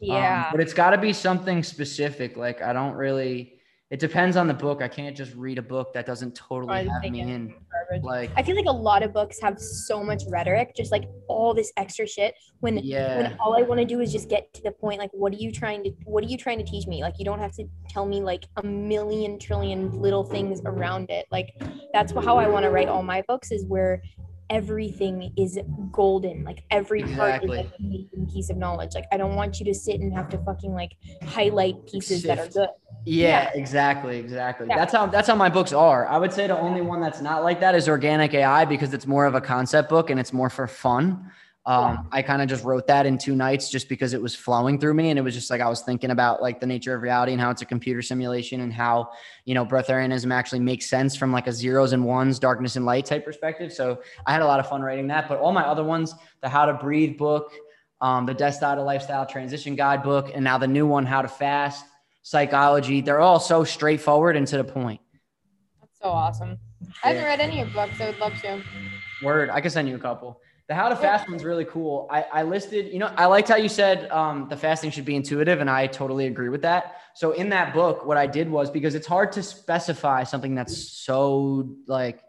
Yeah. 0.02 0.50
but 0.52 0.60
it's 0.60 0.74
got 0.74 0.90
to 0.90 0.98
be 0.98 1.14
something 1.14 1.64
specific. 1.64 2.36
Like 2.36 2.62
I 2.62 2.74
don't 2.74 2.94
really. 2.94 3.54
It 3.91 4.00
depends 4.00 4.36
on 4.36 4.48
the 4.48 4.54
book. 4.54 4.82
I 4.82 4.88
can't 4.88 5.15
just 5.15 5.36
read 5.36 5.60
a 5.60 5.62
book 5.62 5.93
that 5.93 6.08
doesn't 6.08 6.34
totally 6.34 6.88
have 6.88 7.04
me 7.04 7.21
in. 7.21 7.54
Garbage. 7.71 8.04
Like 8.04 8.32
I 8.36 8.41
feel 8.41 8.56
like 8.56 8.65
a 8.65 8.71
lot 8.71 9.04
of 9.04 9.13
books 9.13 9.39
have 9.41 9.60
so 9.60 10.04
much 10.04 10.24
rhetoric, 10.28 10.76
just 10.76 10.91
like 10.91 11.04
all 11.28 11.54
this 11.54 11.71
extra 11.78 12.08
shit. 12.08 12.34
When 12.62 12.80
yeah, 12.80 13.17
when 13.17 13.38
all 13.39 13.56
I 13.56 13.62
want 13.62 13.80
to 13.80 13.86
do 13.86 14.00
is 14.00 14.12
just 14.12 14.28
get 14.28 14.52
to 14.56 14.63
the 14.63 14.71
point. 14.71 14.98
Like, 14.98 15.12
what 15.13 15.34
are 15.34 15.38
you 15.38 15.52
trying 15.52 15.84
to 15.84 15.91
what 16.06 16.24
are 16.24 16.28
you 16.28 16.36
trying 16.36 16.58
to 16.58 16.63
teach 16.65 16.88
me? 16.88 17.02
Like, 17.04 17.13
you 17.19 17.26
don't 17.26 17.38
have 17.38 17.52
to 17.58 17.65
tell 17.88 18.08
me 18.08 18.21
like 18.21 18.45
a 18.58 18.63
million 18.63 19.38
trillion 19.38 19.91
little 19.91 20.24
things 20.24 20.62
around 20.65 21.12
it. 21.12 21.28
Like, 21.32 21.54
that's 21.93 22.12
how 22.12 22.38
I 22.38 22.48
want 22.48 22.63
to 22.63 22.71
write 22.71 22.88
all 22.88 23.04
my 23.04 23.21
books. 23.28 23.52
Is 23.52 23.65
where 23.67 24.02
everything 24.50 25.34
is 25.38 25.60
golden. 25.92 26.44
Like 26.44 26.64
every 26.72 27.04
part 27.04 27.44
is 27.44 27.50
like, 27.50 27.70
an 27.80 28.28
piece 28.32 28.50
of 28.50 28.58
knowledge. 28.58 28.96
Like, 28.96 29.06
I 29.12 29.18
don't 29.18 29.36
want 29.36 29.60
you 29.60 29.66
to 29.66 29.74
sit 29.74 30.00
and 30.00 30.14
have 30.14 30.30
to 30.30 30.38
fucking 30.40 30.74
like 30.74 30.96
highlight 31.24 31.86
pieces 31.88 32.24
that 32.24 32.40
are 32.40 32.48
good. 32.48 32.70
yeah, 33.06 33.52
exactly, 33.54 34.18
exactly. 34.18 34.68
Yeah. 34.68 34.78
That's 34.78 34.93
how 34.93 35.08
that's 35.08 35.28
how 35.28 35.36
my 35.36 35.50
books 35.50 35.74
are. 35.74 36.08
I 36.08 36.18
would 36.18 36.34
say 36.34 36.48
the 36.48 36.58
only 36.58 36.82
one 36.82 37.02
that's 37.02 37.22
not 37.22 37.43
like 37.43 37.60
that 37.60 37.76
is 37.76 37.89
Organic 37.89 38.34
AI 38.34 38.66
because 38.66 38.93
it's 38.93 39.08
more 39.08 39.26
of 39.26 39.36
a 39.36 39.41
concept 39.41 39.89
book 39.89 40.10
and 40.10 40.20
it's 40.20 40.34
more 40.34 40.50
for 40.50 40.68
fun. 40.68 41.32
Um, 41.68 42.07
I 42.11 42.22
kind 42.22 42.43
of 42.43 42.47
just 42.47 42.63
wrote 42.63 42.86
that 42.88 43.07
in 43.07 43.18
two 43.18 43.36
nights 43.36 43.70
just 43.70 43.89
because 43.89 44.13
it 44.13 44.22
was 44.22 44.36
flowing 44.36 44.80
through 44.80 44.93
me 44.93 45.09
and 45.09 45.18
it 45.18 45.24
was 45.24 45.34
just 45.34 45.49
like 45.49 45.61
I 45.61 45.68
was 45.68 45.82
thinking 45.82 46.11
about 46.11 46.39
like 46.39 46.59
the 46.59 46.68
nature 46.68 46.93
of 46.93 47.01
reality 47.01 47.32
and 47.32 47.41
how 47.41 47.49
it's 47.49 47.63
a 47.63 47.66
computer 47.66 48.03
simulation 48.03 48.61
and 48.61 48.72
how 48.72 49.09
you 49.45 49.55
know 49.55 49.66
breatharianism 49.66 50.32
actually 50.32 50.59
makes 50.59 50.86
sense 50.86 51.16
from 51.16 51.32
like 51.32 51.47
a 51.47 51.51
zeros 51.51 51.91
and 51.91 52.05
ones, 52.05 52.38
darkness 52.38 52.76
and 52.76 52.86
light 52.86 53.05
type 53.05 53.26
perspective. 53.26 53.74
So 53.74 54.01
I 54.28 54.34
had 54.34 54.43
a 54.43 54.45
lot 54.45 54.59
of 54.59 54.70
fun 54.70 54.84
writing 54.84 55.07
that. 55.07 55.28
But 55.28 55.39
all 55.39 55.51
my 55.51 55.66
other 55.66 55.84
ones, 55.84 56.13
the 56.41 56.49
How 56.49 56.66
to 56.66 56.74
Breathe 56.76 57.18
book, 57.18 57.51
um, 57.99 58.28
the 58.28 58.36
Death 58.36 58.55
Side 58.55 58.78
of 58.78 58.86
Lifestyle 58.86 59.26
Transition 59.26 59.76
Guide 59.76 60.03
book, 60.03 60.30
and 60.36 60.43
now 60.43 60.59
the 60.59 60.68
new 60.68 60.86
one, 60.86 61.03
How 61.03 61.24
to 61.24 61.28
Fast, 61.28 61.84
Psychology, 62.22 63.01
they're 63.01 63.22
all 63.22 63.39
so 63.39 63.63
straightforward 63.63 64.36
and 64.36 64.45
to 64.47 64.57
the 64.57 64.63
point. 64.63 65.01
That's 65.82 65.99
so 65.99 66.09
awesome. 66.09 66.59
I 67.03 67.07
haven't 67.07 67.24
read 67.24 67.39
any 67.39 67.61
of 67.61 67.74
your 67.74 67.88
books. 67.88 67.99
I 67.99 68.07
would 68.07 68.20
love 68.20 68.34
to. 68.41 68.61
Word, 69.24 69.49
I 69.49 69.61
can 69.61 69.72
send 69.72 69.89
you 69.89 69.95
a 69.95 69.99
couple. 69.99 70.39
The 70.68 70.74
how 70.74 70.89
to 70.89 70.95
fast 70.95 71.30
one's 71.30 71.43
really 71.43 71.66
cool. 71.66 72.07
I, 72.09 72.26
I 72.34 72.43
listed, 72.43 72.91
you 72.91 72.97
know, 72.97 73.13
I 73.16 73.28
liked 73.28 73.49
how 73.49 73.55
you 73.55 73.70
said 73.70 74.09
um, 74.09 74.47
the 74.49 74.57
fasting 74.57 74.89
should 74.89 75.05
be 75.05 75.16
intuitive, 75.16 75.61
and 75.61 75.70
I 75.70 75.86
totally 75.86 76.26
agree 76.26 76.49
with 76.49 76.63
that. 76.63 76.95
So 77.13 77.34
in 77.34 77.49
that 77.49 77.72
book, 77.74 78.03
what 78.05 78.18
I 78.18 78.26
did 78.26 78.49
was 78.49 78.72
because 78.72 78.95
it's 78.95 79.05
hard 79.05 79.32
to 79.34 79.43
specify 79.43 80.24
something 80.24 80.55
that's 80.55 80.76
so 80.76 81.70
like 81.88 82.22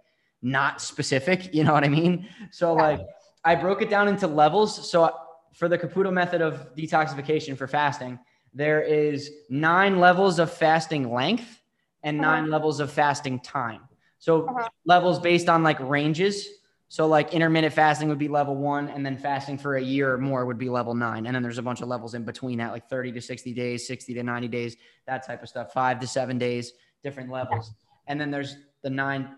not 0.42 0.82
specific, 0.82 1.54
you 1.54 1.64
know 1.64 1.72
what 1.72 1.84
I 1.84 1.88
mean? 1.88 2.28
So 2.50 2.74
like 2.74 3.00
I 3.42 3.54
broke 3.54 3.80
it 3.80 3.88
down 3.88 4.06
into 4.06 4.26
levels. 4.26 4.90
So 4.90 5.10
for 5.54 5.68
the 5.68 5.78
Caputo 5.78 6.12
method 6.12 6.42
of 6.42 6.74
detoxification 6.76 7.56
for 7.56 7.66
fasting, 7.66 8.18
there 8.52 8.82
is 8.82 9.30
nine 9.48 9.98
levels 9.98 10.38
of 10.38 10.52
fasting 10.52 11.10
length 11.12 11.62
and 12.02 12.20
9 12.20 12.42
Uh-huh. 12.44 12.52
levels 12.52 12.80
of 12.80 12.92
fasting 12.92 13.40
time. 13.40 13.80
So 14.18 14.46
Uh-huh. 14.46 14.68
levels 14.84 15.20
based 15.20 15.48
on 15.48 15.62
like 15.62 15.80
ranges. 15.80 16.46
So 16.88 17.06
like 17.06 17.34
intermittent 17.34 17.74
fasting 17.74 18.08
would 18.08 18.18
be 18.18 18.28
level 18.28 18.54
one, 18.54 18.88
and 18.88 19.04
then 19.04 19.16
fasting 19.16 19.58
for 19.58 19.76
a 19.76 19.82
year 19.82 20.12
or 20.14 20.18
more 20.18 20.46
would 20.46 20.58
be 20.58 20.68
level 20.68 20.94
nine. 20.94 21.26
And 21.26 21.34
then 21.34 21.42
there's 21.42 21.58
a 21.58 21.62
bunch 21.62 21.80
of 21.80 21.88
levels 21.88 22.14
in 22.14 22.24
between 22.24 22.58
that, 22.58 22.70
like 22.70 22.88
30 22.88 23.12
to 23.12 23.20
60 23.20 23.52
days, 23.54 23.86
60 23.86 24.14
to 24.14 24.22
90 24.22 24.48
days, 24.48 24.76
that 25.06 25.26
type 25.26 25.42
of 25.42 25.48
stuff, 25.48 25.72
five 25.72 25.98
to 26.00 26.06
seven 26.06 26.38
days, 26.38 26.72
different 27.02 27.30
levels. 27.30 27.72
And 28.06 28.20
then 28.20 28.30
there's 28.30 28.56
the 28.82 28.90
nine 28.90 29.34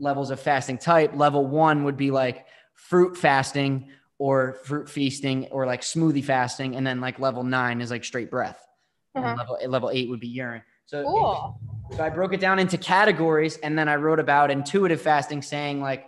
levels 0.00 0.30
of 0.30 0.40
fasting 0.40 0.78
type. 0.78 1.14
Level 1.14 1.46
one 1.46 1.84
would 1.84 1.96
be 1.96 2.10
like 2.10 2.46
fruit 2.74 3.16
fasting 3.16 3.90
or 4.18 4.54
fruit 4.64 4.88
feasting 4.88 5.46
or 5.52 5.66
like 5.66 5.82
smoothie 5.82 6.24
fasting. 6.24 6.74
And 6.74 6.84
then 6.84 7.00
like 7.00 7.20
level 7.20 7.44
nine 7.44 7.80
is 7.80 7.90
like 7.90 8.04
straight 8.04 8.30
breath. 8.30 8.66
And 9.14 9.24
Uh-huh. 9.24 9.36
level, 9.36 9.58
level 9.70 9.90
eight 9.92 10.08
would 10.10 10.20
be 10.20 10.28
urine. 10.28 10.62
So 10.86 11.04
Cool. 11.04 11.60
so 11.96 12.02
I 12.02 12.10
broke 12.10 12.32
it 12.32 12.40
down 12.40 12.58
into 12.58 12.76
categories 12.78 13.58
and 13.58 13.78
then 13.78 13.88
I 13.88 13.94
wrote 13.94 14.18
about 14.18 14.50
intuitive 14.50 15.00
fasting 15.00 15.40
saying 15.42 15.80
like 15.80 16.06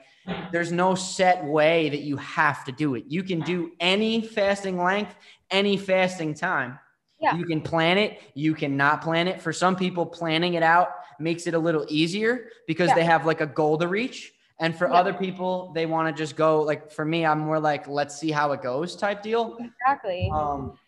there's 0.53 0.73
no 0.73 0.95
set 0.95 1.45
way 1.45 1.89
that 1.89 2.01
you 2.01 2.17
have 2.17 2.65
to 2.65 2.73
do 2.73 2.95
it. 2.95 3.05
You 3.09 3.23
can 3.23 3.41
do 3.41 3.73
any 3.81 4.21
fasting 4.21 4.83
length, 4.83 5.15
any 5.51 5.77
fasting 5.77 6.35
time. 6.35 6.79
Yeah. 7.21 7.37
You 7.37 7.45
can 7.45 7.61
plan 7.61 7.99
it, 7.99 8.21
you 8.35 8.55
cannot 8.55 9.01
plan 9.03 9.29
it. 9.29 9.41
For 9.41 9.53
some 9.53 9.77
people 9.77 10.05
planning 10.05 10.55
it 10.55 10.63
out 10.63 10.89
makes 11.21 11.47
it 11.47 11.55
a 11.55 11.59
little 11.59 11.87
easier 11.89 12.49
because 12.67 12.89
Yeah. 12.89 12.95
they 12.97 13.05
have 13.05 13.27
like 13.27 13.41
a 13.41 13.47
goal 13.47 13.79
to 13.79 13.87
reach. 13.89 14.33
And 14.59 14.77
for 14.77 14.89
Yeah. 14.89 14.95
other 14.95 15.13
people, 15.15 15.73
they 15.73 15.87
want 15.87 16.15
to 16.15 16.21
just 16.21 16.37
go 16.37 16.63
like 16.63 16.91
for 16.91 17.05
me, 17.05 17.25
I'm 17.25 17.41
more 17.41 17.61
like 17.61 17.87
let's 17.89 18.17
see 18.19 18.31
how 18.31 18.53
it 18.53 18.63
goes 18.63 18.97
type 18.97 19.23
deal. 19.23 19.57
Exactly. 19.61 20.31
Um, 20.33 20.79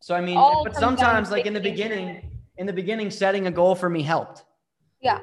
so 0.00 0.14
I 0.14 0.20
mean, 0.20 0.36
All 0.38 0.62
but 0.64 0.74
comes 0.74 0.80
down 0.80 0.96
to 0.96 1.02
sometimes 1.02 1.30
like 1.30 1.46
in 1.46 1.54
the 1.54 1.60
beginning, 1.60 2.30
in 2.56 2.66
the 2.66 2.72
beginning, 2.72 3.10
setting 3.10 3.46
a 3.46 3.50
goal 3.50 3.74
for 3.74 3.88
me 3.88 4.02
helped. 4.02 4.44
Yeah. 5.00 5.20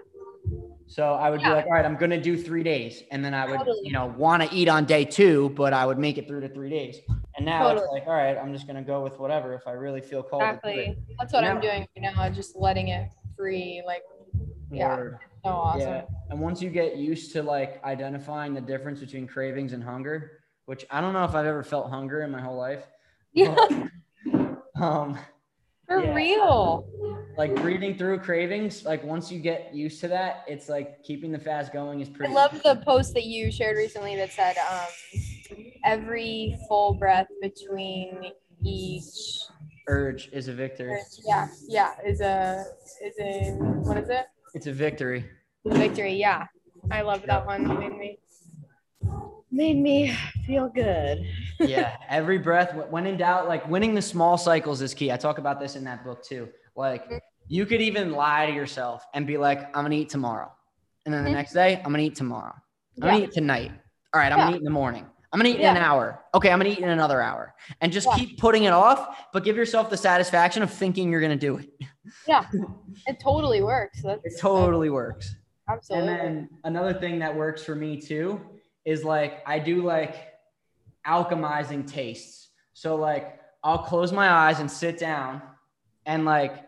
So 0.91 1.13
I 1.13 1.29
would 1.29 1.39
Yeah. 1.39 1.47
be 1.47 1.53
like, 1.55 1.65
all 1.67 1.71
right, 1.71 1.85
I'm 1.85 1.95
gonna 1.95 2.19
do 2.21 2.35
three 2.35 2.63
days, 2.63 3.03
and 3.11 3.23
then 3.23 3.33
I 3.33 3.45
would, 3.45 3.59
Totally. 3.59 3.79
you 3.83 3.93
know, 3.93 4.07
want 4.17 4.43
to 4.43 4.53
eat 4.53 4.67
on 4.67 4.83
day 4.83 5.05
two, 5.05 5.49
but 5.55 5.71
I 5.71 5.85
would 5.85 5.97
make 5.97 6.17
it 6.17 6.27
through 6.27 6.41
to 6.41 6.49
three 6.49 6.69
days. 6.69 6.97
And 7.37 7.45
now 7.45 7.69
it's 7.69 7.81
like, 7.93 8.05
all 8.07 8.13
right, 8.13 8.37
I'm 8.37 8.51
just 8.51 8.67
gonna 8.67 8.81
go 8.83 9.01
with 9.01 9.17
whatever 9.17 9.53
if 9.53 9.65
I 9.67 9.71
really 9.71 10.01
feel 10.01 10.21
called. 10.21 10.43
Exactly. 10.43 10.97
That's 11.17 11.31
what 11.31 11.45
I'm 11.45 11.61
doing 11.61 11.87
right 12.03 12.13
now. 12.13 12.29
Just 12.29 12.57
letting 12.57 12.89
it 12.89 13.09
free. 13.37 13.81
Like, 13.85 14.03
Yeah. 14.69 14.97
Word. 14.97 15.17
so 15.45 15.51
awesome. 15.51 15.79
Yeah. 15.79 16.01
And 16.29 16.41
once 16.41 16.61
you 16.61 16.69
get 16.69 16.97
used 16.97 17.31
to 17.33 17.41
like 17.41 17.81
identifying 17.85 18.53
the 18.53 18.59
difference 18.61 18.99
between 18.99 19.27
cravings 19.27 19.71
and 19.71 19.81
hunger, 19.81 20.39
which 20.65 20.85
I 20.91 20.99
don't 20.99 21.13
know 21.13 21.23
if 21.23 21.35
I've 21.35 21.45
ever 21.45 21.63
felt 21.63 21.89
hunger 21.89 22.21
in 22.23 22.31
my 22.31 22.41
whole 22.41 22.57
life. 22.57 22.83
Yeah, 23.31 23.55
Um, 24.75 25.17
for 25.87 26.03
Yeah. 26.03 26.13
real. 26.13 26.85
Like 27.37 27.55
breathing 27.55 27.97
through 27.97 28.19
cravings, 28.19 28.85
like 28.85 29.03
once 29.03 29.31
you 29.31 29.39
get 29.39 29.73
used 29.73 29.99
to 30.01 30.07
that, 30.09 30.43
it's 30.47 30.69
like 30.69 31.03
keeping 31.03 31.31
the 31.31 31.39
fast 31.39 31.71
going 31.71 32.01
is 32.01 32.09
pretty. 32.09 32.33
I 32.33 32.35
love 32.35 32.61
the 32.63 32.81
post 32.85 33.13
that 33.13 33.23
you 33.23 33.51
shared 33.51 33.77
recently 33.77 34.15
that 34.17 34.31
said 34.31 34.55
um, 34.57 35.57
every 35.85 36.57
full 36.67 36.93
breath 36.93 37.27
between 37.41 38.31
each. 38.63 39.41
urge 39.87 40.29
is 40.31 40.47
a 40.47 40.53
victory. 40.53 40.99
Yeah, 41.25 41.47
yeah, 41.67 41.93
is 42.05 42.21
a 42.21 42.65
is 43.03 43.15
a 43.19 43.51
what 43.53 43.97
is 43.97 44.09
it? 44.09 44.25
It's 44.53 44.67
a 44.67 44.73
victory. 44.73 45.25
Victory. 45.65 46.13
Yeah, 46.13 46.47
I 46.91 47.01
love 47.01 47.23
that 47.27 47.45
one. 47.45 47.69
It 47.69 47.79
made 47.79 47.97
me 47.97 48.19
made 49.51 49.77
me 49.77 50.17
feel 50.45 50.69
good. 50.69 51.25
yeah 51.59 51.95
every 52.09 52.39
breath 52.39 52.73
when 52.89 53.05
in 53.05 53.17
doubt 53.17 53.47
like 53.47 53.67
winning 53.69 53.93
the 53.93 54.01
small 54.01 54.35
cycles 54.35 54.81
is 54.81 54.95
key 54.95 55.11
i 55.11 55.17
talk 55.17 55.37
about 55.37 55.59
this 55.59 55.75
in 55.75 55.83
that 55.83 56.03
book 56.03 56.23
too 56.23 56.49
like 56.81 57.07
you 57.47 57.65
could 57.65 57.79
even 57.81 58.11
lie 58.11 58.47
to 58.47 58.53
yourself 58.53 59.03
and 59.13 59.27
be 59.27 59.37
like 59.37 59.59
i'm 59.77 59.83
gonna 59.85 59.95
eat 59.95 60.09
tomorrow 60.09 60.51
and 61.05 61.13
then 61.13 61.23
the 61.23 61.29
Mhm. 61.29 61.33
next 61.33 61.53
day 61.53 61.77
i'm 61.85 61.91
gonna 61.93 61.99
eat 62.09 62.15
tomorrow 62.15 62.55
i'm 63.01 63.07
gonna 63.09 63.23
eat 63.23 63.31
tonight 63.31 63.71
all 64.13 64.19
right 64.19 64.31
i'm 64.31 64.39
Yeah. 64.39 64.45
gonna 64.45 64.55
eat 64.57 64.63
in 64.65 64.69
the 64.71 64.77
morning 64.83 65.05
i'm 65.31 65.37
gonna 65.39 65.49
eat 65.49 65.59
in 65.59 65.75
an 65.75 65.77
hour 65.77 66.05
okay 66.33 66.49
i'm 66.51 66.57
gonna 66.59 66.71
eat 66.71 66.79
in 66.79 66.89
another 66.89 67.21
hour 67.21 67.53
and 67.81 67.91
just 67.93 68.07
Yeah. 68.07 68.15
keep 68.17 68.39
putting 68.39 68.63
it 68.63 68.73
off 68.73 68.99
but 69.31 69.43
give 69.43 69.55
yourself 69.55 69.89
the 69.91 69.97
satisfaction 69.97 70.63
of 70.63 70.71
thinking 70.71 71.11
you're 71.11 71.21
gonna 71.21 71.35
do 71.35 71.57
it 71.57 71.69
Yeah, 72.27 72.45
it 73.09 73.19
totally 73.19 73.61
works. 73.61 74.01
That's 74.01 74.25
it 74.25 74.33
totally 74.41 74.89
works 74.89 75.35
absolutely. 75.69 76.09
And 76.09 76.19
then 76.19 76.49
another 76.63 76.93
thing 77.03 77.19
that 77.19 77.33
works 77.43 77.63
for 77.63 77.75
me 77.75 78.01
too 78.01 78.41
is 78.85 79.03
like 79.03 79.33
I 79.45 79.59
do 79.59 79.83
like 79.83 80.13
alchemizing 81.05 81.85
tastes. 81.87 82.49
So 82.73 82.95
like 82.95 83.39
I'll 83.63 83.83
close 83.91 84.11
my 84.11 84.29
eyes 84.29 84.59
and 84.59 84.69
sit 84.69 84.97
down 84.97 85.41
and 86.07 86.25
like 86.25 86.65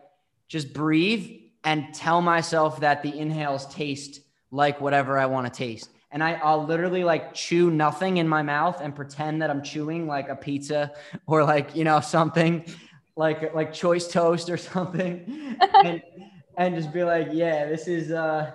just 0.54 0.72
breathe 0.72 1.40
and 1.64 1.92
tell 1.92 2.22
myself 2.22 2.78
that 2.78 3.02
the 3.02 3.18
inhales 3.18 3.66
taste 3.74 4.20
like 4.52 4.80
whatever 4.80 5.18
I 5.18 5.26
want 5.26 5.52
to 5.52 5.52
taste. 5.52 5.90
And 6.12 6.22
I, 6.22 6.34
I'll 6.34 6.64
literally 6.64 7.02
like 7.02 7.34
chew 7.34 7.72
nothing 7.72 8.18
in 8.18 8.28
my 8.28 8.42
mouth 8.42 8.80
and 8.80 8.94
pretend 8.94 9.42
that 9.42 9.50
I'm 9.50 9.64
chewing 9.64 10.06
like 10.06 10.28
a 10.28 10.36
pizza 10.36 10.92
or 11.26 11.42
like, 11.42 11.74
you 11.74 11.82
know, 11.82 11.98
something 11.98 12.64
like 13.16 13.52
like 13.52 13.72
choice 13.72 14.06
toast 14.06 14.48
or 14.48 14.56
something. 14.74 15.58
and 15.82 16.00
and 16.56 16.76
just 16.76 16.92
be 16.92 17.02
like, 17.02 17.30
yeah, 17.32 17.66
this 17.66 17.88
is 17.88 18.12
uh 18.12 18.52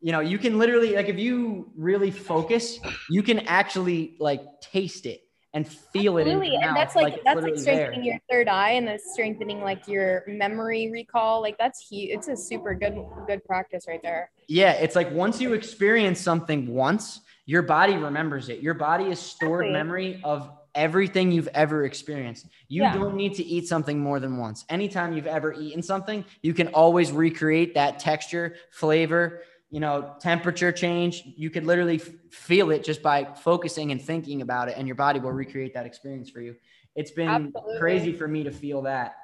you 0.00 0.10
know, 0.10 0.18
you 0.18 0.38
can 0.38 0.58
literally 0.58 0.96
like 0.96 1.08
if 1.08 1.16
you 1.16 1.70
really 1.76 2.10
focus, 2.10 2.80
you 3.08 3.22
can 3.22 3.38
actually 3.46 4.16
like 4.18 4.42
taste 4.60 5.06
it 5.06 5.20
and 5.54 5.66
feel 5.66 6.18
it 6.18 6.26
in 6.26 6.36
Absolutely. 6.36 6.56
And 6.62 6.76
that's 6.76 6.94
like, 6.94 7.14
it's 7.14 7.24
that's 7.24 7.42
like 7.42 7.56
strengthening 7.58 8.00
there. 8.00 8.12
your 8.12 8.18
third 8.30 8.48
eye 8.48 8.72
and 8.72 8.86
that's 8.86 9.12
strengthening 9.12 9.60
like 9.60 9.86
your 9.88 10.24
memory 10.26 10.90
recall. 10.90 11.40
Like 11.40 11.56
that's 11.58 11.88
huge. 11.88 12.10
It's 12.10 12.28
a 12.28 12.36
super 12.36 12.74
good 12.74 12.96
good 13.26 13.44
practice 13.44 13.86
right 13.88 14.02
there. 14.02 14.30
Yeah, 14.48 14.72
it's 14.72 14.94
like 14.94 15.10
once 15.10 15.40
you 15.40 15.54
experience 15.54 16.20
something 16.20 16.66
once, 16.68 17.20
your 17.46 17.62
body 17.62 17.96
remembers 17.96 18.48
it. 18.48 18.60
Your 18.60 18.74
body 18.74 19.04
is 19.04 19.18
stored 19.18 19.66
Exactly. 19.66 19.72
memory 19.72 20.20
of 20.24 20.50
everything 20.74 21.32
you've 21.32 21.48
ever 21.48 21.84
experienced. 21.84 22.46
You 22.68 22.82
Yeah. 22.82 22.92
don't 22.92 23.16
need 23.16 23.34
to 23.34 23.44
eat 23.44 23.66
something 23.66 23.98
more 23.98 24.20
than 24.20 24.36
once. 24.36 24.64
Anytime 24.68 25.16
you've 25.16 25.26
ever 25.26 25.54
eaten 25.54 25.82
something, 25.82 26.24
you 26.42 26.52
can 26.52 26.68
always 26.68 27.12
recreate 27.12 27.74
that 27.74 27.98
texture, 27.98 28.56
flavor, 28.70 29.42
you 29.70 29.80
know, 29.80 30.14
temperature 30.20 30.72
change. 30.72 31.24
You 31.36 31.50
could 31.50 31.64
literally 31.64 31.98
feel 31.98 32.70
it 32.70 32.84
just 32.84 33.02
by 33.02 33.24
focusing 33.24 33.90
and 33.92 34.00
thinking 34.00 34.42
about 34.42 34.68
it, 34.68 34.76
and 34.76 34.86
your 34.86 34.96
body 34.96 35.20
will 35.20 35.32
recreate 35.32 35.74
that 35.74 35.86
experience 35.86 36.30
for 36.30 36.40
you. 36.40 36.54
It's 36.94 37.10
been 37.10 37.52
Absolutely. 37.54 37.78
crazy 37.78 38.12
for 38.12 38.26
me 38.28 38.44
to 38.44 38.50
feel 38.50 38.82
that. 38.82 39.16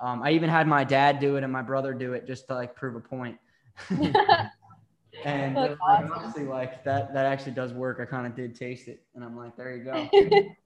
Um, 0.00 0.22
I 0.22 0.32
even 0.32 0.50
had 0.50 0.66
my 0.66 0.84
dad 0.84 1.20
do 1.20 1.36
it 1.36 1.44
and 1.44 1.52
my 1.52 1.62
brother 1.62 1.94
do 1.94 2.12
it 2.12 2.26
just 2.26 2.48
to 2.48 2.54
like 2.54 2.74
prove 2.74 2.96
a 2.96 3.00
point. 3.00 3.38
And 5.24 5.56
That's 5.56 5.66
it 5.66 5.70
was 5.70 5.78
like, 5.88 6.04
awesome. 6.04 6.12
honestly, 6.12 6.44
like 6.44 6.84
that 6.84 7.14
that 7.14 7.24
actually 7.24 7.52
does 7.52 7.72
work. 7.72 7.98
I 8.00 8.04
kind 8.04 8.26
of 8.26 8.36
did 8.36 8.54
taste 8.54 8.88
it, 8.88 9.02
and 9.14 9.24
I'm 9.24 9.36
like, 9.36 9.56
there 9.56 9.74
you 9.76 9.84
go. 9.84 10.10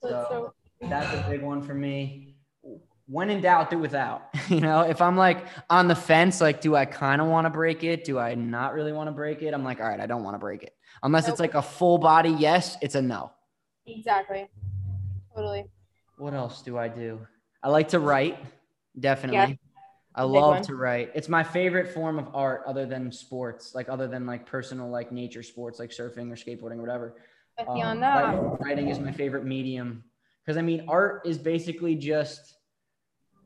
So 0.00 0.08
so 0.08 0.54
that's 0.88 1.12
a 1.14 1.28
big 1.30 1.42
one 1.42 1.60
for 1.62 1.74
me. 1.74 2.37
When 3.10 3.30
in 3.30 3.40
doubt, 3.40 3.70
do 3.70 3.78
without. 3.78 4.28
You 4.48 4.60
know, 4.60 4.80
if 4.80 5.02
I'm 5.02 5.16
like 5.16 5.44
on 5.68 5.88
the 5.88 5.94
fence, 5.94 6.40
like, 6.40 6.60
do 6.62 6.74
I 6.74 6.84
kind 6.86 7.20
of 7.20 7.26
want 7.28 7.44
to 7.46 7.50
break 7.50 7.84
it? 7.84 8.04
Do 8.04 8.18
I 8.18 8.34
not 8.34 8.72
really 8.72 8.92
want 8.92 9.08
to 9.08 9.12
break 9.12 9.42
it? 9.42 9.52
I'm 9.52 9.62
like, 9.64 9.78
all 9.80 9.86
right, 9.88 10.00
I 10.00 10.06
don't 10.06 10.22
want 10.24 10.34
to 10.34 10.38
break 10.38 10.62
it. 10.62 10.74
Unless 11.02 11.28
it's 11.28 11.38
like 11.40 11.54
a 11.54 11.60
full 11.62 11.98
body 11.98 12.30
yes, 12.30 12.76
it's 12.80 12.94
a 12.94 13.02
no. 13.02 13.30
exactly. 13.86 14.48
Totally. 15.34 15.64
What 16.16 16.32
else 16.34 16.62
do 16.62 16.76
I 16.78 16.88
do? 16.88 17.20
I 17.62 17.68
like 17.68 17.88
to 17.88 17.98
write, 17.98 18.38
definitely. 18.98 19.58
I 20.14 20.22
Big 20.22 20.30
love 20.30 20.54
one. 20.54 20.62
to 20.64 20.74
write. 20.74 21.12
It's 21.14 21.28
my 21.28 21.44
favorite 21.44 21.92
form 21.94 22.18
of 22.18 22.34
art 22.34 22.62
other 22.66 22.86
than 22.86 23.12
sports, 23.12 23.74
like 23.74 23.88
other 23.88 24.08
than 24.08 24.26
like 24.26 24.46
personal 24.46 24.88
like 24.88 25.12
nature 25.12 25.42
sports 25.42 25.78
like 25.78 25.90
surfing 25.90 26.30
or 26.32 26.36
skateboarding 26.36 26.78
or 26.78 26.82
whatever. 26.82 27.14
With 27.58 27.68
Um, 27.68 27.76
you 27.76 27.84
on 27.84 28.00
that. 28.00 28.24
writing- 28.24 28.56
Writing 28.60 28.88
is 28.88 28.98
my 28.98 29.12
favorite 29.12 29.44
medium 29.44 30.02
because 30.44 30.56
I 30.56 30.62
mean, 30.62 30.86
art 30.88 31.22
is 31.26 31.38
basically 31.38 31.94
just 31.94 32.54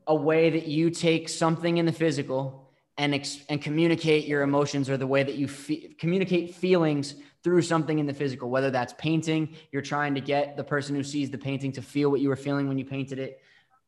a 0.07 0.15
way 0.15 0.49
that 0.49 0.67
you 0.67 0.89
take 0.89 1.29
something 1.29 1.77
in 1.77 1.85
the 1.85 1.91
physical 1.91 2.71
and 2.97 3.15
ex- 3.15 3.43
and 3.49 3.61
communicate 3.61 4.25
your 4.25 4.41
emotions 4.43 4.89
or 4.89 4.97
the 4.97 5.07
way 5.07 5.23
that 5.23 5.35
you 5.35 5.47
fe- 5.47 5.95
communicate 5.99 6.55
feelings 6.55 7.15
through 7.43 7.61
something 7.61 7.99
in 7.99 8.05
the 8.05 8.13
physical. 8.13 8.49
Whether 8.49 8.71
that's 8.71 8.93
painting, 8.97 9.55
you're 9.71 9.81
trying 9.81 10.15
to 10.15 10.21
get 10.21 10.55
the 10.55 10.63
person 10.63 10.95
who 10.95 11.03
sees 11.03 11.29
the 11.29 11.37
painting 11.37 11.71
to 11.73 11.81
feel 11.81 12.09
what 12.09 12.21
you 12.21 12.29
were 12.29 12.35
feeling 12.35 12.67
when 12.67 12.77
you 12.77 12.85
painted 12.85 13.19
it, 13.19 13.41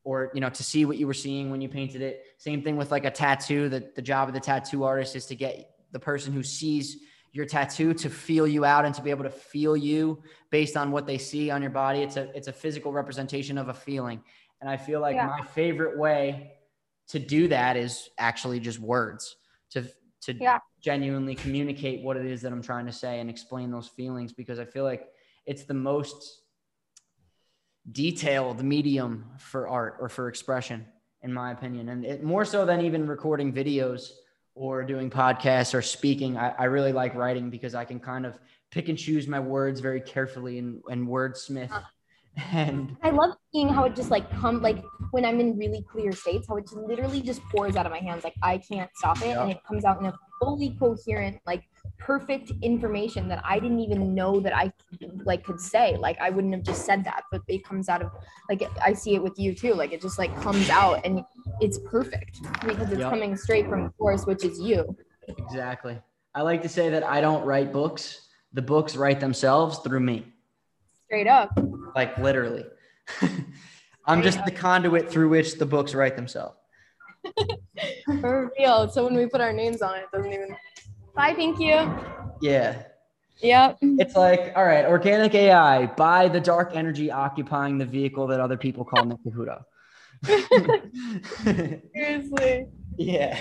or 0.04 0.32
you 0.34 0.42
know 0.42 0.50
to 0.50 0.64
see 0.64 0.86
what 0.86 0.98
you 0.98 1.08
were 1.08 1.14
seeing 1.14 1.52
when 1.52 1.62
you 1.62 1.70
painted 1.70 2.02
it. 2.02 2.26
Same 2.38 2.62
thing 2.62 2.78
with 2.78 2.92
like 2.92 3.06
a 3.06 3.12
tattoo. 3.12 3.70
That 3.70 3.96
the 3.96 4.02
job 4.02 4.28
of 4.28 4.34
the 4.34 4.40
tattoo 4.40 4.84
artist 4.84 5.16
is 5.16 5.26
to 5.28 5.36
get 5.36 5.70
the 5.92 6.00
person 6.00 6.34
who 6.34 6.44
sees 6.44 6.98
your 7.32 7.46
tattoo 7.46 7.94
to 7.94 8.10
feel 8.10 8.48
you 8.48 8.64
out 8.64 8.86
and 8.86 8.96
to 8.96 9.02
be 9.02 9.10
able 9.10 9.26
to 9.26 9.30
feel 9.30 9.76
you 9.76 10.24
based 10.52 10.78
on 10.78 10.90
what 10.90 11.06
they 11.06 11.18
see 11.18 11.52
on 11.52 11.62
your 11.62 11.72
body. 11.72 12.00
It's 12.00 12.18
a 12.18 12.36
it's 12.36 12.48
a 12.48 12.54
physical 12.54 12.92
representation 12.92 13.58
of 13.58 13.70
a 13.70 13.74
feeling. 13.74 14.24
And 14.66 14.74
I 14.74 14.78
feel 14.78 15.00
like 15.00 15.16
Yeah. 15.16 15.28
my 15.28 15.44
favorite 15.44 15.96
way 15.96 16.54
to 17.10 17.20
do 17.20 17.48
that 17.50 17.78
is 17.78 18.10
actually 18.18 18.60
just 18.60 18.80
words 18.80 19.36
to 19.70 19.88
to 20.22 20.34
Yeah. 20.34 20.58
genuinely 20.80 21.36
communicate 21.36 22.04
what 22.04 22.18
it 22.18 22.26
is 22.26 22.42
that 22.42 22.52
I'm 22.52 22.64
trying 22.64 22.88
to 22.88 22.92
say 22.92 23.20
and 23.20 23.30
explain 23.30 23.70
those 23.70 23.88
feelings 23.88 24.34
because 24.34 24.58
I 24.58 24.66
feel 24.66 24.84
like 24.84 25.08
it's 25.46 25.66
the 25.66 25.76
most 25.76 26.42
detailed 27.92 28.64
medium 28.64 29.30
for 29.38 29.68
art 29.68 29.98
or 30.00 30.10
for 30.10 30.28
expression 30.30 30.88
in 31.22 31.32
my 31.32 31.52
opinion 31.52 31.90
and 31.90 32.04
it 32.04 32.24
more 32.24 32.44
so 32.44 32.66
than 32.66 32.82
even 32.82 33.06
recording 33.06 33.54
videos 33.54 34.14
or 34.56 34.84
doing 34.84 35.12
podcasts 35.12 35.76
or 35.76 35.84
speaking 35.84 36.36
I, 36.36 36.50
I 36.58 36.64
really 36.64 36.92
like 36.92 37.14
writing 37.14 37.52
because 37.52 37.76
i 37.76 37.86
can 37.86 38.00
kind 38.00 38.26
of 38.26 38.40
pick 38.72 38.90
and 38.90 38.98
choose 38.98 39.28
my 39.28 39.40
words 39.40 39.82
very 39.82 40.02
carefully 40.02 40.58
and, 40.58 40.82
and 40.90 41.08
wordsmith 41.08 41.70
uh-huh. 41.70 41.82
And 42.38 42.96
I 43.04 43.12
love 43.12 43.36
seeing 43.52 43.70
how 43.70 43.84
it 43.86 43.96
just 43.96 44.12
like 44.12 44.30
come 44.32 44.62
like 44.62 44.84
when 45.12 45.26
I'm 45.26 45.40
in 45.40 45.58
really 45.58 45.84
clear 45.92 46.12
states, 46.12 46.48
how 46.48 46.58
it 46.58 46.64
just 46.64 46.76
literally 46.76 47.22
just 47.22 47.42
pours 47.50 47.76
out 47.76 47.86
of 47.86 47.92
my 47.92 48.00
hands. 48.00 48.24
Like 48.24 48.36
I 48.42 48.58
can't 48.58 48.90
stop 48.96 49.22
it, 49.22 49.38
and 49.38 49.52
it 49.52 49.60
comes 49.68 49.86
out 49.86 50.00
in 50.00 50.08
a 50.08 50.14
fully 50.42 50.76
coherent, 50.80 51.38
like 51.46 51.64
perfect 51.98 52.52
information 52.62 53.28
that 53.30 53.42
I 53.46 53.60
didn't 53.60 53.80
even 53.80 54.14
know 54.14 54.40
that 54.42 54.56
I 54.56 54.74
like 55.24 55.44
could 55.44 55.60
say. 55.62 55.96
Like 55.98 56.20
I 56.20 56.30
wouldn't 56.30 56.54
have 56.54 56.64
just 56.64 56.86
said 56.86 57.04
that, 57.06 57.24
but 57.32 57.42
it 57.48 57.64
comes 57.64 57.90
out 57.90 58.02
of 58.02 58.12
like 58.50 58.64
I 58.82 58.94
see 58.94 59.16
it 59.16 59.24
with 59.24 59.38
you 59.38 59.54
too. 59.54 59.74
Like 59.74 59.94
it 59.94 60.02
just 60.02 60.18
like 60.20 60.36
comes 60.42 60.70
out 60.70 61.06
and 61.06 61.22
it's 61.62 61.80
perfect 61.80 62.42
because 62.66 62.92
it's 62.92 63.00
Yep. 63.02 63.10
coming 63.10 63.38
straight 63.38 63.68
from 63.70 63.84
the 63.86 63.94
source, 63.98 64.26
which 64.26 64.44
is 64.44 64.60
you. 64.60 64.96
exactly 65.28 66.00
i 66.36 66.42
like 66.42 66.62
to 66.62 66.70
say 66.70 66.90
that 66.90 67.04
i 67.04 67.20
don't 67.22 67.44
write 67.46 67.72
books 67.74 68.28
the 68.54 68.62
books 68.62 68.96
write 68.96 69.20
themselves 69.20 69.80
through 69.80 70.00
me 70.00 70.26
Straight 71.06 71.28
up. 71.28 71.52
like 71.96 72.18
literally 72.18 72.66
i'm 74.06 74.22
just 74.24 74.44
the 74.46 74.52
conduit 74.52 75.10
through 75.10 75.30
which 75.30 75.58
the 75.60 75.66
books 75.66 75.94
write 75.94 76.16
themselves 76.16 76.56
For 78.22 78.52
real. 78.58 78.90
So 78.90 79.04
when 79.04 79.16
we 79.16 79.26
put 79.28 79.42
our 79.42 79.54
names 79.54 79.82
on 79.82 79.96
it, 79.96 80.04
it 80.04 80.16
doesn't 80.16 80.32
even. 80.32 80.56
Bye, 81.16 81.34
thank 81.36 81.60
you. 81.60 81.92
yeah 82.42 82.84
Yep. 83.42 83.80
It's 83.82 84.16
like, 84.16 84.54
all 84.56 84.64
right, 84.64 84.86
organic 84.86 85.36
AI, 85.36 85.88
by 85.88 86.30
the 86.30 86.40
dark 86.40 86.72
energy 86.74 87.12
occupying 87.12 87.78
the 87.78 87.86
vehicle 87.86 88.28
that 88.28 88.40
other 88.40 88.56
people 88.58 88.86
call 88.86 89.04
Nick. 89.06 89.18
Seriously. 91.94 92.68
yeah. 92.98 93.38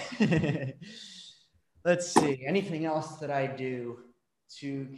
Let's 1.85 2.13
see. 2.13 2.45
Anything 2.45 2.87
else 2.87 3.19
that 3.19 3.31
I 3.31 3.47
do 3.47 3.99
to 4.59 4.89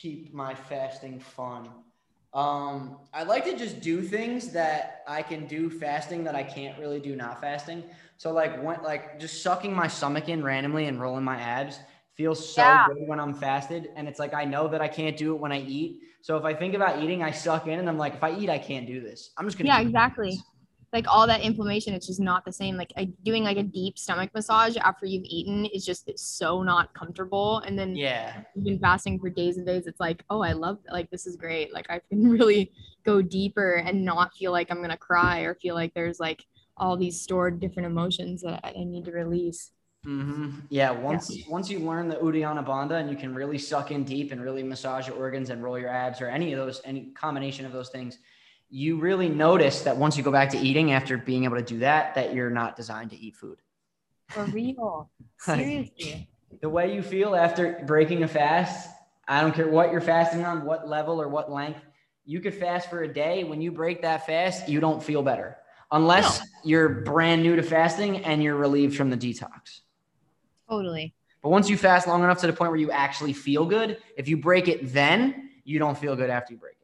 keep 0.00 0.32
my 0.32 0.54
fasting 0.54 1.18
fun? 1.20 1.68
Um, 2.32 2.98
I 3.12 3.22
like 3.24 3.44
to 3.46 3.56
just 3.56 3.80
do 3.80 4.02
things 4.02 4.52
that 4.52 5.02
I 5.08 5.22
can 5.22 5.46
do 5.46 5.70
fasting 5.70 6.24
that 6.24 6.34
I 6.34 6.42
can't 6.42 6.78
really 6.78 7.00
do 7.00 7.16
not 7.16 7.40
fasting. 7.40 7.84
So 8.18 8.32
like 8.32 8.62
when 8.62 8.82
like 8.82 9.18
just 9.18 9.42
sucking 9.42 9.72
my 9.74 9.88
stomach 9.88 10.28
in 10.28 10.42
randomly 10.44 10.86
and 10.86 11.00
rolling 11.00 11.24
my 11.24 11.40
abs 11.40 11.80
feels 12.14 12.54
so 12.54 12.64
Yeah. 12.64 12.86
good 12.86 12.98
when 12.98 13.18
I'm 13.18 13.32
fasted. 13.34 13.88
And 13.96 14.06
it's 14.08 14.18
like 14.18 14.34
I 14.34 14.44
know 14.44 14.68
that 14.68 14.80
I 14.82 14.88
can't 14.88 15.16
do 15.16 15.34
it 15.34 15.40
when 15.40 15.52
I 15.52 15.60
eat. 15.60 16.02
So 16.20 16.36
if 16.36 16.44
I 16.44 16.52
think 16.52 16.74
about 16.74 17.02
eating, 17.02 17.22
I 17.22 17.30
suck 17.30 17.66
in 17.66 17.78
and 17.78 17.88
I'm 17.88 17.98
like, 17.98 18.14
if 18.14 18.22
I 18.22 18.36
eat, 18.38 18.50
I 18.50 18.58
can't 18.58 18.86
do 18.86 19.00
this. 19.00 19.30
I'm 19.38 19.46
just 19.46 19.56
gonna 19.58 19.70
Yeah, 19.70 19.80
exactly. 19.80 20.30
this. 20.30 20.42
Like 20.92 21.06
all 21.08 21.26
that 21.26 21.42
inflammation, 21.42 21.92
it's 21.94 22.06
just 22.06 22.20
not 22.20 22.44
the 22.44 22.52
same. 22.52 22.76
Like 22.76 22.92
I, 22.96 23.04
doing 23.24 23.44
like 23.44 23.58
a 23.58 23.62
deep 23.62 23.98
stomach 23.98 24.30
massage 24.34 24.76
after 24.78 25.04
you've 25.06 25.24
eaten 25.24 25.66
is 25.66 25.84
just 25.84 26.08
it's 26.08 26.22
so 26.22 26.62
not 26.62 26.94
comfortable. 26.94 27.58
And 27.58 27.78
then 27.78 27.94
Yeah. 27.94 28.42
you've 28.54 28.64
been 28.64 28.78
fasting 28.78 29.18
for 29.20 29.28
days 29.28 29.58
and 29.58 29.66
days. 29.66 29.86
It's 29.86 30.00
like, 30.00 30.24
oh, 30.30 30.40
I 30.40 30.52
love 30.52 30.78
like 30.90 31.10
this 31.10 31.26
is 31.26 31.36
great. 31.36 31.72
Like 31.74 31.90
I 31.90 32.00
can 32.08 32.30
really 32.38 32.72
go 33.04 33.20
deeper 33.20 33.74
and 33.74 34.04
not 34.04 34.34
feel 34.34 34.52
like 34.52 34.70
I'm 34.70 34.80
gonna 34.80 34.96
cry 34.96 35.40
or 35.40 35.54
feel 35.54 35.74
like 35.74 35.92
there's 35.94 36.20
like 36.20 36.42
all 36.76 36.96
these 36.96 37.20
stored 37.20 37.60
different 37.60 37.86
emotions 37.86 38.42
that 38.42 38.60
I 38.64 38.70
I 38.70 38.84
need 38.84 39.04
to 39.06 39.12
release. 39.12 39.72
hmm 40.04 40.50
Yeah. 40.70 40.90
Once 40.92 41.30
once 41.48 41.68
you 41.68 41.80
learn 41.80 42.08
the 42.08 42.16
Uddiyana 42.16 42.64
Bandha 42.64 43.00
and 43.00 43.10
you 43.10 43.16
can 43.16 43.34
really 43.34 43.58
suck 43.58 43.90
in 43.90 44.04
deep 44.04 44.32
and 44.32 44.40
really 44.42 44.62
massage 44.62 45.06
your 45.08 45.16
organs 45.16 45.50
and 45.50 45.62
roll 45.62 45.78
your 45.78 45.90
abs 45.90 46.20
or 46.22 46.28
any 46.28 46.52
of 46.52 46.58
those, 46.58 46.80
any 46.84 47.10
combination 47.12 47.66
of 47.66 47.72
those 47.72 47.90
things, 47.90 48.18
you 48.70 48.98
really 48.98 49.28
notice 49.28 49.82
that 49.82 49.96
once 49.96 50.16
you 50.16 50.22
go 50.22 50.32
back 50.32 50.50
to 50.50 50.58
eating 50.58 50.92
after 50.92 51.16
being 51.16 51.44
able 51.44 51.56
to 51.56 51.62
do 51.62 51.78
that, 51.80 52.14
that 52.14 52.34
you're 52.34 52.50
not 52.50 52.76
designed 52.76 53.10
to 53.10 53.18
eat 53.18 53.36
food. 53.36 53.58
For 54.28 54.44
real. 54.44 55.10
Seriously. 55.38 56.28
The 56.60 56.68
way 56.68 56.94
you 56.94 57.02
feel 57.02 57.34
after 57.34 57.82
breaking 57.86 58.22
a 58.22 58.28
fast, 58.28 58.90
I 59.26 59.40
don't 59.40 59.54
care 59.54 59.68
what 59.68 59.92
you're 59.92 60.00
fasting 60.00 60.44
on, 60.44 60.64
what 60.64 60.88
level 60.88 61.20
or 61.20 61.28
what 61.28 61.50
length, 61.50 61.80
you 62.24 62.40
could 62.40 62.54
fast 62.54 62.90
for 62.90 63.02
a 63.02 63.12
day. 63.12 63.44
When 63.44 63.60
you 63.60 63.72
break 63.72 64.02
that 64.02 64.26
fast, 64.26 64.68
you 64.68 64.80
don't 64.80 65.02
feel 65.02 65.22
better 65.22 65.56
unless 65.90 66.42
you're 66.64 66.88
brand 66.88 67.42
new 67.42 67.56
to 67.56 67.62
fasting 67.62 68.24
and 68.24 68.42
you're 68.42 68.56
relieved 68.56 68.96
from 68.96 69.10
the 69.10 69.16
detox. 69.16 69.80
Totally. 70.68 71.14
But 71.42 71.50
once 71.50 71.68
you 71.70 71.76
fast 71.76 72.06
long 72.06 72.22
enough 72.22 72.40
to 72.40 72.46
the 72.46 72.52
point 72.52 72.70
where 72.70 72.80
you 72.80 72.90
actually 72.90 73.32
feel 73.32 73.64
good, 73.64 73.98
if 74.16 74.28
you 74.28 74.36
break 74.36 74.68
it 74.68 74.92
then, 74.92 75.50
you 75.64 75.78
don't 75.78 75.96
feel 75.96 76.16
good 76.16 76.30
after 76.30 76.52
you 76.52 76.58
break. 76.58 76.74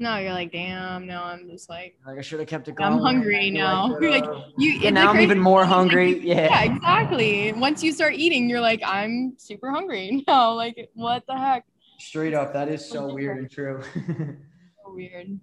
No, 0.00 0.16
you're 0.18 0.32
like, 0.32 0.52
damn, 0.52 1.06
no, 1.06 1.22
I'm 1.22 1.48
just 1.50 1.68
like 1.68 1.96
Like 2.06 2.18
I 2.18 2.20
should 2.22 2.38
have 2.38 2.48
kept 2.48 2.68
it 2.68 2.76
going. 2.76 2.92
I'm 2.92 2.98
hungry 3.00 3.50
now. 3.50 3.98
You're 4.00 4.10
like, 4.12 4.24
you 4.56 4.80
And 4.86 4.94
now 4.94 5.10
I'm 5.10 5.20
even 5.20 5.40
more 5.40 5.62
is, 5.62 5.66
like, 5.68 5.76
hungry. 5.76 6.20
Yeah. 6.24 6.44
yeah, 6.44 6.74
exactly. 6.74 7.52
Once 7.52 7.82
you 7.82 7.92
start 7.92 8.14
eating, 8.14 8.48
you're 8.48 8.60
like, 8.60 8.80
I'm 8.84 9.34
super 9.38 9.70
hungry 9.70 10.24
now. 10.28 10.52
Like, 10.52 10.90
what 10.94 11.24
the 11.26 11.36
heck? 11.36 11.64
Straight 11.98 12.32
up. 12.32 12.52
That 12.52 12.68
is 12.68 12.88
so 12.88 13.12
weird 13.12 13.38
and 13.38 13.50
true. 13.50 13.82
So 13.92 14.94
weird. 14.94 15.40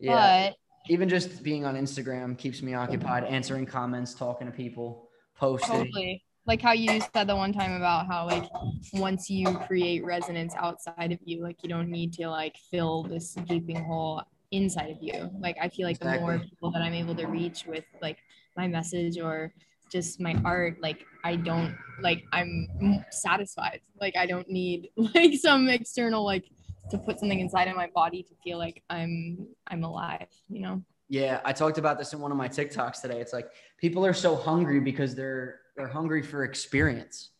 yeah. 0.00 0.48
But 0.50 0.56
Even 0.92 1.08
just 1.08 1.44
being 1.44 1.64
on 1.64 1.76
Instagram 1.76 2.36
keeps 2.36 2.60
me 2.60 2.74
occupied, 2.74 3.22
answering 3.24 3.66
comments, 3.66 4.14
talking 4.14 4.48
to 4.48 4.52
people, 4.52 5.08
posting. 5.36 5.76
totally. 5.84 6.24
Like 6.46 6.60
how 6.60 6.72
you 6.72 7.00
said 7.14 7.26
the 7.26 7.36
one 7.36 7.52
time 7.52 7.72
about 7.72 8.06
how 8.06 8.26
like 8.26 8.44
once 8.92 9.30
you 9.30 9.46
create 9.66 10.04
resonance 10.04 10.54
outside 10.56 11.10
of 11.10 11.18
you, 11.24 11.42
like 11.42 11.62
you 11.62 11.68
don't 11.68 11.88
need 11.88 12.12
to 12.14 12.28
like 12.28 12.56
fill 12.70 13.02
this 13.04 13.34
gaping 13.46 13.82
hole 13.82 14.22
inside 14.50 14.90
of 14.90 14.98
you. 15.00 15.30
Like 15.40 15.56
I 15.60 15.68
feel 15.68 15.86
like 15.86 15.98
the 15.98 16.20
more 16.20 16.38
people 16.38 16.70
that 16.72 16.82
I'm 16.82 16.92
able 16.92 17.14
to 17.14 17.26
reach 17.26 17.64
with 17.66 17.84
like 18.02 18.18
my 18.56 18.68
message 18.68 19.18
or 19.18 19.52
just 19.90 20.20
my 20.20 20.40
art, 20.44 20.76
like 20.82 21.04
I 21.24 21.36
don't 21.36 21.76
like 22.00 22.22
I'm 22.32 22.68
satisfied. 23.10 23.80
Like 24.00 24.16
I 24.16 24.26
don't 24.26 24.48
need 24.48 24.90
like 24.96 25.34
some 25.34 25.68
external 25.68 26.24
like 26.24 26.44
to 26.90 26.98
put 26.98 27.18
something 27.18 27.40
inside 27.40 27.68
of 27.68 27.76
my 27.76 27.88
body 27.94 28.22
to 28.22 28.34
feel 28.42 28.58
like 28.58 28.82
I'm 28.90 29.48
I'm 29.66 29.84
alive, 29.84 30.28
you 30.48 30.60
know? 30.60 30.82
Yeah, 31.08 31.40
I 31.44 31.52
talked 31.52 31.78
about 31.78 31.98
this 31.98 32.12
in 32.12 32.20
one 32.20 32.30
of 32.30 32.36
my 32.36 32.48
TikToks 32.48 33.00
today. 33.00 33.20
It's 33.20 33.32
like 33.32 33.48
people 33.78 34.04
are 34.04 34.14
so 34.14 34.36
hungry 34.36 34.80
because 34.80 35.14
they're 35.14 35.60
they're 35.76 35.88
hungry 35.88 36.22
for 36.22 36.44
experience. 36.44 37.30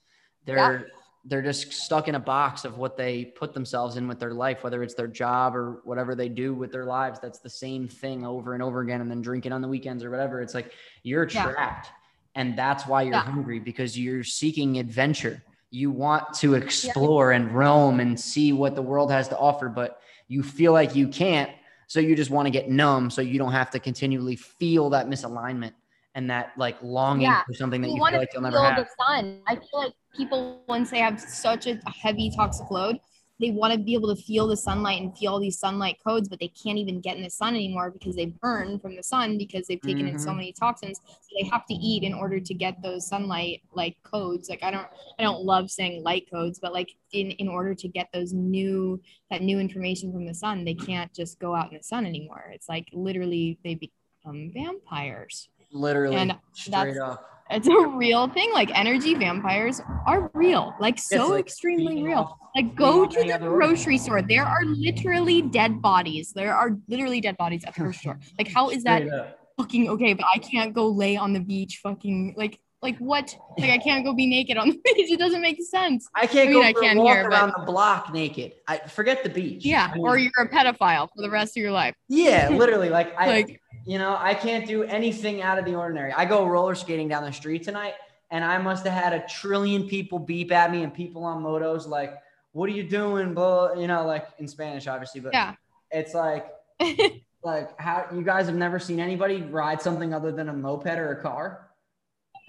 They're 0.44 0.88
they're 1.26 1.42
just 1.42 1.72
stuck 1.72 2.06
in 2.06 2.16
a 2.16 2.20
box 2.20 2.66
of 2.66 2.76
what 2.76 2.98
they 2.98 3.24
put 3.24 3.54
themselves 3.54 3.96
in 3.96 4.06
with 4.06 4.18
their 4.20 4.34
life, 4.34 4.62
whether 4.62 4.82
it's 4.82 4.92
their 4.92 5.06
job 5.06 5.56
or 5.56 5.80
whatever 5.84 6.14
they 6.14 6.28
do 6.28 6.52
with 6.52 6.70
their 6.70 6.84
lives. 6.84 7.18
That's 7.18 7.38
the 7.38 7.48
same 7.48 7.88
thing 7.88 8.26
over 8.26 8.52
and 8.52 8.62
over 8.62 8.82
again, 8.82 9.00
and 9.00 9.10
then 9.10 9.22
drinking 9.22 9.52
on 9.52 9.62
the 9.62 9.68
weekends 9.68 10.04
or 10.04 10.10
whatever. 10.10 10.42
It's 10.42 10.52
like 10.52 10.72
you're 11.02 11.26
Yeah. 11.26 11.50
trapped, 11.50 11.88
and 12.34 12.58
that's 12.58 12.86
why 12.86 13.02
you're 13.02 13.14
Yeah. 13.14 13.22
hungry 13.22 13.58
because 13.58 13.98
you're 13.98 14.22
seeking 14.22 14.78
adventure. 14.78 15.42
You 15.70 15.90
want 15.90 16.34
to 16.34 16.54
explore 16.54 17.32
and 17.32 17.50
roam 17.52 18.00
and 18.00 18.20
see 18.20 18.52
what 18.52 18.74
the 18.74 18.82
world 18.82 19.10
has 19.10 19.28
to 19.28 19.38
offer, 19.38 19.70
but 19.70 20.00
you 20.28 20.42
feel 20.42 20.72
like 20.72 20.94
you 20.94 21.08
can't 21.08 21.50
so 21.86 22.00
you 22.00 22.16
just 22.16 22.30
want 22.30 22.46
to 22.46 22.50
get 22.50 22.68
numb 22.70 23.10
so 23.10 23.20
you 23.20 23.38
don't 23.38 23.52
have 23.52 23.70
to 23.70 23.78
continually 23.78 24.36
feel 24.36 24.90
that 24.90 25.06
misalignment 25.06 25.72
and 26.14 26.30
that 26.30 26.52
like 26.56 26.76
longing 26.82 27.22
Yeah. 27.22 27.42
for 27.46 27.54
something 27.54 27.80
that 27.82 27.88
you 27.88 27.94
you 27.96 28.00
feel 28.00 28.12
to 28.12 28.18
like 28.18 28.28
you'll 28.32 28.42
never 28.42 28.60
have. 28.60 28.76
the 28.76 28.86
sun. 29.04 29.40
I 29.46 29.56
feel 29.56 29.68
like 29.84 29.92
people 30.16 30.62
once 30.68 30.90
they 30.90 31.00
have 31.00 31.20
such 31.20 31.66
a 31.66 31.78
heavy 31.90 32.30
toxic 32.34 32.70
load, 32.70 32.98
they 33.40 33.50
want 33.50 33.72
to 33.72 33.78
be 33.80 33.94
able 33.94 34.14
to 34.14 34.22
feel 34.22 34.46
the 34.46 34.56
sunlight 34.56 35.02
and 35.02 35.16
feel 35.18 35.32
all 35.32 35.40
these 35.40 35.58
sunlight 35.58 35.96
codes, 36.06 36.28
but 36.28 36.38
they 36.38 36.46
can't 36.48 36.78
even 36.78 37.00
get 37.00 37.16
in 37.16 37.22
the 37.24 37.28
sun 37.30 37.56
anymore 37.56 37.90
because 37.90 38.14
they 38.14 38.26
burn 38.26 38.78
from 38.78 38.94
the 38.94 39.02
sun 39.02 39.36
because 39.38 39.66
they've 39.66 39.80
taken 39.82 40.06
in 40.06 40.16
so 40.20 40.30
Mhm. 40.30 40.36
many 40.36 40.52
toxins. 40.52 41.00
So 41.04 41.30
they 41.40 41.48
have 41.48 41.66
to 41.66 41.74
eat 41.74 42.04
in 42.04 42.14
order 42.14 42.38
to 42.38 42.54
get 42.54 42.80
those 42.80 43.08
sunlight 43.08 43.62
like 43.72 43.96
codes. 44.04 44.48
Like 44.48 44.62
I 44.62 44.70
don't 44.70 44.86
I 45.18 45.24
don't 45.24 45.42
love 45.44 45.68
saying 45.68 46.04
light 46.04 46.30
codes, 46.30 46.60
but 46.60 46.72
like 46.72 46.90
in 47.12 47.32
in 47.32 47.48
order 47.48 47.74
to 47.74 47.88
get 47.88 48.08
those 48.12 48.32
new 48.32 49.02
that 49.30 49.42
new 49.42 49.58
information 49.58 50.12
from 50.12 50.26
the 50.26 50.34
sun, 50.34 50.64
they 50.64 50.74
can't 50.74 51.12
just 51.12 51.40
go 51.40 51.56
out 51.56 51.72
in 51.72 51.78
the 51.78 51.82
sun 51.82 52.06
anymore. 52.06 52.50
It's 52.54 52.68
like 52.68 52.88
literally 52.92 53.58
they 53.64 53.74
become 53.74 54.52
vampires. 54.54 55.48
Literally, 55.74 56.16
And 56.16 56.36
straight 56.52 56.72
that's- 56.94 56.98
up. 56.98 57.30
It's 57.50 57.68
a 57.68 57.86
real 57.88 58.26
thing. 58.28 58.50
Like 58.54 58.70
energy 58.76 59.14
vampires 59.14 59.78
are 60.06 60.30
real, 60.32 60.74
like 60.80 60.98
so 60.98 61.28
like 61.28 61.44
extremely 61.44 62.02
real. 62.02 62.20
off- 62.20 62.38
Like 62.56 62.74
go 62.74 63.04
to 63.06 63.22
the 63.22 63.36
grocery 63.38 63.98
store. 63.98 64.22
There 64.22 64.44
are 64.44 64.64
literally 64.64 65.42
dead 65.42 65.82
bodies. 65.82 66.32
There 66.34 66.54
are 66.56 66.70
literally 66.88 67.20
dead 67.20 67.36
bodies 67.36 67.62
at 67.66 67.74
the 67.74 67.80
grocery 67.82 67.98
store. 67.98 68.18
Like 68.38 68.48
how 68.48 68.70
is 68.70 68.82
that 68.84 69.06
up. 69.08 69.38
fucking 69.58 69.90
okay? 69.90 70.14
But 70.14 70.24
I 70.34 70.38
can't 70.38 70.72
go 70.72 70.88
lay 70.88 71.16
on 71.18 71.34
the 71.34 71.40
beach, 71.40 71.80
fucking 71.82 72.34
like 72.38 72.58
like 72.80 72.96
what? 72.98 73.36
Like 73.58 73.70
I 73.70 73.78
can't 73.78 74.04
go 74.06 74.14
be 74.14 74.26
naked 74.26 74.56
on 74.56 74.68
the 74.70 74.74
beach. 74.84 75.10
It 75.12 75.18
doesn't 75.18 75.42
make 75.42 75.62
sense. 75.62 76.08
I 76.14 76.26
can't 76.26 76.48
I 76.48 76.52
mean, 76.52 76.62
go 76.62 76.66
I 76.68 76.72
can 76.72 76.96
a 76.96 77.02
walk 77.02 77.14
here, 77.14 77.28
but- 77.28 77.32
around 77.36 77.52
the 77.58 77.64
block 77.66 78.10
naked. 78.12 78.52
I 78.66 78.78
forget 78.78 79.22
the 79.22 79.28
beach. 79.28 79.66
Yeah, 79.66 79.90
I 79.92 79.96
mean, 79.96 80.06
or 80.06 80.16
you're 80.16 80.30
a 80.40 80.48
pedophile 80.48 81.08
for 81.14 81.20
the 81.20 81.30
rest 81.30 81.58
of 81.58 81.62
your 81.62 81.72
life. 81.72 81.94
yeah, 82.08 82.48
literally. 82.48 82.88
Like 82.88 83.14
I, 83.18 83.26
Like 83.42 83.60
you 83.84 83.98
know, 83.98 84.16
I 84.18 84.34
can't 84.34 84.66
do 84.66 84.82
anything 84.84 85.42
out 85.42 85.58
of 85.58 85.64
the 85.64 85.74
ordinary. 85.74 86.12
I 86.12 86.24
go 86.24 86.46
roller 86.46 86.74
skating 86.74 87.08
down 87.08 87.24
the 87.24 87.32
street 87.32 87.62
tonight, 87.62 87.94
and 88.30 88.44
I 88.44 88.58
must 88.58 88.84
have 88.86 88.94
had 88.94 89.12
a 89.12 89.26
trillion 89.28 89.86
people 89.88 90.18
beep 90.18 90.52
at 90.52 90.70
me 90.70 90.82
and 90.82 90.92
people 90.92 91.24
on 91.24 91.42
motos 91.42 91.86
like, 91.86 92.18
"What 92.52 92.68
are 92.68 92.72
you 92.72 92.84
doing?" 92.84 93.34
Blah, 93.34 93.74
you 93.74 93.86
know, 93.86 94.06
like 94.06 94.26
in 94.38 94.48
Spanish, 94.48 94.86
obviously, 94.86 95.20
but 95.20 95.32
yeah. 95.34 95.54
it's 95.90 96.14
like, 96.14 96.46
like 97.44 97.78
how 97.78 98.06
you 98.12 98.22
guys 98.22 98.46
have 98.46 98.56
never 98.56 98.78
seen 98.78 99.00
anybody 99.00 99.42
ride 99.42 99.82
something 99.82 100.14
other 100.14 100.32
than 100.32 100.48
a 100.48 100.52
moped 100.52 100.86
or 100.86 101.12
a 101.12 101.22
car. 101.22 101.68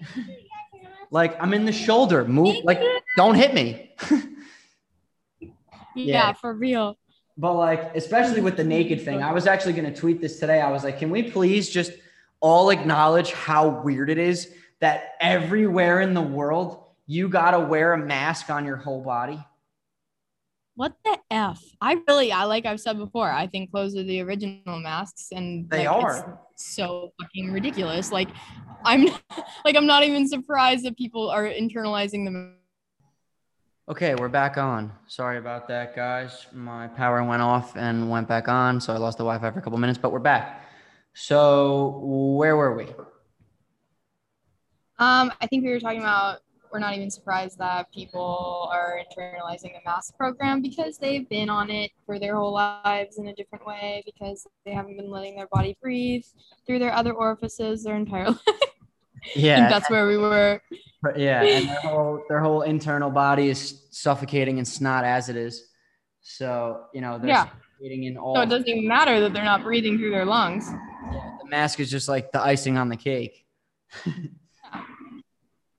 like 1.10 1.40
I'm 1.40 1.52
in 1.52 1.64
the 1.66 1.72
shoulder, 1.72 2.24
move 2.24 2.56
like 2.64 2.80
don't 3.16 3.34
hit 3.34 3.52
me. 3.54 3.94
yeah, 5.40 5.48
Yeah. 5.94 6.32
for 6.32 6.52
real. 6.54 6.96
But 7.38 7.54
like, 7.54 7.94
especially 7.94 8.40
with 8.40 8.56
the 8.56 8.64
naked 8.64 9.02
thing, 9.02 9.22
I 9.22 9.32
was 9.32 9.46
actually 9.46 9.74
going 9.74 9.92
to 9.92 9.98
tweet 9.98 10.20
this 10.20 10.38
today. 10.38 10.60
I 10.60 10.70
was 10.70 10.84
like, 10.84 10.98
can 10.98 11.10
we 11.10 11.30
please 11.30 11.68
just 11.68 11.92
all 12.40 12.70
acknowledge 12.70 13.32
how 13.32 13.68
weird 13.82 14.08
it 14.10 14.18
is 14.18 14.52
that 14.80 15.14
everywhere 15.20 16.00
in 16.00 16.14
the 16.14 16.22
world 16.22 16.84
you 17.06 17.28
got 17.28 17.52
to 17.52 17.60
wear 17.60 17.92
a 17.92 17.98
mask 17.98 18.50
on 18.50 18.64
your 18.64 18.76
whole 18.76 19.02
body? 19.02 19.38
What 20.76 20.94
the 21.04 21.18
f? 21.30 21.62
I 21.80 21.96
really, 22.06 22.32
I 22.32 22.44
like 22.44 22.66
I've 22.66 22.80
said 22.80 22.98
before. 22.98 23.30
I 23.30 23.46
think 23.46 23.70
clothes 23.70 23.96
are 23.96 24.02
the 24.02 24.20
original 24.20 24.78
masks, 24.78 25.28
and 25.32 25.68
They 25.70 25.88
like, 25.88 26.04
are. 26.04 26.38
so 26.56 27.12
fucking 27.20 27.50
ridiculous. 27.50 28.12
Like, 28.12 28.28
I'm 28.84 29.06
like 29.64 29.74
I'm 29.74 29.86
not 29.86 30.04
even 30.04 30.28
surprised 30.28 30.84
that 30.84 30.98
people 30.98 31.30
are 31.30 31.44
internalizing 31.44 32.26
them. 32.26 32.56
Okay, 33.88 34.16
we're 34.16 34.28
back 34.28 34.58
on. 34.58 34.92
Sorry 35.06 35.38
about 35.38 35.68
that, 35.68 35.94
guys. 35.94 36.48
My 36.52 36.88
power 36.88 37.22
went 37.22 37.40
off 37.40 37.76
and 37.76 38.10
went 38.10 38.26
back 38.26 38.48
on, 38.48 38.80
so 38.80 38.92
I 38.92 38.96
lost 38.96 39.16
the 39.16 39.22
Wi-Fi 39.22 39.52
for 39.52 39.60
a 39.60 39.62
couple 39.62 39.78
minutes, 39.78 39.96
but 39.96 40.10
we're 40.10 40.18
back. 40.18 40.64
So 41.14 42.00
where 42.02 42.56
were 42.56 42.74
we? 42.74 42.86
Um, 44.98 45.30
I 45.40 45.46
think 45.46 45.62
we 45.62 45.70
were 45.70 45.78
talking 45.78 46.00
about 46.00 46.40
we're 46.72 46.80
not 46.80 46.96
even 46.96 47.12
surprised 47.12 47.58
that 47.58 47.92
people 47.92 48.68
are 48.72 48.98
internalizing 48.98 49.72
the 49.72 49.80
mask 49.84 50.16
program 50.16 50.62
because 50.62 50.98
they've 50.98 51.28
been 51.28 51.48
on 51.48 51.70
it 51.70 51.92
for 52.06 52.18
their 52.18 52.34
whole 52.34 52.52
lives 52.52 53.18
in 53.18 53.28
a 53.28 53.34
different 53.36 53.64
way 53.64 54.02
because 54.04 54.48
they 54.64 54.72
haven't 54.72 54.96
been 54.96 55.10
letting 55.12 55.36
their 55.36 55.46
body 55.52 55.78
breathe 55.80 56.24
through 56.66 56.80
their 56.80 56.92
other 56.92 57.12
orifices 57.12 57.84
their 57.84 57.94
entire 57.94 58.30
life. 58.30 58.40
Yeah, 59.34 59.68
that's 59.68 59.90
where 59.90 60.06
we 60.06 60.16
were. 60.16 60.60
yeah, 61.16 61.42
and 61.42 61.68
their 61.68 61.80
whole 61.80 62.24
their 62.28 62.40
whole 62.40 62.62
internal 62.62 63.10
body 63.10 63.48
is 63.48 63.86
suffocating 63.90 64.58
and 64.58 64.66
snot 64.66 65.04
as 65.04 65.28
it 65.28 65.36
is. 65.36 65.68
So 66.22 66.84
you 66.94 67.00
know 67.00 67.18
they're 67.18 67.30
Yeah. 67.30 67.44
suffocating 67.44 68.04
in 68.04 68.16
all. 68.16 68.36
So 68.36 68.42
it 68.42 68.48
doesn't 68.48 68.68
even 68.68 68.86
matter 68.88 69.20
that 69.20 69.32
they're 69.32 69.44
not 69.44 69.62
breathing 69.62 69.98
through 69.98 70.10
their 70.10 70.24
lungs. 70.24 70.68
Yeah, 70.68 71.30
the 71.42 71.48
mask 71.48 71.80
is 71.80 71.90
just 71.90 72.08
like 72.08 72.32
the 72.32 72.40
icing 72.40 72.76
on 72.78 72.88
the 72.88 72.96
cake. 72.96 73.44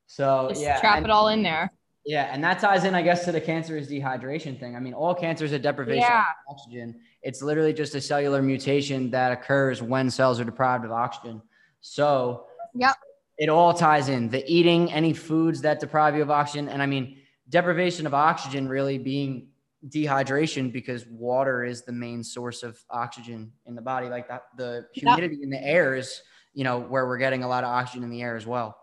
so 0.08 0.48
Just 0.50 0.62
yeah, 0.62 0.80
trap 0.80 0.98
and, 0.98 1.06
it 1.06 1.12
all 1.12 1.28
in 1.30 1.44
there. 1.44 1.72
yeah, 2.06 2.30
and 2.34 2.44
that 2.44 2.60
ties 2.60 2.84
in, 2.86 2.96
I 2.96 3.02
guess, 3.02 3.26
to 3.26 3.32
the 3.32 3.42
cancer 3.42 3.78
is 3.78 3.90
dehydration 3.90 4.60
thing. 4.60 4.76
I 4.76 4.80
mean, 4.80 4.94
all 4.94 5.14
cancer 5.14 5.46
is 5.46 5.52
a 5.52 5.60
deprivation 5.60 6.10
Yeah. 6.10 6.22
of 6.48 6.54
oxygen. 6.56 7.00
It's 7.22 7.42
literally 7.42 7.74
just 7.74 7.96
a 7.96 8.02
cellular 8.02 8.42
mutation 8.42 9.12
that 9.12 9.32
occurs 9.32 9.82
when 9.82 10.10
cells 10.10 10.40
are 10.40 10.46
deprived 10.46 10.86
of 10.86 10.92
oxygen. 10.92 11.42
So 11.82 12.46
Yep. 12.76 12.96
It 13.38 13.50
all 13.50 13.74
ties 13.74 14.10
in. 14.10 14.30
The 14.30 14.44
eating 14.52 14.92
any 14.92 15.14
foods 15.14 15.62
that 15.62 15.80
deprive 15.80 16.16
you 16.16 16.22
of 16.22 16.32
oxygen, 16.32 16.70
and 16.70 16.82
I 16.82 16.86
mean, 16.86 17.18
deprivation 17.50 18.06
of 18.06 18.14
oxygen 18.14 18.68
really 18.68 18.98
being 18.98 19.50
dehydration 19.88 20.72
because 20.72 21.06
water 21.08 21.64
is 21.64 21.84
the 21.84 21.92
main 21.92 22.24
source 22.24 22.64
of 22.64 22.84
oxygen 22.90 23.52
in 23.66 23.76
the 23.76 23.82
body. 23.82 24.10
Like 24.10 24.28
that, 24.28 24.44
the 24.58 24.88
Yep. 24.96 25.04
humidity 25.04 25.40
in 25.44 25.50
the 25.50 25.64
air 25.64 25.96
is, 25.96 26.22
you 26.54 26.64
know, 26.64 26.80
where 26.80 27.06
we're 27.08 27.20
getting 27.20 27.44
a 27.44 27.48
lot 27.48 27.64
of 27.64 27.70
oxygen 27.70 28.04
in 28.04 28.10
the 28.10 28.22
air 28.22 28.36
as 28.36 28.46
well. 28.46 28.76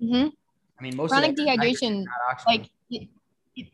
hmm 0.00 0.26
I 0.78 0.82
mean, 0.82 0.96
most 0.96 1.12
Chronic 1.12 1.30
of 1.30 1.36
the 1.36 1.48
air 1.48 1.54
is 1.54 1.80
nitrogen, 1.80 2.04
dehydration, 2.04 2.46
like, 2.48 2.70
it, 2.90 3.08
it 3.54 3.68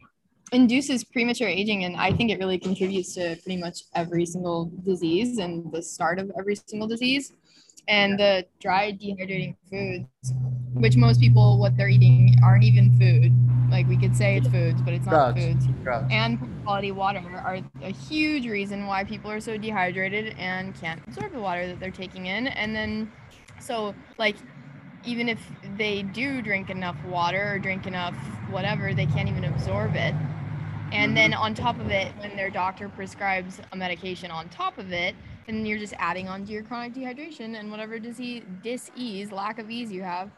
induces 0.53 1.03
premature 1.03 1.49
aging, 1.49 1.85
and 1.85 1.97
I 1.97 2.13
think 2.13 2.31
it 2.31 2.39
really 2.39 2.59
contributes 2.59 3.15
to 3.15 3.37
pretty 3.43 3.57
much 3.57 3.85
every 3.95 4.27
single 4.27 4.71
disease 4.85 5.39
and 5.39 5.73
the 5.73 5.83
start 5.83 6.19
of 6.19 6.31
every 6.39 6.57
single 6.57 6.87
disease. 6.87 7.33
And 7.91 8.19
the 8.21 8.47
dry 8.61 8.93
dehydrating 8.93 9.57
foods, 9.69 10.33
which 10.75 10.97
most 10.97 11.21
people 11.21 11.59
what 11.59 11.77
they're 11.77 11.89
eating 11.89 12.37
aren't 12.43 12.63
even 12.63 12.97
food. 12.97 13.33
Like 13.69 13.89
we 13.89 13.97
could 13.97 14.17
say 14.17 14.37
it's 14.37 14.47
foods, 14.47 14.81
but 14.81 14.95
it's 14.95 15.07
not 15.07 15.35
Drugs. 15.35 15.45
foods. 15.45 15.67
drugs. 15.83 16.09
and 16.09 16.39
quality 16.63 16.93
water 16.93 17.21
are 17.45 17.59
a 17.83 17.91
huge 17.91 18.47
reason 18.47 18.87
why 18.87 19.03
people 19.03 19.29
are 19.29 19.41
so 19.41 19.59
dehydrated 19.59 20.37
and 20.39 20.73
can't 20.81 21.03
absorb 21.09 21.33
the 21.33 21.41
water 21.41 21.67
that 21.67 21.81
they're 21.81 21.91
taking 21.91 22.27
in. 22.27 22.47
And 22.47 22.77
then, 22.77 23.11
so 23.61 23.93
like, 24.19 24.37
even 25.05 25.29
if 25.29 25.41
they 25.77 26.03
do 26.03 26.43
drink 26.43 26.71
enough 26.71 26.97
water 27.07 27.55
or 27.55 27.59
drink 27.59 27.89
enough 27.89 28.15
whatever, 28.51 28.95
they 28.95 29.07
can't 29.07 29.29
even 29.29 29.45
absorb 29.45 29.97
it. 29.97 30.15
And 30.93 31.11
mm-hmm. 31.11 31.15
then 31.15 31.35
on 31.35 31.55
top 31.55 31.81
of 31.81 31.91
it, 31.91 32.13
when 32.19 32.37
their 32.37 32.51
doctor 32.51 32.89
prescribes 32.89 33.61
a 33.73 33.77
medication 33.77 34.31
on 34.31 34.49
top 34.49 34.79
of 34.79 34.93
it, 34.93 35.17
then 35.47 35.67
you're 35.67 35.79
just 35.79 35.95
adding 35.99 36.29
on 36.29 36.45
to 36.47 36.53
your 36.53 36.63
chronic 36.63 36.95
dehydration 36.95 37.59
and 37.59 37.71
whatever 37.71 37.99
disease, 37.99 38.43
dis-ease, 38.63 39.33
lack 39.33 39.59
of 39.59 39.71
ease 39.71 39.91
you 39.91 40.03
have, 40.03 40.31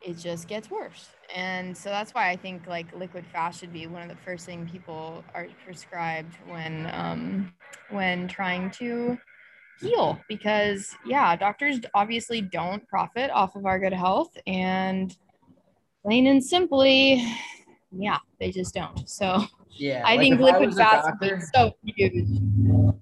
it 0.00 0.16
just 0.16 0.48
gets 0.48 0.70
worse. 0.70 1.10
And 1.34 1.76
so 1.76 1.90
that's 1.90 2.12
why 2.12 2.30
I 2.30 2.36
think 2.36 2.66
like 2.66 2.94
liquid 2.96 3.24
fast 3.32 3.60
should 3.60 3.72
be 3.72 3.86
one 3.86 4.02
of 4.02 4.08
the 4.08 4.16
first 4.16 4.46
thing 4.46 4.68
people 4.70 5.22
are 5.34 5.46
prescribed 5.64 6.36
when 6.46 6.90
um, 6.92 7.52
when 7.90 8.26
trying 8.26 8.70
to 8.72 9.18
heal 9.80 10.20
because 10.28 10.94
yeah, 11.06 11.36
doctors 11.36 11.80
obviously 11.94 12.40
don't 12.40 12.86
profit 12.88 13.30
off 13.30 13.56
of 13.56 13.66
our 13.66 13.78
good 13.78 13.92
health 13.92 14.36
and 14.46 15.16
plain 16.02 16.26
and 16.28 16.42
simply, 16.42 17.24
yeah, 17.92 18.18
they 18.38 18.50
just 18.50 18.74
don't. 18.74 19.08
So 19.08 19.44
Yeah. 19.70 20.02
I 20.04 20.16
like 20.16 20.20
think 20.20 20.40
liquid 20.40 20.74
fast 20.74 21.08
be 21.20 21.30
so 21.54 21.74
huge. 21.84 22.26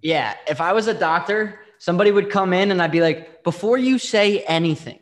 Yeah, 0.03 0.35
if 0.47 0.61
I 0.61 0.73
was 0.73 0.87
a 0.87 0.95
doctor, 0.95 1.61
somebody 1.79 2.11
would 2.11 2.31
come 2.31 2.53
in 2.53 2.71
and 2.71 2.83
I'd 2.83 2.93
be 2.93 3.01
like, 3.01 3.43
before 3.45 3.79
you 3.79 3.99
say 3.99 4.41
anything, 4.41 5.01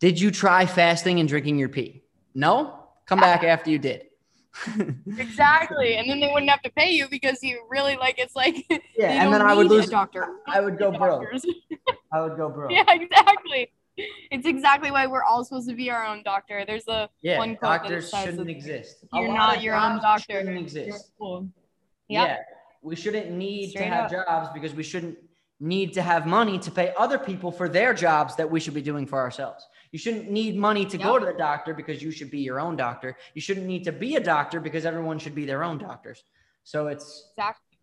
did 0.00 0.20
you 0.20 0.30
try 0.30 0.66
fasting 0.66 1.20
and 1.20 1.28
drinking 1.28 1.58
your 1.58 1.68
pee? 1.68 2.02
No? 2.34 2.78
Come 3.06 3.20
back 3.20 3.42
ah. 3.44 3.48
after 3.48 3.70
you 3.70 3.78
did. 3.78 4.06
Exactly. 5.18 5.96
And 5.96 6.08
then 6.08 6.20
they 6.20 6.30
wouldn't 6.32 6.50
have 6.50 6.62
to 6.62 6.70
pay 6.70 6.90
you 6.90 7.08
because 7.08 7.42
you 7.42 7.64
really 7.70 7.96
like 7.96 8.16
it's 8.18 8.36
like 8.36 8.66
yeah, 8.98 9.24
and 9.24 9.32
then 9.32 9.40
I 9.40 9.54
would 9.54 9.68
lose. 9.68 9.88
doctor. 9.88 10.28
I 10.46 10.60
would 10.60 10.78
go 10.78 10.90
broke. 10.90 11.24
I 12.12 12.20
would 12.20 12.36
go 12.36 12.50
broke. 12.50 12.70
Yeah, 12.70 12.84
exactly. 12.88 13.72
It's 14.30 14.46
exactly 14.46 14.90
why 14.90 15.06
we're 15.06 15.22
all 15.22 15.44
supposed 15.44 15.68
to 15.68 15.74
be 15.74 15.90
our 15.90 16.04
own 16.04 16.22
doctor. 16.22 16.64
There's 16.66 16.88
a 16.88 17.08
Yeah, 17.22 17.38
one 17.38 17.56
quote 17.56 17.70
that 17.70 17.82
doctors 17.82 18.10
says 18.10 18.24
shouldn't 18.24 18.50
exist. 18.50 19.04
You're 19.12 19.32
not 19.32 19.62
your 19.62 19.74
own 19.74 20.00
doctor. 20.00 20.40
Shouldn't 20.40 20.50
You're 20.50 20.62
exist. 20.62 21.12
fool. 21.18 21.48
Yep. 22.08 22.28
Yeah, 22.28 22.36
we 22.82 22.96
shouldn't 22.96 23.30
need 23.30 23.70
Straight 23.70 23.84
to 23.84 23.90
have 23.90 24.04
up. 24.12 24.26
jobs 24.26 24.48
because 24.52 24.74
we 24.74 24.82
shouldn't 24.82 25.16
need 25.60 25.92
to 25.92 26.02
have 26.02 26.26
money 26.26 26.58
to 26.58 26.70
pay 26.70 26.92
other 26.98 27.18
people 27.18 27.52
for 27.52 27.68
their 27.68 27.94
jobs 27.94 28.34
that 28.36 28.50
we 28.50 28.58
should 28.58 28.74
be 28.74 28.82
doing 28.82 29.06
for 29.06 29.20
ourselves. 29.20 29.64
You 29.92 29.98
shouldn't 29.98 30.28
need 30.30 30.56
money 30.56 30.84
to 30.86 30.98
go 30.98 31.18
to 31.18 31.24
the 31.26 31.34
doctor 31.34 31.72
because 31.72 32.02
you 32.02 32.10
should 32.10 32.30
be 32.30 32.40
your 32.40 32.58
own 32.58 32.76
doctor. 32.76 33.16
You 33.34 33.40
shouldn't 33.40 33.66
need 33.66 33.84
to 33.84 33.92
be 33.92 34.16
a 34.16 34.20
doctor 34.20 34.58
because 34.58 34.84
everyone 34.84 35.18
should 35.20 35.34
be 35.34 35.44
their 35.44 35.62
own 35.62 35.78
doctors. 35.78 36.24
So 36.64 36.88
it's 36.88 37.30
Exactly. 37.36 37.78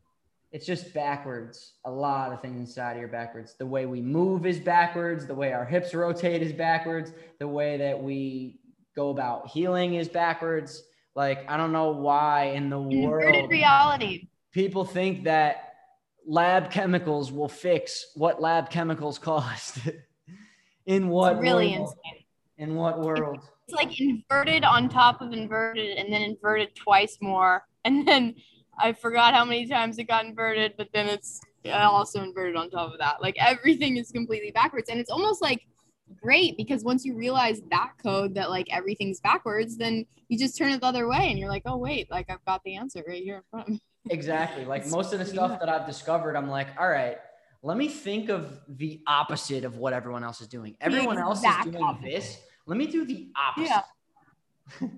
it's 0.52 0.66
just 0.66 0.93
backwards. 0.93 1.76
A 1.86 1.91
lot 1.91 2.34
of 2.34 2.41
things 2.41 2.60
inside 2.60 2.97
here 2.97 3.08
backwards. 3.08 3.56
The 3.58 3.66
way 3.66 3.86
we 3.86 4.02
move 4.02 4.45
is 4.45 4.60
backwards. 4.60 5.26
The 5.26 5.36
way 5.36 5.54
our 5.54 5.64
hips 5.66 5.93
rotate 5.93 6.41
is 6.41 6.52
backwards. 6.52 7.14
The 7.39 7.47
way 7.47 7.78
that 7.78 8.02
we 8.02 8.60
go 8.95 9.10
about 9.12 9.47
healing 9.47 9.93
is 9.93 10.10
backwards. 10.10 10.84
Like 11.16 11.50
I 11.50 11.56
don't 11.56 11.72
know 11.72 11.91
why 11.91 12.45
in 12.56 12.70
the 12.70 12.80
Inverted 12.80 13.34
world 13.36 13.52
reality. 13.52 14.28
People 14.52 14.86
think 14.86 15.24
that 15.26 15.74
lab 16.26 16.72
chemicals 16.72 17.32
will 17.32 17.50
fix 17.50 18.12
what 18.16 18.41
lab 18.41 18.70
chemicals 18.70 19.18
cost. 19.18 19.80
in 20.86 21.08
what 21.10 21.34
It's 21.34 21.41
really 21.41 21.78
world? 21.78 21.95
insane. 22.06 22.24
In 22.58 22.76
what 22.76 23.00
world? 23.00 23.39
It's 23.68 23.76
like 23.76 24.00
inverted 24.02 24.64
on 24.64 24.89
top 24.89 25.22
of 25.22 25.32
inverted 25.32 25.97
and 25.97 26.12
then 26.12 26.22
inverted 26.22 26.76
twice 26.76 27.18
more. 27.22 27.64
And 27.86 28.06
then 28.06 28.36
I 28.78 28.91
forgot 28.91 29.34
how 29.34 29.45
many 29.45 29.66
times 29.66 29.97
it 30.00 30.04
got 30.04 30.26
inverted, 30.26 30.74
but 30.78 30.89
then 30.93 31.08
it's 31.08 31.39
also 31.66 32.22
inverted 32.22 32.58
on 32.58 32.70
top 32.70 32.91
of 32.91 33.00
that. 33.00 33.22
Like 33.22 33.38
everything 33.39 33.95
is 33.95 34.12
completely 34.12 34.52
backwards. 34.52 34.89
And 34.89 35.00
it's 35.00 35.10
almost 35.10 35.41
like 35.41 35.66
great 36.22 36.58
because 36.58 36.84
once 36.84 37.06
you 37.06 37.16
realize 37.16 37.62
that 37.72 37.93
code 38.04 38.36
that 38.36 38.50
like 38.50 38.68
everything's 38.70 39.22
backwards, 39.22 39.78
then 39.78 40.06
you 40.28 40.38
just 40.38 40.58
turn 40.58 40.74
it 40.74 40.82
the 40.82 40.88
other 40.88 41.08
way 41.08 41.30
and 41.30 41.39
you're 41.39 41.50
like, 41.50 41.64
oh 41.66 41.78
wait, 41.78 42.12
like 42.12 42.30
I've 42.30 42.43
got 42.43 42.62
the 42.66 42.76
answer 42.76 43.02
right 43.08 43.24
here 43.24 43.38
in 43.38 43.43
front 43.50 43.68
of 43.68 43.74
me. 43.76 43.82
Exactly. 44.10 44.66
Like 44.66 44.84
It's 44.84 44.91
most 44.91 45.14
of 45.14 45.20
the 45.20 45.26
stuff 45.26 45.60
that 45.60 45.70
I've 45.70 45.86
discovered, 45.86 46.36
I'm 46.36 46.49
like, 46.49 46.68
all 46.80 46.89
right, 46.89 47.18
let 47.62 47.78
me 47.78 47.88
think 47.88 48.30
of 48.30 48.60
the 48.68 49.01
opposite 49.07 49.64
of 49.66 49.78
what 49.78 49.93
everyone 49.93 50.24
else 50.24 50.41
is 50.41 50.47
doing. 50.47 50.76
Everyone 50.82 51.18
else 51.18 51.39
is 51.43 51.51
doing 51.64 51.84
opposite. 51.84 52.10
this. 52.10 52.38
let 52.66 52.78
me 52.78 52.88
do 52.88 53.05
the 53.05 53.30
opposite. 53.36 53.84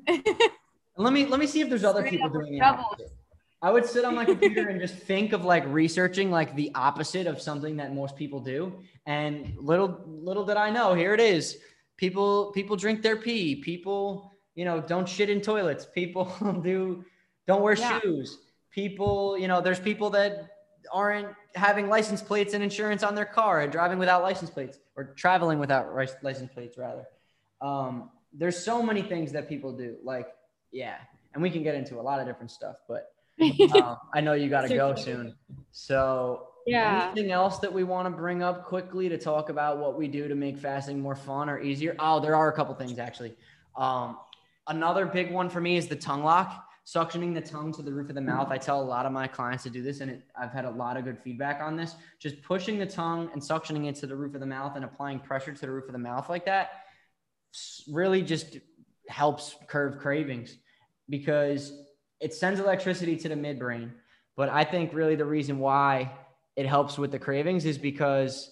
Yeah. 0.08 0.14
let 0.98 1.14
me 1.14 1.26
let 1.26 1.40
me 1.40 1.48
see 1.48 1.62
if 1.62 1.70
there's 1.70 1.84
other 1.84 2.02
Straight 2.02 2.12
people 2.12 2.30
doing 2.30 2.54
the 2.54 2.62
opposite. 2.62 3.12
I 3.64 3.72
would 3.72 3.86
sit 3.86 4.04
on 4.06 4.16
my 4.16 4.26
computer 4.26 4.70
and 4.70 4.80
just 4.82 4.96
think 4.96 5.34
of 5.34 5.46
like 5.46 5.64
researching 5.68 6.32
like 6.32 6.56
the 6.56 6.72
opposite 6.74 7.28
of 7.28 7.40
something 7.42 7.78
that 7.78 7.94
most 7.94 8.16
people 8.16 8.40
do. 8.40 8.74
And 9.06 9.54
little 9.58 10.02
little 10.06 10.46
did 10.46 10.58
I 10.58 10.70
know, 10.72 10.94
here 10.94 11.14
it 11.14 11.20
is. 11.20 11.58
People 11.98 12.52
people 12.52 12.76
drink 12.76 13.02
their 13.02 13.16
pee. 13.18 13.56
People, 13.56 14.32
you 14.56 14.66
know, 14.66 14.82
don't 14.82 15.08
shit 15.08 15.30
in 15.30 15.42
toilets. 15.42 15.86
People 15.86 16.26
do 16.64 17.06
don't 17.48 17.62
wear 17.62 17.76
Yeah. 17.76 18.00
shoes. 18.02 18.40
People, 18.72 19.38
you 19.38 19.48
know, 19.48 19.62
there's 19.62 19.80
people 19.80 20.10
that 20.12 20.50
aren't 20.92 21.28
having 21.56 21.90
license 21.90 22.22
plates 22.22 22.54
and 22.54 22.64
insurance 22.64 23.04
on 23.04 23.16
their 23.16 23.26
car 23.26 23.62
and 23.62 23.72
driving 23.72 24.00
without 24.00 24.24
license 24.24 24.50
plates 24.50 24.80
or 24.96 25.14
traveling 25.16 25.60
without 25.60 25.94
license 25.94 26.52
plates 26.54 26.78
rather. 26.78 27.06
Um, 27.62 28.10
there's 28.34 28.58
so 28.58 28.82
many 28.82 29.02
things 29.02 29.32
that 29.34 29.50
people 29.50 29.74
do. 29.74 29.98
Like, 30.04 30.28
yeah, 30.72 30.96
and 31.34 31.44
we 31.44 31.50
can 31.50 31.64
get 31.64 31.76
into 31.76 32.00
a 32.00 32.02
lot 32.02 32.20
of 32.20 32.26
different 32.26 32.52
stuff, 32.52 32.78
but 32.88 33.14
um, 33.74 33.98
I 34.14 34.22
know 34.22 34.34
you 34.34 34.50
got 34.50 34.62
to 34.62 34.76
go 34.76 34.96
soon. 34.96 35.36
So, 35.72 36.48
Yeah. 36.66 37.12
anything 37.14 37.32
else 37.32 37.60
that 37.60 37.72
we 37.74 37.84
want 37.84 38.06
to 38.06 38.12
bring 38.12 38.44
up 38.44 38.66
quickly 38.66 39.10
to 39.10 39.18
talk 39.18 39.50
about 39.50 39.78
what 39.80 39.98
we 39.98 40.08
do 40.08 40.28
to 40.28 40.36
make 40.36 40.58
fasting 40.58 41.00
more 41.00 41.16
fun 41.16 41.50
or 41.50 41.60
easier? 41.60 41.96
Oh, 42.00 42.20
there 42.20 42.36
are 42.36 42.50
a 42.50 42.54
couple 42.54 42.74
things 42.76 43.00
actually. 43.00 43.36
Um, 43.76 44.18
another 44.68 45.06
big 45.06 45.32
one 45.32 45.50
for 45.50 45.60
me 45.62 45.78
is 45.78 45.88
the 45.88 45.96
tongue 45.96 46.24
lock, 46.24 46.68
suctioning 46.86 47.34
the 47.34 47.42
tongue 47.42 47.72
to 47.74 47.82
the 47.82 47.92
roof 47.92 48.10
of 48.10 48.16
the 48.16 48.22
mouth. 48.22 48.50
I 48.50 48.58
tell 48.58 48.82
a 48.82 48.84
lot 48.84 49.06
of 49.06 49.12
my 49.12 49.28
clients 49.28 49.64
to 49.64 49.70
do 49.70 49.82
this, 49.82 50.02
and 50.02 50.12
it, 50.12 50.24
I've 50.40 50.52
had 50.52 50.66
a 50.66 50.72
lot 50.72 50.98
of 50.98 51.04
good 51.04 51.20
feedback 51.24 51.62
on 51.62 51.76
this. 51.76 51.96
Just 52.20 52.42
pushing 52.42 52.80
the 52.80 52.86
tongue 52.86 53.30
and 53.34 53.42
suctioning 53.42 53.88
it 53.88 53.96
to 53.98 54.08
the 54.08 54.16
roof 54.16 54.34
of 54.34 54.40
the 54.40 54.48
mouth 54.48 54.76
and 54.76 54.84
applying 54.84 55.20
pressure 55.20 55.54
to 55.54 55.62
the 55.62 55.72
roof 55.72 55.86
of 55.86 55.94
the 55.94 56.00
mouth 56.00 56.30
like 56.30 56.46
that 56.46 56.72
really 57.90 58.22
just 58.22 58.58
helps 59.08 59.56
curb 59.68 60.00
cravings 60.00 60.56
because 61.10 61.74
it 62.20 62.34
sends 62.34 62.60
electricity 62.60 63.18
to 63.18 63.30
the 63.30 63.36
midbrain. 63.36 63.92
But 64.38 64.50
I 64.50 64.64
think 64.64 64.94
really 64.94 65.16
the 65.16 65.26
reason 65.26 65.60
why 65.60 66.14
it 66.56 66.66
helps 66.66 66.98
with 66.98 67.12
the 67.12 67.20
cravings 67.20 67.66
is 67.66 67.78
because 67.78 68.52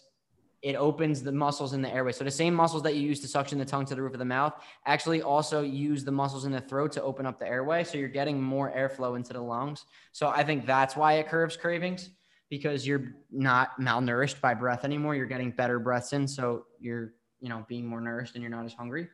it 0.61 0.75
opens 0.75 1.23
the 1.23 1.31
muscles 1.31 1.73
in 1.73 1.81
the 1.81 1.89
airway. 1.89 2.11
So 2.11 2.23
the 2.23 2.31
same 2.31 2.53
muscles 2.53 2.83
that 2.83 2.95
you 2.95 3.01
use 3.01 3.21
to 3.21 3.27
suction 3.27 3.57
the 3.57 3.65
tongue 3.65 3.85
to 3.85 3.95
the 3.95 4.01
roof 4.01 4.13
of 4.13 4.19
the 4.19 4.25
mouth 4.25 4.53
actually 4.85 5.21
also 5.21 5.61
use 5.61 6.03
the 6.03 6.11
muscles 6.11 6.45
in 6.45 6.51
the 6.51 6.59
throat 6.61 6.91
to 6.93 7.01
open 7.01 7.25
up 7.25 7.39
the 7.39 7.47
airway. 7.47 7.83
So 7.83 7.97
you're 7.97 8.09
getting 8.09 8.41
more 8.41 8.71
airflow 8.75 9.15
into 9.15 9.33
the 9.33 9.41
lungs. 9.41 9.85
So 10.11 10.27
I 10.27 10.43
think 10.43 10.65
that's 10.65 10.95
why 10.95 11.13
it 11.13 11.27
curbs 11.29 11.55
cravings 11.55 12.09
because 12.49 12.85
you're 12.85 13.13
not 13.31 13.79
malnourished 13.79 14.41
by 14.41 14.53
breath 14.53 14.83
anymore. 14.83 15.15
You're 15.15 15.27
getting 15.27 15.51
better 15.51 15.79
breaths 15.79 16.13
in. 16.13 16.27
So 16.27 16.65
you're, 16.79 17.13
you 17.39 17.47
know, 17.47 17.65
being 17.69 17.85
more 17.85 18.01
nourished 18.01 18.35
and 18.35 18.41
you're 18.41 18.51
not 18.51 18.65
as 18.65 18.73
hungry. 18.73 19.07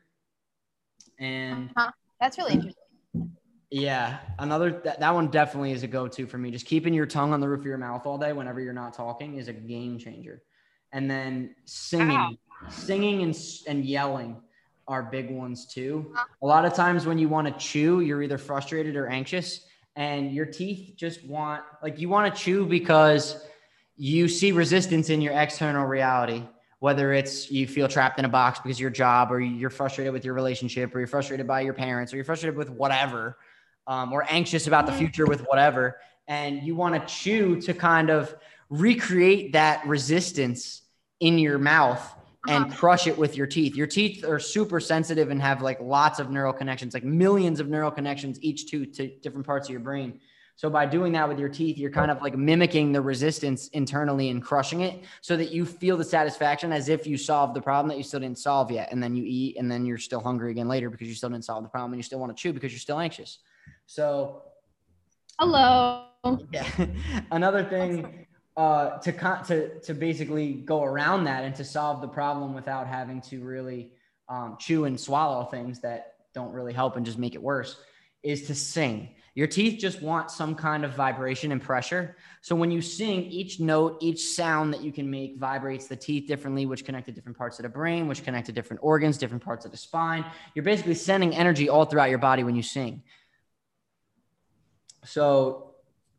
And 1.19 1.69
uh-huh. 1.75 1.91
That's 2.19 2.37
really 2.37 2.53
interesting. 2.53 3.31
yeah, 3.69 4.19
another 4.39 4.81
that, 4.85 4.99
that 4.99 5.13
one 5.13 5.27
definitely 5.27 5.73
is 5.73 5.83
a 5.83 5.87
go-to 5.87 6.25
for 6.25 6.37
me. 6.37 6.49
Just 6.49 6.65
keeping 6.65 6.93
your 6.93 7.05
tongue 7.05 7.33
on 7.33 7.39
the 7.39 7.47
roof 7.47 7.59
of 7.59 7.65
your 7.65 7.77
mouth 7.77 8.05
all 8.05 8.17
day 8.17 8.33
whenever 8.33 8.59
you're 8.59 8.73
not 8.73 8.93
talking 8.93 9.37
is 9.37 9.47
a 9.47 9.53
game 9.53 9.97
changer. 9.97 10.41
And 10.95 11.11
then 11.11 11.53
singing, 11.65 12.37
singing 12.69 13.21
and 13.21 13.37
and 13.67 13.83
yelling 13.85 14.37
are 14.87 15.03
big 15.03 15.29
ones 15.29 15.65
too. 15.65 16.15
A 16.41 16.45
lot 16.45 16.63
of 16.65 16.73
times 16.73 17.05
when 17.05 17.17
you 17.17 17.27
want 17.27 17.47
to 17.47 17.53
chew, 17.53 17.99
you're 17.99 18.23
either 18.23 18.37
frustrated 18.37 18.95
or 18.95 19.07
anxious, 19.07 19.67
and 19.95 20.31
your 20.31 20.45
teeth 20.45 20.93
just 20.95 21.23
want 21.25 21.63
like 21.83 21.99
you 21.99 22.09
want 22.09 22.33
to 22.33 22.41
chew 22.41 22.65
because 22.65 23.45
you 23.97 24.27
see 24.27 24.51
resistance 24.51 25.09
in 25.09 25.21
your 25.21 25.33
external 25.33 25.85
reality 25.85 26.43
whether 26.79 27.13
it's 27.13 27.49
you 27.49 27.65
feel 27.65 27.87
trapped 27.87 28.19
in 28.19 28.25
a 28.25 28.29
box 28.29 28.59
because 28.59 28.77
of 28.77 28.81
your 28.81 28.89
job 28.89 29.31
or 29.31 29.39
you're 29.39 29.69
frustrated 29.69 30.13
with 30.13 30.25
your 30.25 30.33
relationship 30.33 30.93
or 30.93 30.99
you're 30.99 31.07
frustrated 31.07 31.47
by 31.47 31.61
your 31.61 31.73
parents 31.73 32.11
or 32.13 32.17
you're 32.17 32.25
frustrated 32.25 32.57
with 32.57 32.69
whatever 32.69 33.37
um, 33.87 34.11
or 34.11 34.25
anxious 34.29 34.67
about 34.67 34.85
the 34.85 34.91
future 34.91 35.25
with 35.25 35.41
whatever 35.47 35.97
and 36.27 36.61
you 36.63 36.75
want 36.75 36.93
to 36.93 37.13
chew 37.13 37.59
to 37.61 37.73
kind 37.73 38.09
of 38.09 38.35
recreate 38.69 39.53
that 39.53 39.85
resistance 39.87 40.81
in 41.19 41.39
your 41.39 41.57
mouth 41.57 42.13
and 42.47 42.65
uh-huh. 42.65 42.75
crush 42.75 43.07
it 43.07 43.17
with 43.17 43.35
your 43.35 43.47
teeth 43.47 43.75
your 43.75 43.87
teeth 43.87 44.23
are 44.23 44.39
super 44.39 44.79
sensitive 44.79 45.29
and 45.29 45.41
have 45.41 45.61
like 45.61 45.79
lots 45.79 46.19
of 46.19 46.29
neural 46.29 46.53
connections 46.53 46.93
like 46.93 47.03
millions 47.03 47.59
of 47.59 47.67
neural 47.67 47.91
connections 47.91 48.37
each 48.41 48.69
to 48.69 48.85
to 48.85 49.07
different 49.19 49.45
parts 49.45 49.67
of 49.67 49.71
your 49.71 49.79
brain 49.79 50.19
so 50.57 50.69
by 50.69 50.85
doing 50.85 51.11
that 51.13 51.27
with 51.27 51.37
your 51.37 51.49
teeth, 51.49 51.77
you're 51.77 51.91
kind 51.91 52.09
of 52.09 52.21
like 52.21 52.37
mimicking 52.37 52.93
the 52.93 53.01
resistance 53.01 53.67
internally 53.69 54.29
and 54.29 54.41
crushing 54.41 54.81
it 54.81 55.03
so 55.19 55.35
that 55.35 55.51
you 55.51 55.65
feel 55.65 55.97
the 55.97 56.03
satisfaction 56.03 56.71
as 56.71 56.87
if 56.87 57.05
you 57.05 57.17
solved 57.17 57.55
the 57.55 57.61
problem 57.61 57.89
that 57.89 57.97
you 57.97 58.03
still 58.03 58.21
didn't 58.21 58.39
solve 58.39 58.71
yet. 58.71 58.89
And 58.91 59.03
then 59.03 59.15
you 59.15 59.23
eat 59.25 59.57
and 59.57 59.69
then 59.69 59.85
you're 59.85 59.97
still 59.97 60.21
hungry 60.21 60.51
again 60.51 60.69
later 60.69 60.89
because 60.89 61.09
you 61.09 61.13
still 61.13 61.29
didn't 61.29 61.43
solve 61.43 61.63
the 61.63 61.69
problem 61.69 61.91
and 61.91 61.99
you 61.99 62.03
still 62.03 62.19
want 62.19 62.35
to 62.35 62.41
chew 62.41 62.53
because 62.53 62.71
you're 62.71 62.79
still 62.79 62.99
anxious. 62.99 63.39
So 63.85 64.43
Hello. 65.39 66.05
yeah. 66.53 66.65
Another 67.31 67.65
thing 67.65 68.24
uh, 68.57 68.97
to, 68.99 69.11
con- 69.11 69.43
to, 69.45 69.79
to 69.81 69.93
basically 69.93 70.53
go 70.53 70.83
around 70.83 71.25
that 71.25 71.43
and 71.43 71.55
to 71.55 71.63
solve 71.63 72.01
the 72.01 72.07
problem 72.07 72.53
without 72.53 72.87
having 72.87 73.21
to 73.21 73.43
really 73.43 73.91
um, 74.29 74.57
chew 74.59 74.85
and 74.85 74.99
swallow 74.99 75.43
things 75.45 75.81
that 75.81 76.15
don't 76.33 76.51
really 76.51 76.73
help 76.73 76.95
and 76.95 77.05
just 77.05 77.17
make 77.17 77.35
it 77.35 77.41
worse 77.41 77.77
is 78.23 78.47
to 78.47 78.55
sing. 78.55 79.09
Your 79.35 79.47
teeth 79.47 79.79
just 79.79 80.01
want 80.01 80.31
some 80.31 80.55
kind 80.55 80.85
of 80.85 80.95
vibration 80.95 81.51
and 81.51 81.61
pressure. 81.61 82.15
So 82.41 82.55
when 82.55 82.71
you 82.71 82.81
sing, 82.81 83.25
each 83.25 83.59
note, 83.59 83.97
each 83.99 84.27
sound 84.29 84.73
that 84.73 84.81
you 84.81 84.93
can 84.93 85.11
make 85.11 85.37
vibrates 85.37 85.87
the 85.87 85.95
teeth 85.97 86.25
differently, 86.25 86.65
which 86.65 86.85
connect 86.85 87.07
to 87.07 87.11
different 87.11 87.37
parts 87.37 87.59
of 87.59 87.63
the 87.63 87.69
brain, 87.69 88.07
which 88.07 88.23
connect 88.23 88.45
to 88.45 88.53
different 88.53 88.79
organs, 88.81 89.17
different 89.17 89.43
parts 89.43 89.65
of 89.65 89.71
the 89.71 89.77
spine. 89.77 90.23
You're 90.55 90.63
basically 90.63 90.95
sending 90.95 91.35
energy 91.35 91.67
all 91.67 91.83
throughout 91.83 92.09
your 92.09 92.19
body 92.19 92.45
when 92.45 92.55
you 92.55 92.63
sing. 92.63 93.03
So 95.03 95.74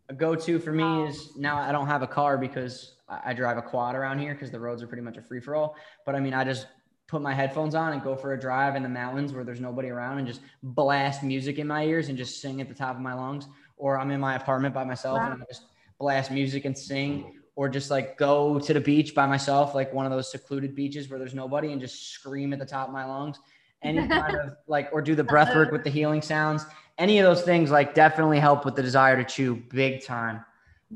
a 0.08 0.14
go-to 0.14 0.58
for 0.58 0.72
me 0.72 1.04
is 1.04 1.36
now 1.36 1.56
I 1.56 1.72
don't 1.72 1.86
have 1.86 2.02
a 2.02 2.06
car 2.06 2.38
because 2.38 2.92
I 3.08 3.34
drive 3.34 3.56
a 3.56 3.62
quad 3.62 3.94
around 3.94 4.18
here 4.18 4.34
because 4.34 4.50
the 4.50 4.60
roads 4.60 4.82
are 4.82 4.86
pretty 4.86 5.02
much 5.02 5.16
a 5.16 5.22
free 5.22 5.40
for 5.40 5.54
all. 5.54 5.76
But 6.04 6.14
I 6.14 6.20
mean, 6.20 6.34
I 6.34 6.44
just 6.44 6.66
put 7.06 7.22
my 7.22 7.32
headphones 7.32 7.74
on 7.74 7.92
and 7.92 8.02
go 8.02 8.16
for 8.16 8.32
a 8.32 8.40
drive 8.40 8.74
in 8.74 8.82
the 8.82 8.88
mountains 8.88 9.32
where 9.32 9.44
there's 9.44 9.60
nobody 9.60 9.88
around 9.88 10.18
and 10.18 10.26
just 10.26 10.40
blast 10.62 11.22
music 11.22 11.58
in 11.58 11.66
my 11.66 11.84
ears 11.84 12.08
and 12.08 12.18
just 12.18 12.40
sing 12.40 12.60
at 12.60 12.68
the 12.68 12.74
top 12.74 12.96
of 12.96 13.02
my 13.02 13.14
lungs. 13.14 13.46
Or 13.76 13.98
I'm 13.98 14.10
in 14.10 14.20
my 14.20 14.34
apartment 14.34 14.74
by 14.74 14.84
myself 14.84 15.20
and 15.20 15.42
I 15.42 15.46
just 15.46 15.66
blast 15.98 16.30
music 16.30 16.64
and 16.64 16.76
sing. 16.76 17.32
Or 17.54 17.68
just 17.68 17.90
like 17.90 18.18
go 18.18 18.58
to 18.58 18.74
the 18.74 18.80
beach 18.80 19.14
by 19.14 19.26
myself, 19.26 19.74
like 19.74 19.92
one 19.92 20.04
of 20.04 20.12
those 20.12 20.30
secluded 20.30 20.74
beaches 20.74 21.08
where 21.08 21.18
there's 21.18 21.34
nobody, 21.34 21.72
and 21.72 21.80
just 21.80 22.10
scream 22.10 22.52
at 22.52 22.58
the 22.58 22.66
top 22.66 22.88
of 22.88 22.92
my 22.92 23.06
lungs. 23.06 23.38
Any 23.82 24.06
kind 24.06 24.36
of 24.40 24.56
like, 24.66 24.90
or 24.92 25.00
do 25.00 25.14
the 25.14 25.24
breath 25.24 25.54
work 25.54 25.72
with 25.72 25.82
the 25.82 25.88
healing 25.88 26.20
sounds 26.20 26.66
any 26.98 27.18
of 27.18 27.24
those 27.24 27.42
things 27.42 27.70
like 27.70 27.94
definitely 27.94 28.38
help 28.40 28.64
with 28.64 28.74
the 28.74 28.82
desire 28.82 29.16
to 29.16 29.24
chew 29.24 29.56
big 29.70 30.04
time. 30.04 30.44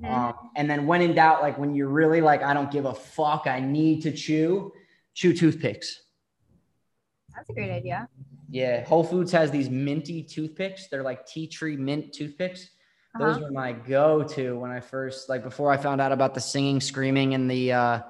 Um, 0.05 0.35
and 0.57 0.71
then 0.71 0.87
when 0.87 1.03
in 1.03 1.15
doubt, 1.15 1.43
like 1.43 1.59
when 1.59 1.75
you're 1.75 1.89
really 1.89 2.21
like, 2.21 2.43
I 2.43 2.55
don't 2.55 2.71
give 2.71 2.85
a 2.85 2.95
fuck, 2.95 3.47
I 3.47 3.59
need 3.61 4.03
to 4.03 4.13
chew, 4.13 4.73
chew 5.15 5.33
toothpicks. 5.35 6.03
That's 7.35 7.51
a 7.51 7.53
great 7.53 7.71
idea. 7.71 8.09
Yeah, 8.49 8.85
Whole 8.85 9.05
Foods 9.05 9.31
has 9.33 9.51
these 9.51 9.69
minty 9.69 10.23
toothpicks. 10.23 10.89
They're 10.89 11.03
like 11.03 11.27
tea 11.27 11.47
tree 11.47 11.77
mint 11.77 12.13
toothpicks. 12.13 12.71
Those 13.19 13.37
Uh-huh. 13.37 13.47
were 13.47 13.51
my 13.51 13.73
go-to 13.73 14.59
when 14.59 14.71
I 14.71 14.81
first 14.81 15.29
like 15.29 15.43
before 15.43 15.71
I 15.73 15.77
found 15.77 16.01
out 16.01 16.13
about 16.13 16.35
the 16.35 16.41
singing, 16.41 16.81
screaming, 16.81 17.35
and 17.35 17.51
the 17.51 17.73
uh, 17.73 18.01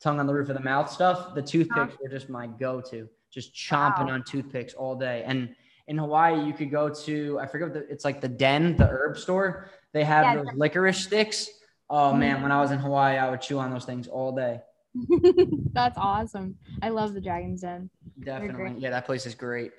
tongue 0.00 0.18
on 0.20 0.26
the 0.26 0.34
roof 0.34 0.48
of 0.48 0.56
the 0.56 0.62
mouth 0.62 0.90
stuff. 0.90 1.34
The 1.34 1.42
toothpicks 1.42 1.94
were 2.02 2.08
just 2.08 2.28
my 2.28 2.46
go-to. 2.48 3.08
Just 3.30 3.54
chomping 3.54 4.06
Wow. 4.06 4.14
on 4.14 4.24
toothpicks 4.24 4.74
all 4.74 4.96
day. 4.96 5.22
And 5.24 5.54
in 5.88 5.98
Hawaii, 5.98 6.44
you 6.46 6.52
could 6.52 6.70
go 6.70 6.88
to 6.90 7.38
I 7.40 7.46
forget 7.46 7.68
what 7.68 7.74
the, 7.74 7.90
it's 7.92 8.04
like 8.04 8.20
the 8.20 8.28
Den, 8.28 8.76
the 8.76 8.86
herb 8.86 9.18
store. 9.18 9.70
They 9.92 10.04
have 10.04 10.24
Yeah. 10.24 10.36
those 10.36 10.54
licorice 10.54 10.98
sticks. 11.02 11.48
Oh 11.90 12.12
man, 12.12 12.42
when 12.42 12.52
I 12.52 12.60
was 12.60 12.70
in 12.70 12.78
Hawaii, 12.78 13.16
I 13.16 13.30
would 13.30 13.40
chew 13.40 13.58
on 13.58 13.70
those 13.72 13.86
things 13.86 14.06
all 14.06 14.32
day. 14.36 14.60
That's 15.72 15.96
awesome. 15.98 16.56
I 16.82 16.90
love 16.90 17.14
the 17.14 17.20
Dragon's 17.20 17.62
Den. 17.62 17.88
Definitely. 18.20 18.74
Yeah, 18.78 18.90
that 18.90 19.06
place 19.06 19.24
is 19.26 19.34
great. 19.34 19.72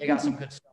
They 0.00 0.06
got 0.06 0.20
some 0.20 0.34
good 0.36 0.52
stuff. 0.52 0.72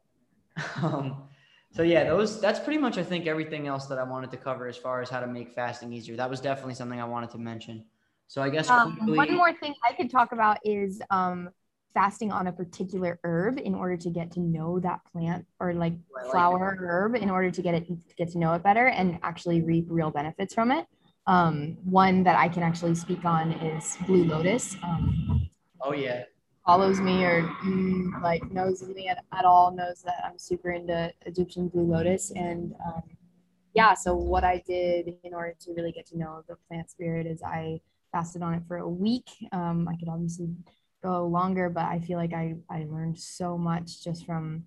Um, 0.84 1.24
so 1.72 1.82
yeah, 1.82 2.04
those 2.04 2.40
that's 2.40 2.60
pretty 2.60 2.78
much 2.80 3.00
I 3.00 3.04
think 3.04 3.26
everything 3.26 3.66
else 3.66 3.88
that 3.88 3.98
I 3.98 4.04
wanted 4.04 4.30
to 4.32 4.38
cover 4.38 4.68
as 4.68 4.78
far 4.78 5.02
as 5.02 5.10
how 5.10 5.20
to 5.20 5.26
make 5.26 5.52
fasting 5.54 5.92
easier. 5.92 6.16
That 6.16 6.30
was 6.30 6.40
definitely 6.40 6.76
something 6.76 7.02
I 7.02 7.06
wanted 7.06 7.32
to 7.32 7.40
mention. 7.40 7.86
So 8.28 8.42
I 8.44 8.50
guess 8.50 8.70
Um, 8.70 8.96
quickly, 8.98 9.18
one 9.18 9.34
more 9.36 9.54
thing 9.54 9.74
I 9.88 9.94
could 9.94 10.12
talk 10.12 10.32
about 10.32 10.58
is 10.64 11.02
um, 11.10 11.50
fasting 11.94 12.32
on 12.32 12.48
a 12.48 12.52
particular 12.52 13.20
herb 13.24 13.60
in 13.60 13.76
order 13.76 13.98
to 13.98 14.10
get 14.10 14.32
to 14.32 14.40
know 14.40 14.80
that 14.80 15.00
plant 15.12 15.46
or 15.60 15.74
like 15.74 15.94
I 16.18 16.32
flower 16.32 16.78
or 16.80 16.88
herb 16.88 17.16
in 17.16 17.30
order 17.30 17.52
to 17.52 17.62
get 17.62 17.76
it 17.76 17.88
get 18.18 18.32
to 18.32 18.40
know 18.40 18.54
it 18.54 18.64
better 18.64 18.88
and 18.88 19.20
actually 19.24 19.62
reap 19.62 19.86
real 19.90 20.12
benefits 20.12 20.54
from 20.54 20.72
it. 20.72 20.86
Um, 21.28 21.78
one 21.84 22.24
that 22.24 22.38
I 22.38 22.50
can 22.50 22.64
actually 22.64 22.96
speak 22.96 23.24
on 23.24 23.54
is 23.54 23.98
blue 24.06 24.26
lotus. 24.26 24.76
Um, 24.84 25.50
oh 25.82 25.94
yeah, 25.94 26.24
follows 26.66 27.00
me 27.00 27.24
or 27.24 27.44
mm, 27.66 28.22
like 28.22 28.50
knows 28.52 28.84
me 28.84 29.08
at, 29.08 29.24
at 29.34 29.46
all 29.46 29.72
knows 29.72 30.02
that 30.04 30.24
I'm 30.24 30.40
super 30.40 30.72
into 30.72 31.12
Egyptian 31.26 31.68
blue 31.68 31.84
lotus 31.84 32.32
and 32.32 32.74
um, 32.86 33.04
yeah 33.74 33.94
so 33.94 34.16
what 34.16 34.44
I 34.44 34.64
did 34.66 35.14
in 35.24 35.34
order 35.34 35.56
to 35.60 35.74
really 35.74 35.92
get 35.92 36.06
to 36.08 36.18
know 36.18 36.44
the 36.48 36.56
plant 36.68 36.90
spirit 36.90 37.28
is 37.28 37.42
I 37.44 37.82
fasted 38.12 38.42
on 38.42 38.54
it 38.54 38.64
for 38.68 38.78
a 38.78 38.88
week 38.88 39.30
um, 39.52 39.88
I 39.90 39.96
could 39.98 40.08
obviously 40.08 40.50
go 41.04 41.28
longer, 41.28 41.70
but 41.70 41.84
I 41.86 42.00
feel 42.00 42.18
like 42.18 42.34
I, 42.34 42.56
I 42.70 42.86
learned 42.90 43.20
so 43.20 43.58
much 43.58 44.04
just 44.04 44.26
from 44.26 44.64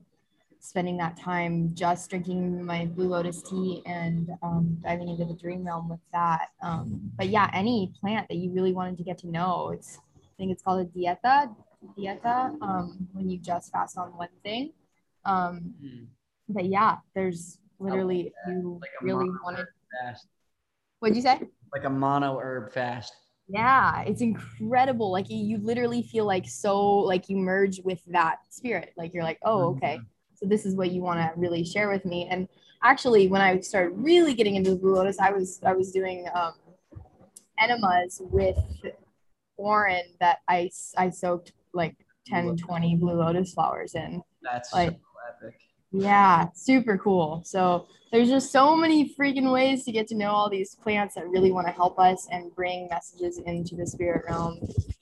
spending 0.60 0.96
that 0.98 1.16
time 1.16 1.70
just 1.74 2.10
drinking 2.10 2.62
my 2.64 2.86
blue 2.86 3.08
lotus 3.08 3.42
tea 3.42 3.82
and 3.86 4.30
um, 4.42 4.76
diving 4.82 5.08
into 5.08 5.24
the 5.24 5.34
dream 5.34 5.64
realm 5.64 5.88
with 5.88 6.00
that. 6.12 6.48
Um, 6.62 7.10
but 7.16 7.28
yeah, 7.28 7.50
any 7.54 7.92
plant 8.00 8.28
that 8.28 8.36
you 8.36 8.50
really 8.50 8.72
wanted 8.72 8.98
to 8.98 9.04
get 9.04 9.18
to 9.18 9.28
know, 9.28 9.70
it's 9.70 9.98
I 10.16 10.36
think 10.36 10.52
it's 10.52 10.62
called 10.62 10.80
a 10.86 10.98
dieta, 10.98 11.54
dieta, 11.98 12.60
um, 12.60 13.08
when 13.12 13.30
you 13.30 13.38
just 13.38 13.72
fast 13.72 13.96
on 13.96 14.08
one 14.16 14.28
thing. 14.42 14.72
Um, 15.24 15.74
Mm. 15.82 16.06
but 16.48 16.66
yeah, 16.66 16.98
there's 17.14 17.58
literally 17.78 18.26
if 18.26 18.32
you 18.48 18.78
Like 18.80 18.90
really 19.02 19.30
wanted. 19.42 19.66
fast. 20.02 20.26
What'd 21.00 21.16
you 21.16 21.22
say? 21.22 21.40
Like 21.72 21.84
a 21.84 21.90
mono 21.90 22.38
herb 22.38 22.72
fast. 22.72 23.14
Yeah, 23.48 24.02
it's 24.02 24.22
incredible. 24.22 25.12
Like 25.12 25.26
you, 25.28 25.58
literally 25.58 26.02
feel 26.02 26.24
like 26.24 26.48
so 26.48 26.82
like 26.82 27.28
you 27.28 27.36
merge 27.36 27.80
with 27.84 28.00
that 28.06 28.38
spirit. 28.50 28.92
Like 28.96 29.14
you're 29.14 29.22
like, 29.22 29.38
oh, 29.44 29.76
okay. 29.76 30.00
So 30.34 30.46
this 30.46 30.66
is 30.66 30.74
what 30.74 30.90
you 30.90 31.00
want 31.00 31.20
to 31.20 31.30
really 31.36 31.64
share 31.64 31.88
with 31.88 32.04
me. 32.04 32.26
And 32.30 32.48
actually, 32.82 33.28
when 33.28 33.40
I 33.40 33.60
started 33.60 33.90
really 33.90 34.34
getting 34.34 34.56
into 34.56 34.70
the 34.70 34.76
Blue 34.76 34.94
Lotus, 34.94 35.18
I 35.20 35.30
was 35.30 35.60
I 35.64 35.72
was 35.72 35.92
doing 35.92 36.26
um, 36.34 36.54
enemas 37.58 38.20
with 38.20 38.58
Warren 39.56 40.02
that 40.20 40.38
I 40.48 40.70
I 40.96 41.10
soaked 41.10 41.52
like 41.72 41.96
10, 42.26 42.56
20 42.56 42.96
Blue 42.96 43.14
Lotus 43.14 43.54
flowers 43.54 43.94
in. 43.94 44.22
That's 44.42 44.72
Like-. 44.72 44.98
Yeah, 45.98 46.48
super 46.54 46.98
cool. 46.98 47.42
So 47.44 47.86
there's 48.12 48.28
just 48.28 48.52
so 48.52 48.76
many 48.76 49.14
freaking 49.14 49.50
ways 49.50 49.84
to 49.84 49.92
get 49.92 50.06
to 50.08 50.14
know 50.14 50.30
all 50.30 50.50
these 50.50 50.74
plants 50.74 51.14
that 51.14 51.28
really 51.28 51.50
want 51.50 51.66
to 51.66 51.72
help 51.72 51.98
us 51.98 52.28
and 52.30 52.54
bring 52.54 52.88
messages 52.88 53.38
into 53.38 53.76
the 53.76 53.86
spirit 53.86 54.24
realm. 54.28 54.58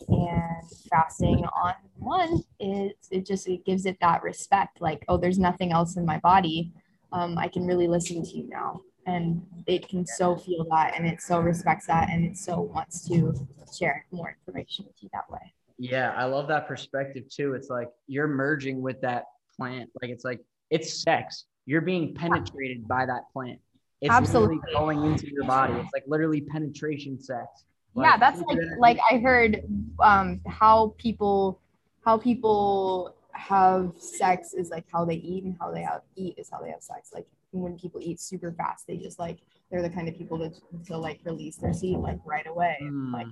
And 0.08 0.62
fasting 0.88 1.44
on 1.44 1.74
one 1.96 2.44
is 2.60 2.92
it 3.10 3.26
just 3.26 3.48
it 3.48 3.64
gives 3.64 3.86
it 3.86 3.98
that 4.00 4.22
respect. 4.22 4.80
Like, 4.80 5.04
oh, 5.08 5.16
there's 5.16 5.38
nothing 5.38 5.72
else 5.72 5.96
in 5.96 6.06
my 6.06 6.18
body. 6.18 6.72
Um, 7.12 7.38
I 7.38 7.48
can 7.48 7.66
really 7.66 7.88
listen 7.88 8.22
to 8.24 8.30
you 8.30 8.48
now. 8.48 8.80
And 9.06 9.42
it 9.66 9.88
can 9.88 10.06
so 10.06 10.36
feel 10.36 10.64
that 10.70 10.94
and 10.96 11.06
it 11.06 11.20
so 11.20 11.40
respects 11.40 11.86
that 11.88 12.08
and 12.08 12.24
it 12.24 12.38
so 12.38 12.60
wants 12.60 13.06
to 13.08 13.34
share 13.76 14.06
more 14.12 14.36
information 14.38 14.86
with 14.86 15.02
you 15.02 15.10
that 15.12 15.28
way. 15.28 15.52
Yeah, 15.76 16.12
I 16.16 16.24
love 16.24 16.48
that 16.48 16.68
perspective 16.68 17.24
too. 17.28 17.54
It's 17.54 17.68
like 17.68 17.88
you're 18.06 18.28
merging 18.28 18.80
with 18.80 19.00
that 19.02 19.24
plant. 19.56 19.90
Like 20.00 20.10
it's 20.10 20.24
like 20.24 20.40
it's 20.70 21.02
sex. 21.02 21.44
You're 21.66 21.80
being 21.80 22.14
penetrated 22.14 22.86
by 22.86 23.06
that 23.06 23.22
plant. 23.32 23.58
It's 24.00 24.12
Absolutely. 24.12 24.58
going 24.74 25.02
into 25.04 25.30
your 25.30 25.44
body. 25.44 25.74
It's 25.74 25.92
like 25.94 26.04
literally 26.06 26.42
penetration 26.42 27.18
sex. 27.20 27.64
yeah 27.96 28.16
that's 28.16 28.40
like 28.42 28.58
like 28.78 28.98
i 29.10 29.18
heard 29.18 29.62
um 30.00 30.40
how 30.48 30.94
people 30.98 31.60
how 32.04 32.18
people 32.18 33.14
have 33.32 33.92
sex 33.98 34.52
is 34.52 34.68
like 34.70 34.84
how 34.92 35.04
they 35.04 35.14
eat 35.14 35.44
and 35.44 35.56
how 35.60 35.70
they 35.70 35.82
have 35.82 36.02
eat 36.16 36.34
is 36.36 36.50
how 36.50 36.58
they 36.60 36.70
have 36.70 36.82
sex 36.82 37.10
like 37.14 37.26
when 37.52 37.78
people 37.78 38.00
eat 38.02 38.18
super 38.20 38.50
fast 38.58 38.84
they 38.88 38.96
just 38.96 39.18
like 39.20 39.38
they're 39.70 39.80
the 39.80 39.88
kind 39.88 40.08
of 40.08 40.16
people 40.18 40.36
to, 40.38 40.50
to 40.84 40.96
like 40.96 41.20
release 41.24 41.56
their 41.56 41.72
seed 41.72 41.96
like 41.98 42.18
right 42.24 42.46
away 42.48 42.76
Hmm, 42.80 43.14
like 43.14 43.26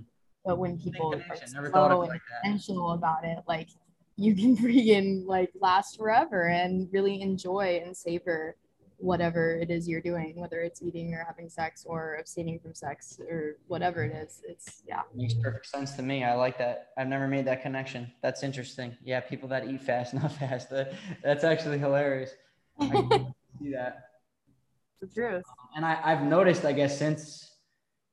but 0.45 0.59
when 0.59 0.77
big 0.77 0.85
people 0.85 1.13
are 1.15 1.19
connection. 1.21 1.53
Never 1.55 1.71
thought 1.71 1.91
slow 1.91 2.03
it 2.03 2.05
and 2.05 2.09
like 2.15 2.21
intentional 2.45 2.93
about 2.93 3.25
it 3.25 3.39
like 3.49 3.69
you 4.17 4.35
can 4.35 4.57
freaking 4.63 5.27
like 5.27 5.51
last 5.61 5.97
forever 5.97 6.49
and 6.49 6.89
really 6.93 7.21
enjoy 7.21 7.81
and 7.85 7.97
savor 7.97 8.57
whatever 8.99 9.57
it 9.57 9.69
is 9.69 9.89
you're 9.89 10.01
doing 10.01 10.33
whether 10.37 10.61
it's 10.61 10.81
eating 10.81 11.13
or 11.13 11.25
having 11.27 11.49
sex 11.49 11.85
or 11.89 12.17
abstaining 12.21 12.61
from 12.61 12.73
sex 12.73 13.19
or 13.29 13.57
whatever 13.67 14.05
it 14.05 14.15
is 14.15 14.43
it's 14.47 14.85
yeah 14.87 15.01
Makes 15.15 15.35
perfect 15.35 15.67
sense 15.67 15.93
to 15.95 16.03
me. 16.03 16.23
I 16.23 16.35
like 16.35 16.57
that. 16.59 16.91
I've 16.97 17.09
never 17.09 17.27
made 17.27 17.45
that 17.47 17.63
connection. 17.63 18.13
That's 18.23 18.43
interesting. 18.45 18.97
Yeah, 19.05 19.19
people 19.21 19.49
that 19.49 19.67
eat 19.69 19.81
fast, 19.83 20.15
not 20.23 20.31
fast. 20.33 20.71
That, 20.71 20.93
that's 21.23 21.43
actually 21.43 21.79
hilarious. 21.79 22.31
I 22.79 22.87
see 23.61 23.73
that. 23.73 24.05
the 25.01 25.09
truth. 25.09 25.45
and 25.75 25.85
I, 25.85 25.99
I've 26.05 26.23
noticed, 26.23 26.65
I 26.65 26.73
guess, 26.73 26.97
since 26.97 27.52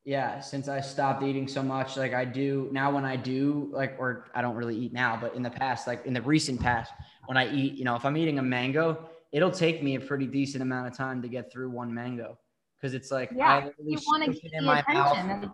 yeah, 0.09 0.39
since 0.39 0.67
I 0.67 0.81
stopped 0.81 1.21
eating 1.21 1.47
so 1.47 1.61
much, 1.61 1.95
like 1.95 2.15
I 2.15 2.25
do 2.25 2.67
now 2.71 2.89
when 2.89 3.05
I 3.05 3.15
do 3.15 3.69
like, 3.71 3.95
or 3.99 4.25
I 4.33 4.41
don't 4.41 4.55
really 4.55 4.75
eat 4.75 4.91
now, 4.91 5.15
but 5.21 5.35
in 5.35 5.43
the 5.43 5.51
past, 5.51 5.85
like 5.85 6.03
in 6.03 6.13
the 6.13 6.21
recent 6.23 6.59
past, 6.59 6.91
when 7.27 7.37
I 7.37 7.53
eat, 7.53 7.75
you 7.75 7.85
know, 7.85 7.95
if 7.95 8.03
I'm 8.03 8.17
eating 8.17 8.39
a 8.39 8.41
mango, 8.41 9.07
it'll 9.31 9.51
take 9.51 9.83
me 9.83 9.93
a 9.97 9.99
pretty 9.99 10.25
decent 10.25 10.63
amount 10.63 10.87
of 10.87 10.97
time 10.97 11.21
to 11.21 11.27
get 11.27 11.51
through 11.51 11.69
one 11.69 11.93
mango. 11.93 12.39
Cause 12.81 12.93
it's 12.93 13.11
like 13.11 13.29
Yeah, 13.35 13.55
I 13.67 13.71
You 13.85 13.97
want 14.07 14.23
to 14.23 14.31
get 14.31 14.53
in 14.53 14.63
my 14.65 14.83
mouth. 14.87 15.17
and. 15.17 15.51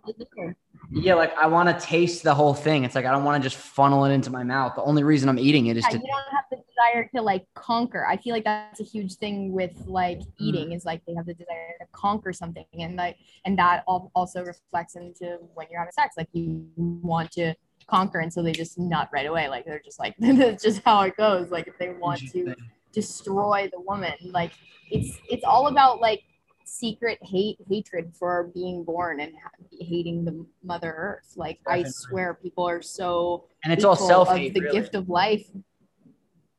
Yeah, 0.92 1.14
like 1.14 1.36
I 1.36 1.46
want 1.48 1.68
to 1.68 1.84
taste 1.84 2.22
the 2.22 2.32
whole 2.34 2.54
thing. 2.54 2.84
It's 2.84 2.94
like 2.94 3.04
I 3.06 3.10
don't 3.10 3.24
want 3.24 3.42
to 3.42 3.48
just 3.48 3.60
funnel 3.60 4.04
it 4.04 4.12
into 4.12 4.30
my 4.30 4.44
mouth. 4.44 4.74
The 4.76 4.82
only 4.82 5.02
reason 5.02 5.28
I'm 5.28 5.38
eating 5.38 5.66
it 5.66 5.76
is 5.76 5.84
Yeah, 5.84 5.90
to 5.90 5.96
you 5.98 6.06
don't 6.06 6.32
have 6.34 6.44
the 6.50 6.58
desire 6.58 7.10
to 7.16 7.22
like 7.22 7.44
conquer. 7.54 8.06
I 8.06 8.16
feel 8.16 8.32
like 8.32 8.44
that's 8.44 8.78
a 8.78 8.84
huge 8.84 9.14
thing 9.14 9.52
with 9.52 9.72
like 9.86 10.18
Mm. 10.20 10.26
eating 10.38 10.72
is 10.72 10.84
like 10.84 11.04
they 11.04 11.14
have 11.14 11.26
the 11.26 11.34
desire 11.34 11.74
to 11.80 11.86
conquer 11.92 12.32
something, 12.32 12.64
and 12.78 12.94
like 12.94 13.16
and 13.44 13.58
that 13.58 13.82
al- 13.88 14.12
also 14.14 14.44
reflects 14.44 14.94
into 14.94 15.38
when 15.54 15.66
you're 15.70 15.80
having 15.80 15.92
sex. 15.92 16.14
Like 16.16 16.28
you 16.32 16.64
want 16.76 17.32
to 17.32 17.54
conquer, 17.88 18.20
and 18.20 18.32
so 18.32 18.40
they 18.42 18.52
just 18.52 18.78
nut 18.78 19.08
right 19.12 19.26
away. 19.26 19.48
Like 19.48 19.64
they're 19.64 19.82
just 19.84 19.98
like 19.98 20.14
that's 20.20 20.62
just 20.62 20.82
how 20.84 21.00
it 21.02 21.16
goes. 21.16 21.50
Like 21.50 21.66
if 21.66 21.76
they 21.78 21.88
want 21.94 22.20
to 22.32 22.54
destroy 22.92 23.68
the 23.72 23.80
woman, 23.80 24.14
like 24.26 24.52
it's 24.90 25.18
it's 25.28 25.42
all 25.44 25.66
about 25.66 26.00
like 26.00 26.22
secret 26.66 27.18
hate 27.22 27.58
hatred 27.68 28.12
for 28.18 28.50
being 28.54 28.82
born 28.84 29.20
and 29.20 29.32
ha- 29.42 29.50
hating 29.80 30.24
the 30.24 30.44
mother 30.64 30.92
earth. 30.96 31.32
Like 31.36 31.60
i 31.66 31.84
swear 31.84 32.34
people 32.34 32.68
are 32.68 32.82
so 32.82 33.44
and 33.64 33.72
it's 33.72 33.84
all 33.84 33.96
self 33.96 34.28
of 34.28 34.36
the 34.36 34.50
Really. 34.60 34.72
gift 34.80 34.94
of 34.94 35.08
life. 35.08 35.46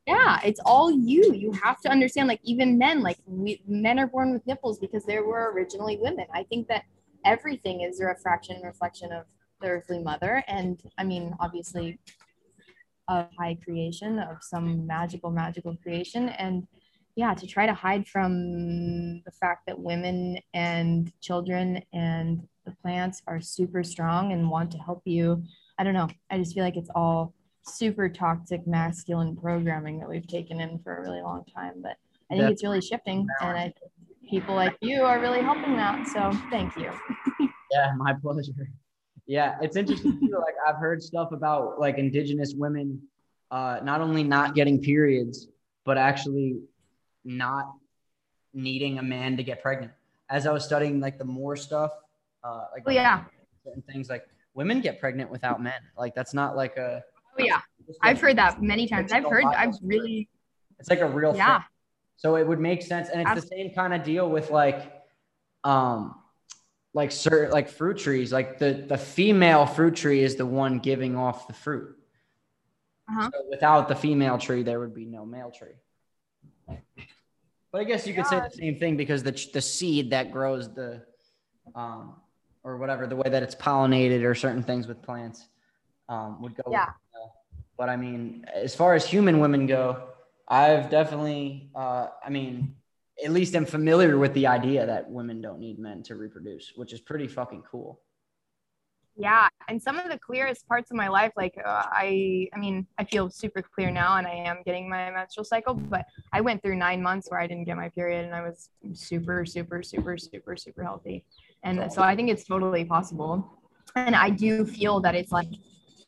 Yeah 0.06 0.40
it's 0.44 0.60
all 0.64 0.90
you. 0.90 1.32
You 1.34 1.52
have 1.52 1.80
to 1.82 1.90
understand 1.90 2.28
like 2.28 2.40
even 2.42 2.78
men 2.78 3.02
like 3.02 3.18
we, 3.26 3.62
men 3.66 3.98
are 3.98 4.06
born 4.06 4.32
with 4.32 4.46
nipples 4.46 4.78
because 4.78 5.04
they 5.04 5.18
were 5.18 5.52
originally 5.54 5.98
women. 5.98 6.26
I 6.32 6.42
think 6.44 6.68
that 6.68 6.84
everything 7.24 7.82
is 7.82 8.00
a 8.00 8.06
refraction 8.06 8.56
and 8.56 8.64
reflection 8.64 9.12
of 9.12 9.26
the 9.60 9.68
earthly 9.68 9.98
mother. 9.98 10.42
And 10.48 10.80
i 10.96 11.04
mean 11.04 11.36
obviously 11.38 11.98
of 13.08 13.26
high 13.38 13.56
creation 13.62 14.18
of 14.18 14.38
some 14.42 14.86
magical 14.86 15.30
magical 15.30 15.76
creation. 15.82 16.28
And 16.30 16.66
yeah 17.18 17.34
to 17.34 17.48
try 17.48 17.66
to 17.66 17.74
hide 17.74 18.06
from 18.06 19.20
the 19.24 19.32
fact 19.40 19.66
that 19.66 19.76
women 19.78 20.38
and 20.54 21.12
children 21.20 21.82
and 21.92 22.46
the 22.64 22.70
plants 22.80 23.20
are 23.26 23.40
super 23.40 23.82
strong 23.82 24.32
and 24.32 24.48
want 24.48 24.70
to 24.70 24.78
help 24.78 25.02
you 25.04 25.42
i 25.78 25.84
don't 25.84 25.94
know 25.94 26.08
i 26.30 26.38
just 26.38 26.54
feel 26.54 26.64
like 26.64 26.76
it's 26.76 26.90
all 26.94 27.34
super 27.62 28.08
toxic 28.08 28.66
masculine 28.66 29.36
programming 29.36 29.98
that 29.98 30.08
we've 30.08 30.28
taken 30.28 30.60
in 30.60 30.78
for 30.78 30.96
a 30.96 31.02
really 31.02 31.20
long 31.20 31.44
time 31.54 31.74
but 31.82 31.96
i 32.30 32.36
think 32.36 32.50
it's 32.50 32.62
really 32.62 32.80
shifting 32.80 33.26
and 33.42 33.58
i 33.58 33.72
people 34.30 34.54
like 34.54 34.76
you 34.80 35.02
are 35.02 35.18
really 35.18 35.42
helping 35.42 35.74
that 35.74 36.06
so 36.06 36.30
thank 36.50 36.74
you 36.76 36.90
Yeah, 37.70 37.92
my 37.96 38.14
pleasure. 38.14 38.52
Yeah, 39.26 39.58
it's 39.60 39.76
interesting 39.76 40.18
too. 40.20 40.38
Like 40.38 40.54
I've 40.66 40.76
heard 40.76 41.02
stuff 41.02 41.32
about 41.32 41.78
like 41.78 41.98
indigenous 41.98 42.54
women, 42.56 43.02
uh, 43.50 43.80
not 43.82 44.00
only 44.00 44.24
not 44.24 44.54
getting 44.54 44.80
periods, 44.80 45.48
but 45.84 45.98
actually 45.98 46.56
not 47.28 47.72
needing 48.54 48.98
a 48.98 49.02
man 49.02 49.36
to 49.36 49.42
get 49.42 49.62
pregnant. 49.62 49.92
As 50.30 50.46
I 50.46 50.52
was 50.52 50.64
studying 50.64 51.00
like 51.00 51.18
the 51.18 51.24
more 51.24 51.56
stuff, 51.56 51.92
uh, 52.42 52.64
like 52.72 52.82
oh 52.86 52.90
yeah 52.90 53.24
certain 53.64 53.82
things, 53.82 54.08
like 54.08 54.26
women 54.54 54.80
get 54.80 54.98
pregnant 55.00 55.30
without 55.30 55.62
men. 55.62 55.80
Like 55.96 56.14
that's 56.14 56.34
not 56.34 56.56
like 56.56 56.76
a. 56.76 57.02
oh 57.38 57.44
yeah 57.44 57.60
i've 58.02 58.20
heard 58.20 58.36
that 58.36 58.60
many 58.60 58.86
times 58.86 59.12
i've 59.12 59.24
heard 59.24 59.46
i've 59.46 59.74
really 59.82 60.28
It's 60.78 60.90
like 60.90 61.00
a 61.00 61.08
real 61.08 61.34
yeah 61.34 61.60
thing. 61.60 61.66
So 62.18 62.34
it 62.34 62.46
would 62.46 62.58
make 62.58 62.82
sense, 62.82 63.08
and 63.10 63.22
it's 63.22 63.40
the 63.40 63.46
same 63.46 63.72
kind 63.72 63.94
of 63.94 64.02
deal 64.02 64.28
with 64.28 64.50
like, 64.50 64.92
um, 65.62 66.16
like 66.92 67.12
certain 67.12 67.52
like 67.52 67.68
fruit 67.68 67.96
trees. 67.96 68.32
Like 68.32 68.58
the 68.58 68.84
the 68.88 68.98
female 68.98 69.66
fruit 69.66 69.94
tree 69.94 70.24
is 70.24 70.34
the 70.34 70.44
one 70.44 70.80
giving 70.80 71.14
off 71.14 71.46
the 71.46 71.52
fruit. 71.52 71.96
Uh-huh. 73.08 73.30
So 73.32 73.46
without 73.48 73.86
the 73.86 73.94
female 73.94 74.36
tree, 74.36 74.64
there 74.64 74.80
would 74.80 74.94
be 74.94 75.04
no 75.04 75.24
male 75.24 75.52
tree. 75.52 76.76
But 77.70 77.82
I 77.82 77.84
guess 77.84 78.06
you 78.06 78.14
could 78.14 78.26
say 78.26 78.40
the 78.40 78.50
same 78.50 78.78
thing 78.78 78.96
because 78.96 79.22
the 79.22 79.32
the 79.52 79.60
seed 79.60 80.10
that 80.10 80.32
grows 80.32 80.72
the, 80.72 81.02
um, 81.74 82.14
or 82.64 82.78
whatever 82.78 83.06
the 83.06 83.16
way 83.16 83.28
that 83.28 83.42
it's 83.42 83.54
pollinated 83.54 84.24
or 84.24 84.34
certain 84.34 84.62
things 84.62 84.86
with 84.86 85.02
plants, 85.02 85.48
um, 86.08 86.40
would 86.40 86.54
go. 86.54 86.62
with 86.66 86.72
Yeah. 86.72 86.88
but 87.76 87.88
I 87.88 87.96
mean, 87.96 88.46
as 88.54 88.74
far 88.74 88.94
as 88.94 89.04
human 89.06 89.38
women 89.38 89.66
go, 89.66 90.08
I've 90.48 90.88
definitely, 90.88 91.70
uh, 91.74 92.08
I 92.24 92.30
mean, 92.30 92.74
at 93.22 93.32
least 93.32 93.54
I'm 93.54 93.66
familiar 93.66 94.16
with 94.16 94.32
the 94.32 94.46
idea 94.46 94.86
that 94.86 95.10
women 95.10 95.40
don't 95.40 95.60
need 95.60 95.78
men 95.78 96.02
to 96.04 96.14
reproduce, 96.14 96.72
which 96.74 96.92
is 96.92 97.00
pretty 97.00 97.28
fucking 97.28 97.64
cool. 97.70 98.00
Yeah 99.18 99.48
and 99.68 99.82
some 99.82 99.98
of 99.98 100.08
the 100.08 100.18
clearest 100.18 100.66
parts 100.68 100.90
of 100.90 100.96
my 100.96 101.08
life 101.08 101.32
like 101.36 101.54
uh, 101.66 101.82
i 101.90 102.48
i 102.54 102.58
mean 102.58 102.86
i 102.98 103.04
feel 103.04 103.28
super 103.28 103.60
clear 103.60 103.90
now 103.90 104.16
and 104.16 104.26
i 104.26 104.30
am 104.32 104.58
getting 104.64 104.88
my 104.88 105.10
menstrual 105.10 105.44
cycle 105.44 105.74
but 105.74 106.04
i 106.32 106.40
went 106.40 106.62
through 106.62 106.76
nine 106.76 107.02
months 107.02 107.28
where 107.28 107.40
i 107.40 107.46
didn't 107.46 107.64
get 107.64 107.76
my 107.76 107.88
period 107.90 108.24
and 108.24 108.34
i 108.34 108.40
was 108.40 108.70
super 108.94 109.44
super 109.44 109.82
super 109.82 110.16
super 110.16 110.56
super 110.56 110.82
healthy. 110.84 111.24
And 111.64 111.92
so 111.92 112.02
i 112.02 112.14
think 112.14 112.30
it's 112.30 112.44
totally 112.44 112.84
possible. 112.84 113.44
And 113.96 114.14
i 114.14 114.30
do 114.30 114.64
feel 114.64 115.00
that 115.00 115.14
it's 115.16 115.32
like 115.32 115.48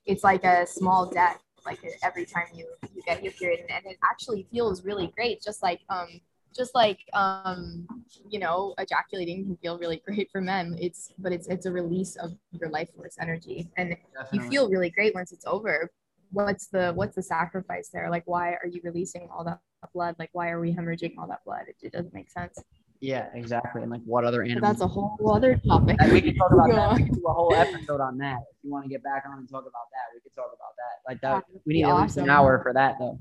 it's 0.06 0.22
like 0.22 0.44
a 0.44 0.66
small 0.66 1.10
debt 1.10 1.40
like 1.66 1.80
every 2.02 2.24
time 2.24 2.46
you 2.54 2.66
you 2.94 3.02
get 3.02 3.22
your 3.22 3.32
period, 3.32 3.60
and, 3.60 3.70
and 3.70 3.86
it 3.86 3.98
actually 4.04 4.46
feels 4.50 4.84
really 4.84 5.08
great. 5.08 5.42
Just 5.42 5.62
like 5.62 5.80
um, 5.88 6.20
just 6.56 6.74
like 6.74 6.98
um, 7.12 7.86
you 8.28 8.38
know, 8.38 8.74
ejaculating 8.78 9.44
can 9.44 9.56
feel 9.58 9.78
really 9.78 10.02
great 10.06 10.30
for 10.30 10.40
men. 10.40 10.76
It's 10.80 11.12
but 11.18 11.32
it's 11.32 11.46
it's 11.48 11.66
a 11.66 11.72
release 11.72 12.16
of 12.16 12.32
your 12.52 12.70
life 12.70 12.88
force 12.94 13.16
energy, 13.20 13.68
and 13.76 13.96
Definitely. 14.14 14.38
you 14.46 14.50
feel 14.50 14.70
really 14.70 14.90
great 14.90 15.14
once 15.14 15.32
it's 15.32 15.46
over. 15.46 15.90
What's 16.32 16.68
the 16.68 16.92
what's 16.94 17.16
the 17.16 17.22
sacrifice 17.22 17.88
there? 17.92 18.08
Like, 18.10 18.24
why 18.26 18.50
are 18.52 18.66
you 18.70 18.80
releasing 18.84 19.28
all 19.32 19.44
that 19.44 19.60
blood? 19.94 20.16
Like, 20.18 20.30
why 20.32 20.50
are 20.50 20.60
we 20.60 20.72
hemorrhaging 20.72 21.14
all 21.18 21.26
that 21.28 21.44
blood? 21.44 21.62
It, 21.68 21.76
it 21.82 21.92
doesn't 21.92 22.14
make 22.14 22.30
sense. 22.30 22.62
Yeah, 23.00 23.28
exactly. 23.34 23.80
And 23.82 23.90
like 23.90 24.02
what 24.04 24.24
other 24.24 24.42
But 24.42 24.50
animals? 24.50 24.72
that's 24.72 24.82
a 24.82 24.86
whole 24.86 25.32
other 25.34 25.56
topic. 25.66 25.96
And 26.00 26.12
we 26.12 26.20
can 26.20 26.34
talk 26.36 26.52
about 26.52 26.68
that. 26.68 26.96
We 26.98 27.04
can 27.04 27.14
do 27.14 27.26
a 27.26 27.32
whole 27.32 27.54
episode 27.56 28.00
on 28.00 28.18
that. 28.18 28.36
If 28.50 28.56
you 28.62 28.70
want 28.70 28.84
to 28.84 28.90
get 28.90 29.02
back 29.02 29.24
on 29.26 29.38
and 29.38 29.48
talk 29.48 29.62
about 29.62 29.88
that, 29.92 30.14
we 30.14 30.20
could 30.20 30.34
talk 30.34 30.50
about 30.54 30.74
that. 30.76 31.10
Like 31.10 31.20
that, 31.22 31.44
That 31.50 31.60
we 31.64 31.74
need 31.74 31.84
be 31.84 31.90
at 31.90 31.96
least 32.02 32.18
an 32.18 32.28
hour 32.28 32.60
for 32.62 32.74
that 32.74 32.96
though. 32.98 33.18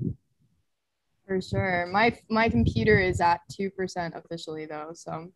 For 1.30 1.40
sure. 1.40 1.86
My 1.92 2.18
my 2.28 2.48
computer 2.48 2.98
is 2.98 3.20
at 3.20 3.40
two 3.48 3.70
percent 3.70 4.14
officially 4.16 4.66
though, 4.66 4.90
so 4.92 5.30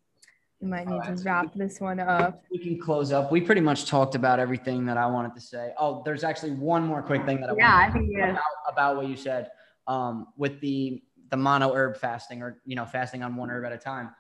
we 0.60 0.66
might 0.66 0.88
need 0.88 1.00
to 1.04 1.22
wrap 1.22 1.54
this 1.54 1.78
one 1.78 2.00
up. 2.00 2.42
We 2.50 2.58
can 2.58 2.80
close 2.80 3.12
up. 3.12 3.30
We 3.30 3.40
pretty 3.40 3.60
much 3.60 3.86
talked 3.86 4.16
about 4.16 4.40
everything 4.40 4.86
that 4.86 4.96
I 4.96 5.06
wanted 5.06 5.36
to 5.36 5.40
say. 5.40 5.70
Oh, 5.78 6.02
there's 6.04 6.24
actually 6.24 6.50
one 6.50 6.84
more 6.84 7.00
quick 7.00 7.24
thing 7.24 7.40
that 7.42 7.48
I 7.48 7.54
Yeah, 7.56 7.76
I 7.76 7.92
think 7.92 8.10
about, 8.12 8.42
about 8.68 8.96
what 8.96 9.06
you 9.06 9.14
said 9.14 9.52
um, 9.86 10.26
with 10.36 10.60
the 10.60 11.00
the 11.30 11.36
mono 11.36 11.72
herb 11.72 11.96
fasting 11.96 12.42
or 12.42 12.60
you 12.66 12.74
know 12.74 12.86
fasting 12.86 13.22
on 13.22 13.36
one 13.36 13.48
herb 13.48 13.64
at 13.64 13.70
a 13.70 13.78
time. 13.78 14.10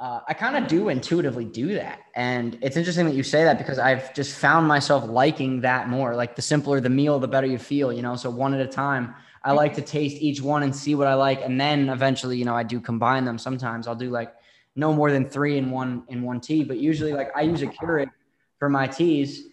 Uh, 0.00 0.22
I 0.26 0.34
kind 0.34 0.56
of 0.56 0.66
do 0.68 0.88
intuitively 0.88 1.44
do 1.44 1.74
that, 1.74 2.00
and 2.16 2.58
it's 2.62 2.76
interesting 2.76 3.06
that 3.06 3.14
you 3.14 3.22
say 3.22 3.44
that 3.44 3.58
because 3.58 3.78
I've 3.78 4.12
just 4.12 4.36
found 4.36 4.66
myself 4.66 5.08
liking 5.08 5.60
that 5.60 5.88
more. 5.88 6.16
Like 6.16 6.34
the 6.34 6.42
simpler 6.42 6.80
the 6.80 6.90
meal, 6.90 7.20
the 7.20 7.28
better 7.28 7.46
you 7.46 7.58
feel. 7.58 7.92
You 7.92 8.02
know, 8.02 8.16
so 8.16 8.28
one 8.28 8.54
at 8.54 8.60
a 8.60 8.66
time. 8.66 9.14
I 9.44 9.52
like 9.52 9.74
to 9.74 9.82
taste 9.82 10.22
each 10.22 10.40
one 10.40 10.62
and 10.62 10.74
see 10.74 10.94
what 10.94 11.08
I 11.08 11.14
like, 11.14 11.42
and 11.42 11.60
then 11.60 11.88
eventually, 11.88 12.36
you 12.36 12.44
know, 12.44 12.54
I 12.54 12.62
do 12.62 12.80
combine 12.80 13.24
them. 13.24 13.38
Sometimes 13.38 13.88
I'll 13.88 13.94
do 13.94 14.10
like 14.10 14.34
no 14.76 14.92
more 14.92 15.10
than 15.10 15.28
three 15.28 15.58
in 15.58 15.70
one 15.70 16.04
in 16.08 16.22
one 16.22 16.40
tea, 16.40 16.62
but 16.64 16.78
usually 16.78 17.12
like 17.12 17.30
I 17.36 17.42
use 17.42 17.62
a 17.62 17.66
Keurig 17.66 18.10
for 18.58 18.68
my 18.68 18.86
teas 18.86 19.46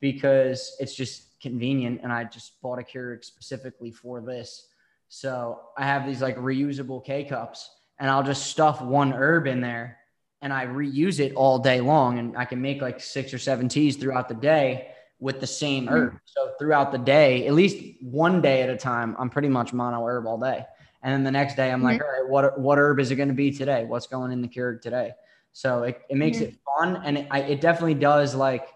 because 0.00 0.76
it's 0.80 0.94
just 0.94 1.38
convenient, 1.40 2.00
and 2.02 2.12
I 2.12 2.24
just 2.24 2.60
bought 2.62 2.78
a 2.78 2.82
Keurig 2.82 3.24
specifically 3.24 3.90
for 3.90 4.20
this. 4.20 4.68
So 5.08 5.60
I 5.76 5.84
have 5.84 6.06
these 6.06 6.22
like 6.22 6.36
reusable 6.38 7.04
K 7.04 7.24
cups, 7.24 7.70
and 7.98 8.10
I'll 8.10 8.22
just 8.22 8.46
stuff 8.46 8.80
one 8.80 9.12
herb 9.12 9.46
in 9.46 9.60
there, 9.60 9.98
and 10.40 10.52
I 10.52 10.64
reuse 10.66 11.20
it 11.20 11.34
all 11.34 11.58
day 11.58 11.82
long, 11.82 12.18
and 12.18 12.36
I 12.36 12.46
can 12.46 12.62
make 12.62 12.80
like 12.80 13.00
six 13.00 13.34
or 13.34 13.38
seven 13.38 13.68
teas 13.68 13.96
throughout 13.96 14.28
the 14.28 14.34
day 14.34 14.88
with 15.18 15.40
the 15.40 15.46
same 15.46 15.86
hmm. 15.86 15.94
herb. 15.94 16.18
So 16.24 16.52
throughout 16.58 16.92
the 16.92 16.98
day, 16.98 17.46
at 17.46 17.54
least 17.54 17.76
one 18.00 18.40
day 18.40 18.62
at 18.62 18.70
a 18.70 18.76
time, 18.76 19.16
I'm 19.18 19.30
pretty 19.30 19.48
much 19.48 19.72
mono 19.72 20.04
herb 20.06 20.26
all 20.26 20.38
day. 20.38 20.64
And 21.02 21.12
then 21.12 21.24
the 21.24 21.30
next 21.30 21.54
day, 21.56 21.70
I'm 21.70 21.82
like, 21.82 22.00
hmm. 22.00 22.06
all 22.06 22.22
right, 22.22 22.30
what 22.30 22.58
what 22.58 22.78
herb 22.78 23.00
is 23.00 23.10
it 23.10 23.16
going 23.16 23.28
to 23.28 23.34
be 23.34 23.50
today? 23.50 23.84
What's 23.84 24.06
going 24.06 24.32
in 24.32 24.42
the 24.42 24.48
Keurig 24.48 24.80
today? 24.80 25.12
So 25.52 25.84
it, 25.84 26.02
it 26.08 26.16
makes 26.16 26.38
hmm. 26.38 26.44
it 26.44 26.56
fun, 26.78 27.02
and 27.04 27.18
it, 27.18 27.28
I, 27.30 27.40
it 27.40 27.60
definitely 27.60 27.94
does 27.94 28.34
like 28.34 28.68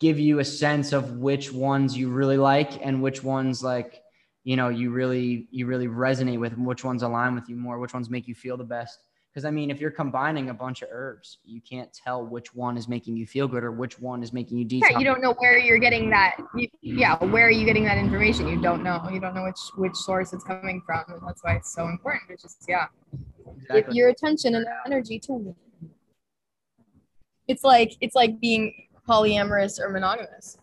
give 0.00 0.18
you 0.18 0.40
a 0.40 0.44
sense 0.44 0.92
of 0.92 1.18
which 1.18 1.52
ones 1.52 1.96
you 1.96 2.10
really 2.10 2.36
like 2.36 2.84
and 2.84 3.02
which 3.02 3.22
ones 3.22 3.62
like 3.62 4.02
you 4.42 4.56
know 4.56 4.68
you 4.68 4.90
really 4.90 5.48
you 5.50 5.66
really 5.66 5.86
resonate 5.86 6.38
with 6.38 6.52
and 6.52 6.66
which 6.66 6.84
ones 6.84 7.02
align 7.02 7.34
with 7.34 7.48
you 7.48 7.56
more 7.56 7.78
which 7.78 7.94
ones 7.94 8.10
make 8.10 8.28
you 8.28 8.34
feel 8.34 8.56
the 8.56 8.64
best 8.64 8.98
because 9.34 9.44
i 9.44 9.50
mean 9.50 9.70
if 9.70 9.80
you're 9.80 9.90
combining 9.90 10.50
a 10.50 10.54
bunch 10.54 10.82
of 10.82 10.88
herbs 10.92 11.38
you 11.44 11.60
can't 11.60 11.92
tell 11.92 12.24
which 12.24 12.54
one 12.54 12.76
is 12.76 12.86
making 12.86 13.16
you 13.16 13.26
feel 13.26 13.48
good 13.48 13.64
or 13.64 13.72
which 13.72 13.98
one 13.98 14.22
is 14.22 14.32
making 14.32 14.56
you 14.56 14.64
detox 14.64 14.90
Yeah, 14.90 14.98
you 14.98 15.04
don't 15.04 15.20
know 15.20 15.34
where 15.34 15.58
you're 15.58 15.78
getting 15.78 16.08
that. 16.10 16.36
You, 16.54 16.68
yeah, 16.80 17.22
where 17.24 17.46
are 17.46 17.50
you 17.50 17.64
getting 17.66 17.84
that 17.84 17.98
information? 17.98 18.46
You 18.48 18.60
don't 18.60 18.82
know. 18.82 19.08
You 19.12 19.20
don't 19.20 19.34
know 19.34 19.44
which 19.44 19.58
which 19.76 19.96
source 19.96 20.32
it's 20.32 20.44
coming 20.44 20.82
from, 20.86 21.02
and 21.08 21.20
that's 21.26 21.42
why 21.42 21.54
it's 21.56 21.74
so 21.74 21.88
important. 21.88 22.30
It's 22.30 22.42
just 22.42 22.64
yeah, 22.68 22.86
give 23.12 23.56
exactly. 23.56 23.96
your 23.96 24.08
attention 24.10 24.54
and 24.54 24.66
energy 24.86 25.18
to 25.20 25.54
it. 25.82 25.88
It's 27.48 27.64
like 27.64 27.96
it's 28.00 28.14
like 28.14 28.40
being 28.40 28.86
polyamorous 29.08 29.80
or 29.80 29.90
monogamous. 29.90 30.58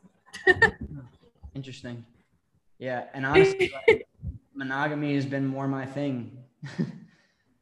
interesting 1.56 2.06
yeah 2.80 3.06
and 3.14 3.26
honestly 3.26 3.72
like, 3.88 4.08
monogamy 4.56 5.16
has 5.16 5.26
been 5.26 5.46
more 5.46 5.68
my 5.68 5.86
thing 5.86 6.38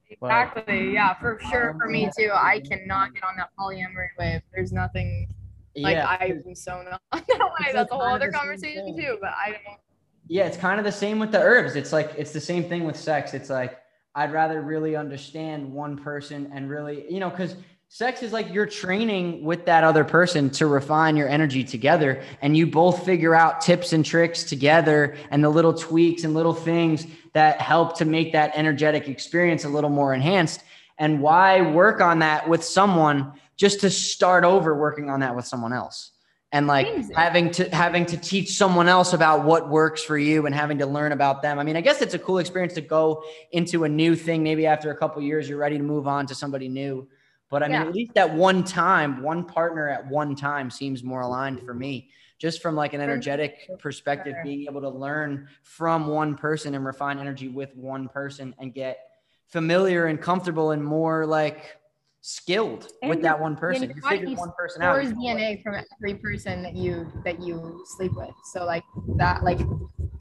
Exactly. 0.10 0.93
Yeah, 0.93 1.14
for 1.16 1.39
sure. 1.51 1.76
For 1.80 1.88
me 1.88 2.05
um, 2.05 2.12
too. 2.18 2.32
I 2.34 2.60
cannot 2.62 3.14
get 3.14 3.24
on 3.24 3.36
that 3.38 3.49
polyamory 3.57 4.10
wave. 4.18 4.41
There's 4.53 4.72
nothing 4.72 5.28
like 5.76 5.95
yeah 5.95 6.18
I'm 6.20 6.55
so 6.55 6.82
not 6.82 7.01
on 7.12 7.24
that 7.28 7.39
way. 7.39 7.72
That's 7.74 7.91
a 7.91 7.95
whole 7.95 8.03
other 8.03 8.32
conversation 8.32 8.95
too. 8.97 9.18
But 9.22 9.32
I 9.32 9.51
don't. 9.51 9.80
Yeah, 10.28 10.45
it's 10.45 10.57
kind 10.57 10.80
of 10.80 10.86
the 10.86 10.91
same 10.91 11.20
with 11.20 11.32
the 11.32 11.39
herbs. 11.39 11.76
It's 11.76 11.93
like 11.93 12.14
it's 12.18 12.32
the 12.32 12.41
same 12.41 12.64
thing 12.64 12.84
with 12.84 12.95
sex. 12.95 13.34
It's 13.34 13.49
like 13.49 13.80
I'd 14.16 14.34
rather 14.34 14.62
really 14.62 14.95
understand 14.95 15.72
one 15.72 15.97
person 15.97 16.51
and 16.53 16.70
really, 16.70 17.12
you 17.12 17.20
know, 17.20 17.30
because 17.30 17.55
sex 17.91 18.21
is 18.21 18.31
like 18.31 18.53
you're 18.53 18.67
training 18.67 19.43
with 19.43 19.65
that 19.65 19.83
other 19.83 20.03
person 20.03 20.49
to 20.51 20.67
refine 20.67 21.17
your 21.17 21.27
energy 21.27 21.63
together, 21.63 22.21
and 22.41 22.55
you 22.55 22.67
both 22.67 23.03
figure 23.03 23.33
out 23.33 23.61
tips 23.61 23.93
and 23.93 24.05
tricks 24.05 24.43
together 24.43 25.17
and 25.31 25.43
the 25.43 25.49
little 25.49 25.73
tweaks 25.73 26.23
and 26.23 26.35
little 26.35 26.53
things 26.53 27.07
that 27.33 27.59
help 27.59 27.97
to 27.97 28.05
make 28.05 28.31
that 28.31 28.51
energetic 28.55 29.07
experience 29.07 29.65
a 29.65 29.69
little 29.69 29.89
more 29.89 30.13
enhanced. 30.13 30.61
And 30.99 31.19
why 31.19 31.61
work 31.61 31.99
on 31.99 32.19
that 32.19 32.47
with 32.47 32.63
someone 32.63 33.33
just 33.57 33.81
to 33.81 33.89
start 33.89 34.43
over 34.43 34.75
working 34.75 35.09
on 35.09 35.21
that 35.21 35.35
with 35.35 35.45
someone 35.45 35.73
else? 35.73 36.11
and 36.51 36.65
like 36.65 36.87
Amazing. 36.87 37.15
having 37.15 37.51
to 37.51 37.69
having 37.69 38.07
to 38.07 38.17
teach 38.17 38.57
someone 38.57 38.87
else 38.87 39.13
about 39.13 39.45
what 39.45 39.69
works 39.69 40.03
for 40.03 40.17
you 40.17 40.47
and 40.47 40.55
having 40.55 40.79
to 40.79 40.87
learn 40.87 41.11
about 41.11 41.43
them. 41.43 41.59
I 41.59 41.63
mean, 41.63 41.75
I 41.75 41.81
guess 41.81 42.01
it's 42.01 42.15
a 42.15 42.19
cool 42.19 42.39
experience 42.39 42.73
to 42.73 42.81
go 42.81 43.23
into 43.51 43.83
a 43.83 43.89
new 43.89 44.15
thing. 44.15 44.41
Maybe 44.41 44.65
after 44.65 44.89
a 44.89 44.97
couple 44.97 45.21
years, 45.21 45.47
you're 45.47 45.59
ready 45.59 45.77
to 45.77 45.83
move 45.83 46.07
on 46.07 46.25
to 46.25 46.33
somebody 46.33 46.67
new. 46.67 47.07
But 47.50 47.64
I 47.64 47.68
mean, 47.68 47.76
Yeah. 47.82 47.88
at 47.88 47.93
least 47.93 48.18
at 48.18 48.34
one 48.34 48.64
time, 48.64 49.24
one 49.24 49.43
partner 49.43 49.89
at 49.89 50.08
one 50.08 50.36
time 50.36 50.70
seems 50.70 51.04
more 51.04 51.22
aligned 51.22 51.64
for 51.64 51.74
me. 51.74 52.12
Just 52.38 52.62
from 52.62 52.76
like 52.76 52.93
an 52.93 53.02
energetic 53.02 53.70
perspective, 53.80 54.36
being 54.43 54.66
able 54.70 54.82
to 54.82 54.89
learn 54.89 55.50
from 55.64 56.08
one 56.08 56.36
person 56.36 56.74
and 56.76 56.86
refine 56.86 57.20
energy 57.20 57.50
with 57.50 57.76
one 57.76 58.08
person 58.08 58.56
and 58.60 58.74
get 58.74 59.00
familiar 59.47 60.06
and 60.06 60.22
comfortable 60.22 60.72
and 60.72 60.84
more 60.84 61.26
like 61.26 61.76
skilled 62.22 62.84
with 63.02 63.18
And 63.18 63.26
that 63.26 63.39
one 63.39 63.56
person. 63.56 63.91
You 63.95 64.02
figure 64.02 64.36
one 64.36 64.52
person 64.58 64.82
out. 64.82 64.95
stores 64.95 65.14
DNA 65.18 65.62
from 65.64 65.76
every 65.76 66.16
person 66.16 66.62
that 66.64 66.76
you 66.76 67.12
that 67.26 67.41
you 67.41 67.84
sleep 67.97 68.14
with. 68.16 68.34
So 68.54 68.66
like 68.66 68.84
that, 69.18 69.43
like 69.43 69.60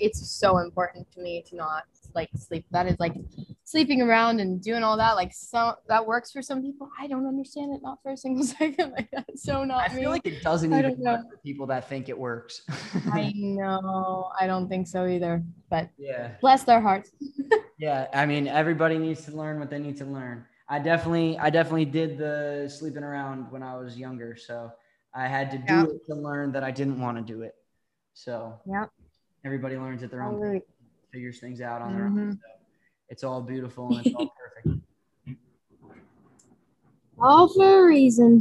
it's 0.01 0.31
so 0.31 0.59
important 0.59 1.11
to 1.13 1.21
me 1.21 1.43
to 1.49 1.57
not 1.57 1.85
like 2.15 2.31
sleep. 2.37 2.65
That 2.71 2.87
is 2.87 2.99
like 2.99 3.15
sleeping 3.69 4.01
around 4.01 4.41
and 4.41 4.63
doing 4.63 4.83
all 4.83 4.97
that. 4.97 5.13
Like 5.13 5.33
so 5.35 5.75
that 5.89 6.07
works 6.07 6.33
for 6.33 6.41
some 6.41 6.63
people. 6.63 6.89
I 6.99 7.07
don't 7.07 7.27
understand 7.27 7.75
it. 7.75 7.81
Not 7.83 7.99
for 8.03 8.13
a 8.13 8.17
single 8.17 8.45
second. 8.59 8.93
Like 8.93 9.11
that's 9.13 9.43
so 9.43 9.63
not 9.65 9.91
I 9.91 9.95
me. 9.95 10.01
feel 10.01 10.11
like 10.11 10.27
it 10.27 10.43
doesn't 10.43 10.73
I 10.73 10.79
even 10.79 10.97
know. 11.03 11.13
work 11.13 11.31
for 11.31 11.37
people 11.45 11.67
that 11.67 11.87
think 11.89 12.09
it 12.09 12.19
works. 12.19 12.63
I 13.13 13.33
know. 13.37 14.31
I 14.41 14.47
don't 14.47 14.69
think 14.69 14.87
so 14.89 15.07
either. 15.07 15.43
But 15.69 15.91
yeah. 15.99 16.33
bless 16.41 16.65
their 16.65 16.81
hearts. 16.81 17.11
Yeah. 17.81 18.09
I 18.13 18.27
mean, 18.27 18.49
everybody 18.49 18.99
needs 18.99 19.25
to 19.27 19.31
learn 19.37 19.61
what 19.61 19.71
they 19.71 19.79
need 19.79 19.97
to 19.99 20.05
learn. 20.05 20.45
I 20.69 20.81
definitely, 20.81 21.39
I 21.39 21.49
definitely 21.49 21.85
did 21.85 22.19
the 22.19 22.69
sleeping 22.69 23.05
around 23.05 23.53
when 23.53 23.63
I 23.63 23.77
was 23.77 23.97
younger. 23.97 24.35
So 24.37 24.73
I 25.15 25.29
had 25.29 25.49
to 25.53 25.59
do 25.59 25.65
Yeah. 25.75 25.85
it 25.85 26.01
to 26.09 26.15
learn 26.17 26.51
that 26.55 26.65
I 26.65 26.73
didn't 26.73 27.01
want 27.01 27.19
to 27.19 27.23
do 27.35 27.43
it. 27.43 27.55
So 28.15 28.59
yeah 28.67 28.87
everybody 29.45 29.77
learns 29.77 30.03
at 30.03 30.11
their 30.11 30.25
own 30.25 30.41
pace, 30.43 30.63
figures 31.13 31.39
things 31.39 31.61
out 31.61 31.81
on 31.81 31.95
their 31.95 32.07
Mhm. 32.09 32.21
own. 32.31 32.33
So 32.33 32.39
it's 33.09 33.25
all 33.25 33.41
beautiful 33.41 33.89
and 33.89 34.07
it's 34.07 34.15
all 34.15 34.33
perfect. 34.65 34.83
All 37.21 37.49
for 37.49 37.81
a 37.81 37.87
reason. 37.87 38.41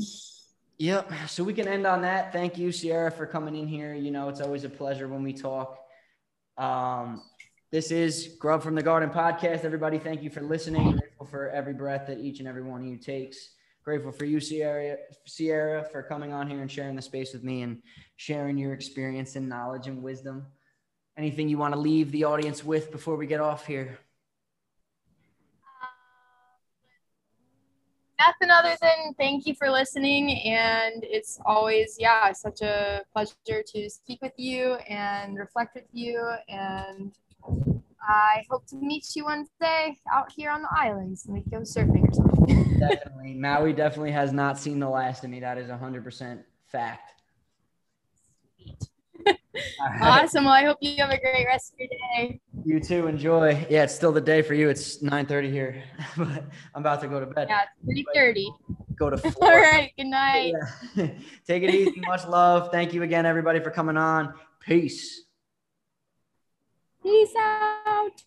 Yep. 0.78 1.12
So 1.28 1.44
we 1.44 1.54
can 1.54 1.68
end 1.68 1.88
on 1.88 2.02
that. 2.04 2.32
Thank 2.32 2.58
you, 2.58 2.72
Sierra, 2.72 3.10
for 3.10 3.26
coming 3.26 3.56
in 3.56 3.68
here. 3.68 3.96
You 3.96 4.12
know, 4.12 4.30
it's 4.30 4.42
always 4.42 4.64
a 4.64 4.70
pleasure 4.70 5.08
when 5.08 5.24
we 5.24 5.34
talk. 5.34 5.80
Um, 6.58 7.24
this 7.72 7.92
is 7.92 8.36
Grub 8.40 8.62
from 8.62 8.76
the 8.76 8.84
Garden 8.84 9.10
podcast. 9.10 9.66
Everybody, 9.66 9.98
thank 9.98 10.22
you 10.22 10.30
for 10.30 10.42
listening. 10.42 10.92
Grateful 10.92 11.26
for 11.26 11.50
every 11.50 11.74
breath 11.74 12.08
that 12.08 12.20
each 12.20 12.40
and 12.40 12.48
every 12.48 12.62
one 12.62 12.82
of 12.82 12.88
you 12.88 12.98
takes. 12.98 13.50
Grateful 13.84 14.12
for 14.12 14.26
you, 14.26 14.40
Sierra, 14.40 14.98
Sierra, 15.26 15.84
for 15.92 16.04
coming 16.04 16.32
on 16.32 16.48
here 16.48 16.62
and 16.62 16.70
sharing 16.70 16.96
the 16.96 17.02
space 17.02 17.34
with 17.34 17.44
me 17.44 17.64
and 17.64 17.82
sharing 18.18 18.58
your 18.58 18.74
experience 18.74 19.36
and 19.36 19.50
knowledge 19.50 19.88
and 19.88 20.04
wisdom. 20.04 20.46
Anything 21.18 21.50
you 21.50 21.58
want 21.58 21.74
to 21.74 21.80
leave 21.80 22.12
the 22.12 22.26
audience 22.26 22.64
with 22.64 22.92
before 22.92 23.16
we 23.16 23.26
get 23.26 23.40
off 23.40 23.66
here? 23.66 23.98
Nothing 28.20 28.50
other 28.50 28.76
than 28.82 29.14
thank 29.18 29.46
you 29.46 29.54
for 29.56 29.70
listening 29.70 30.32
and 30.42 31.04
it's 31.04 31.40
always 31.46 31.96
yeah 32.00 32.32
such 32.32 32.62
a 32.62 33.02
pleasure 33.14 33.64
to 33.66 33.90
speak 33.90 34.22
with 34.22 34.34
you 34.38 34.76
and 34.90 35.38
reflect 35.38 35.76
with 35.76 35.88
you 35.92 36.20
and 36.50 37.14
i 38.08 38.44
hope 38.50 38.66
to 38.66 38.76
meet 38.78 39.16
you 39.16 39.26
one 39.26 39.46
day 39.62 39.98
out 40.12 40.32
here 40.32 40.50
on 40.50 40.62
the 40.62 40.70
islands 40.72 41.26
and 41.26 41.34
we 41.36 41.42
go 41.52 41.60
surfing 41.60 42.08
or 42.10 42.14
something 42.14 42.68
Definitely. 42.80 43.34
Maui 43.34 43.74
definitely 43.74 44.12
has 44.12 44.32
not 44.32 44.58
seen 44.58 44.80
the 44.80 44.90
last 44.90 45.24
of 45.24 45.30
me. 45.30 45.40
That 45.40 45.58
is 45.58 45.70
100% 45.70 46.44
fact. 46.68 47.14
Awesome. 50.02 50.46
Well, 50.46 50.54
I 50.54 50.64
hope 50.64 50.78
you 50.82 50.96
have 50.98 51.10
a 51.10 51.20
great 51.20 51.46
rest 51.46 51.74
of 51.74 51.80
your 51.80 51.90
day. 51.90 52.40
You 52.66 52.80
too. 52.80 53.08
Enjoy. 53.08 53.66
Yeah, 53.70 53.84
it's 53.84 53.96
still 53.96 54.12
the 54.12 54.22
day 54.22 54.42
for 54.42 54.54
you. 54.54 54.70
It's 54.70 55.02
9:30 55.02 55.52
here, 55.52 55.84
but 56.18 56.44
I'm 56.76 56.82
about 56.82 57.02
to 57.02 57.08
go 57.08 57.20
to 57.20 57.26
bed. 57.26 57.48
Yeah, 57.50 57.62
it's 57.62 57.86
pretty 57.86 58.06
dirty. 58.14 58.52
Go 58.98 59.10
to 59.10 59.36
All 59.42 59.50
right. 59.50 59.92
Good 59.98 60.08
night. 60.08 60.54
Yeah. 60.96 61.08
Take 61.48 61.64
it 61.64 61.74
easy. 61.74 62.02
Much 62.02 62.26
love. 62.28 62.70
Thank 62.72 62.94
you 62.94 63.04
again, 63.04 63.26
everybody, 63.26 63.60
for 63.60 63.72
coming 63.72 63.98
on. 63.98 64.34
Peace. 64.60 65.24
Peace 67.04 67.34
out. 67.38 68.24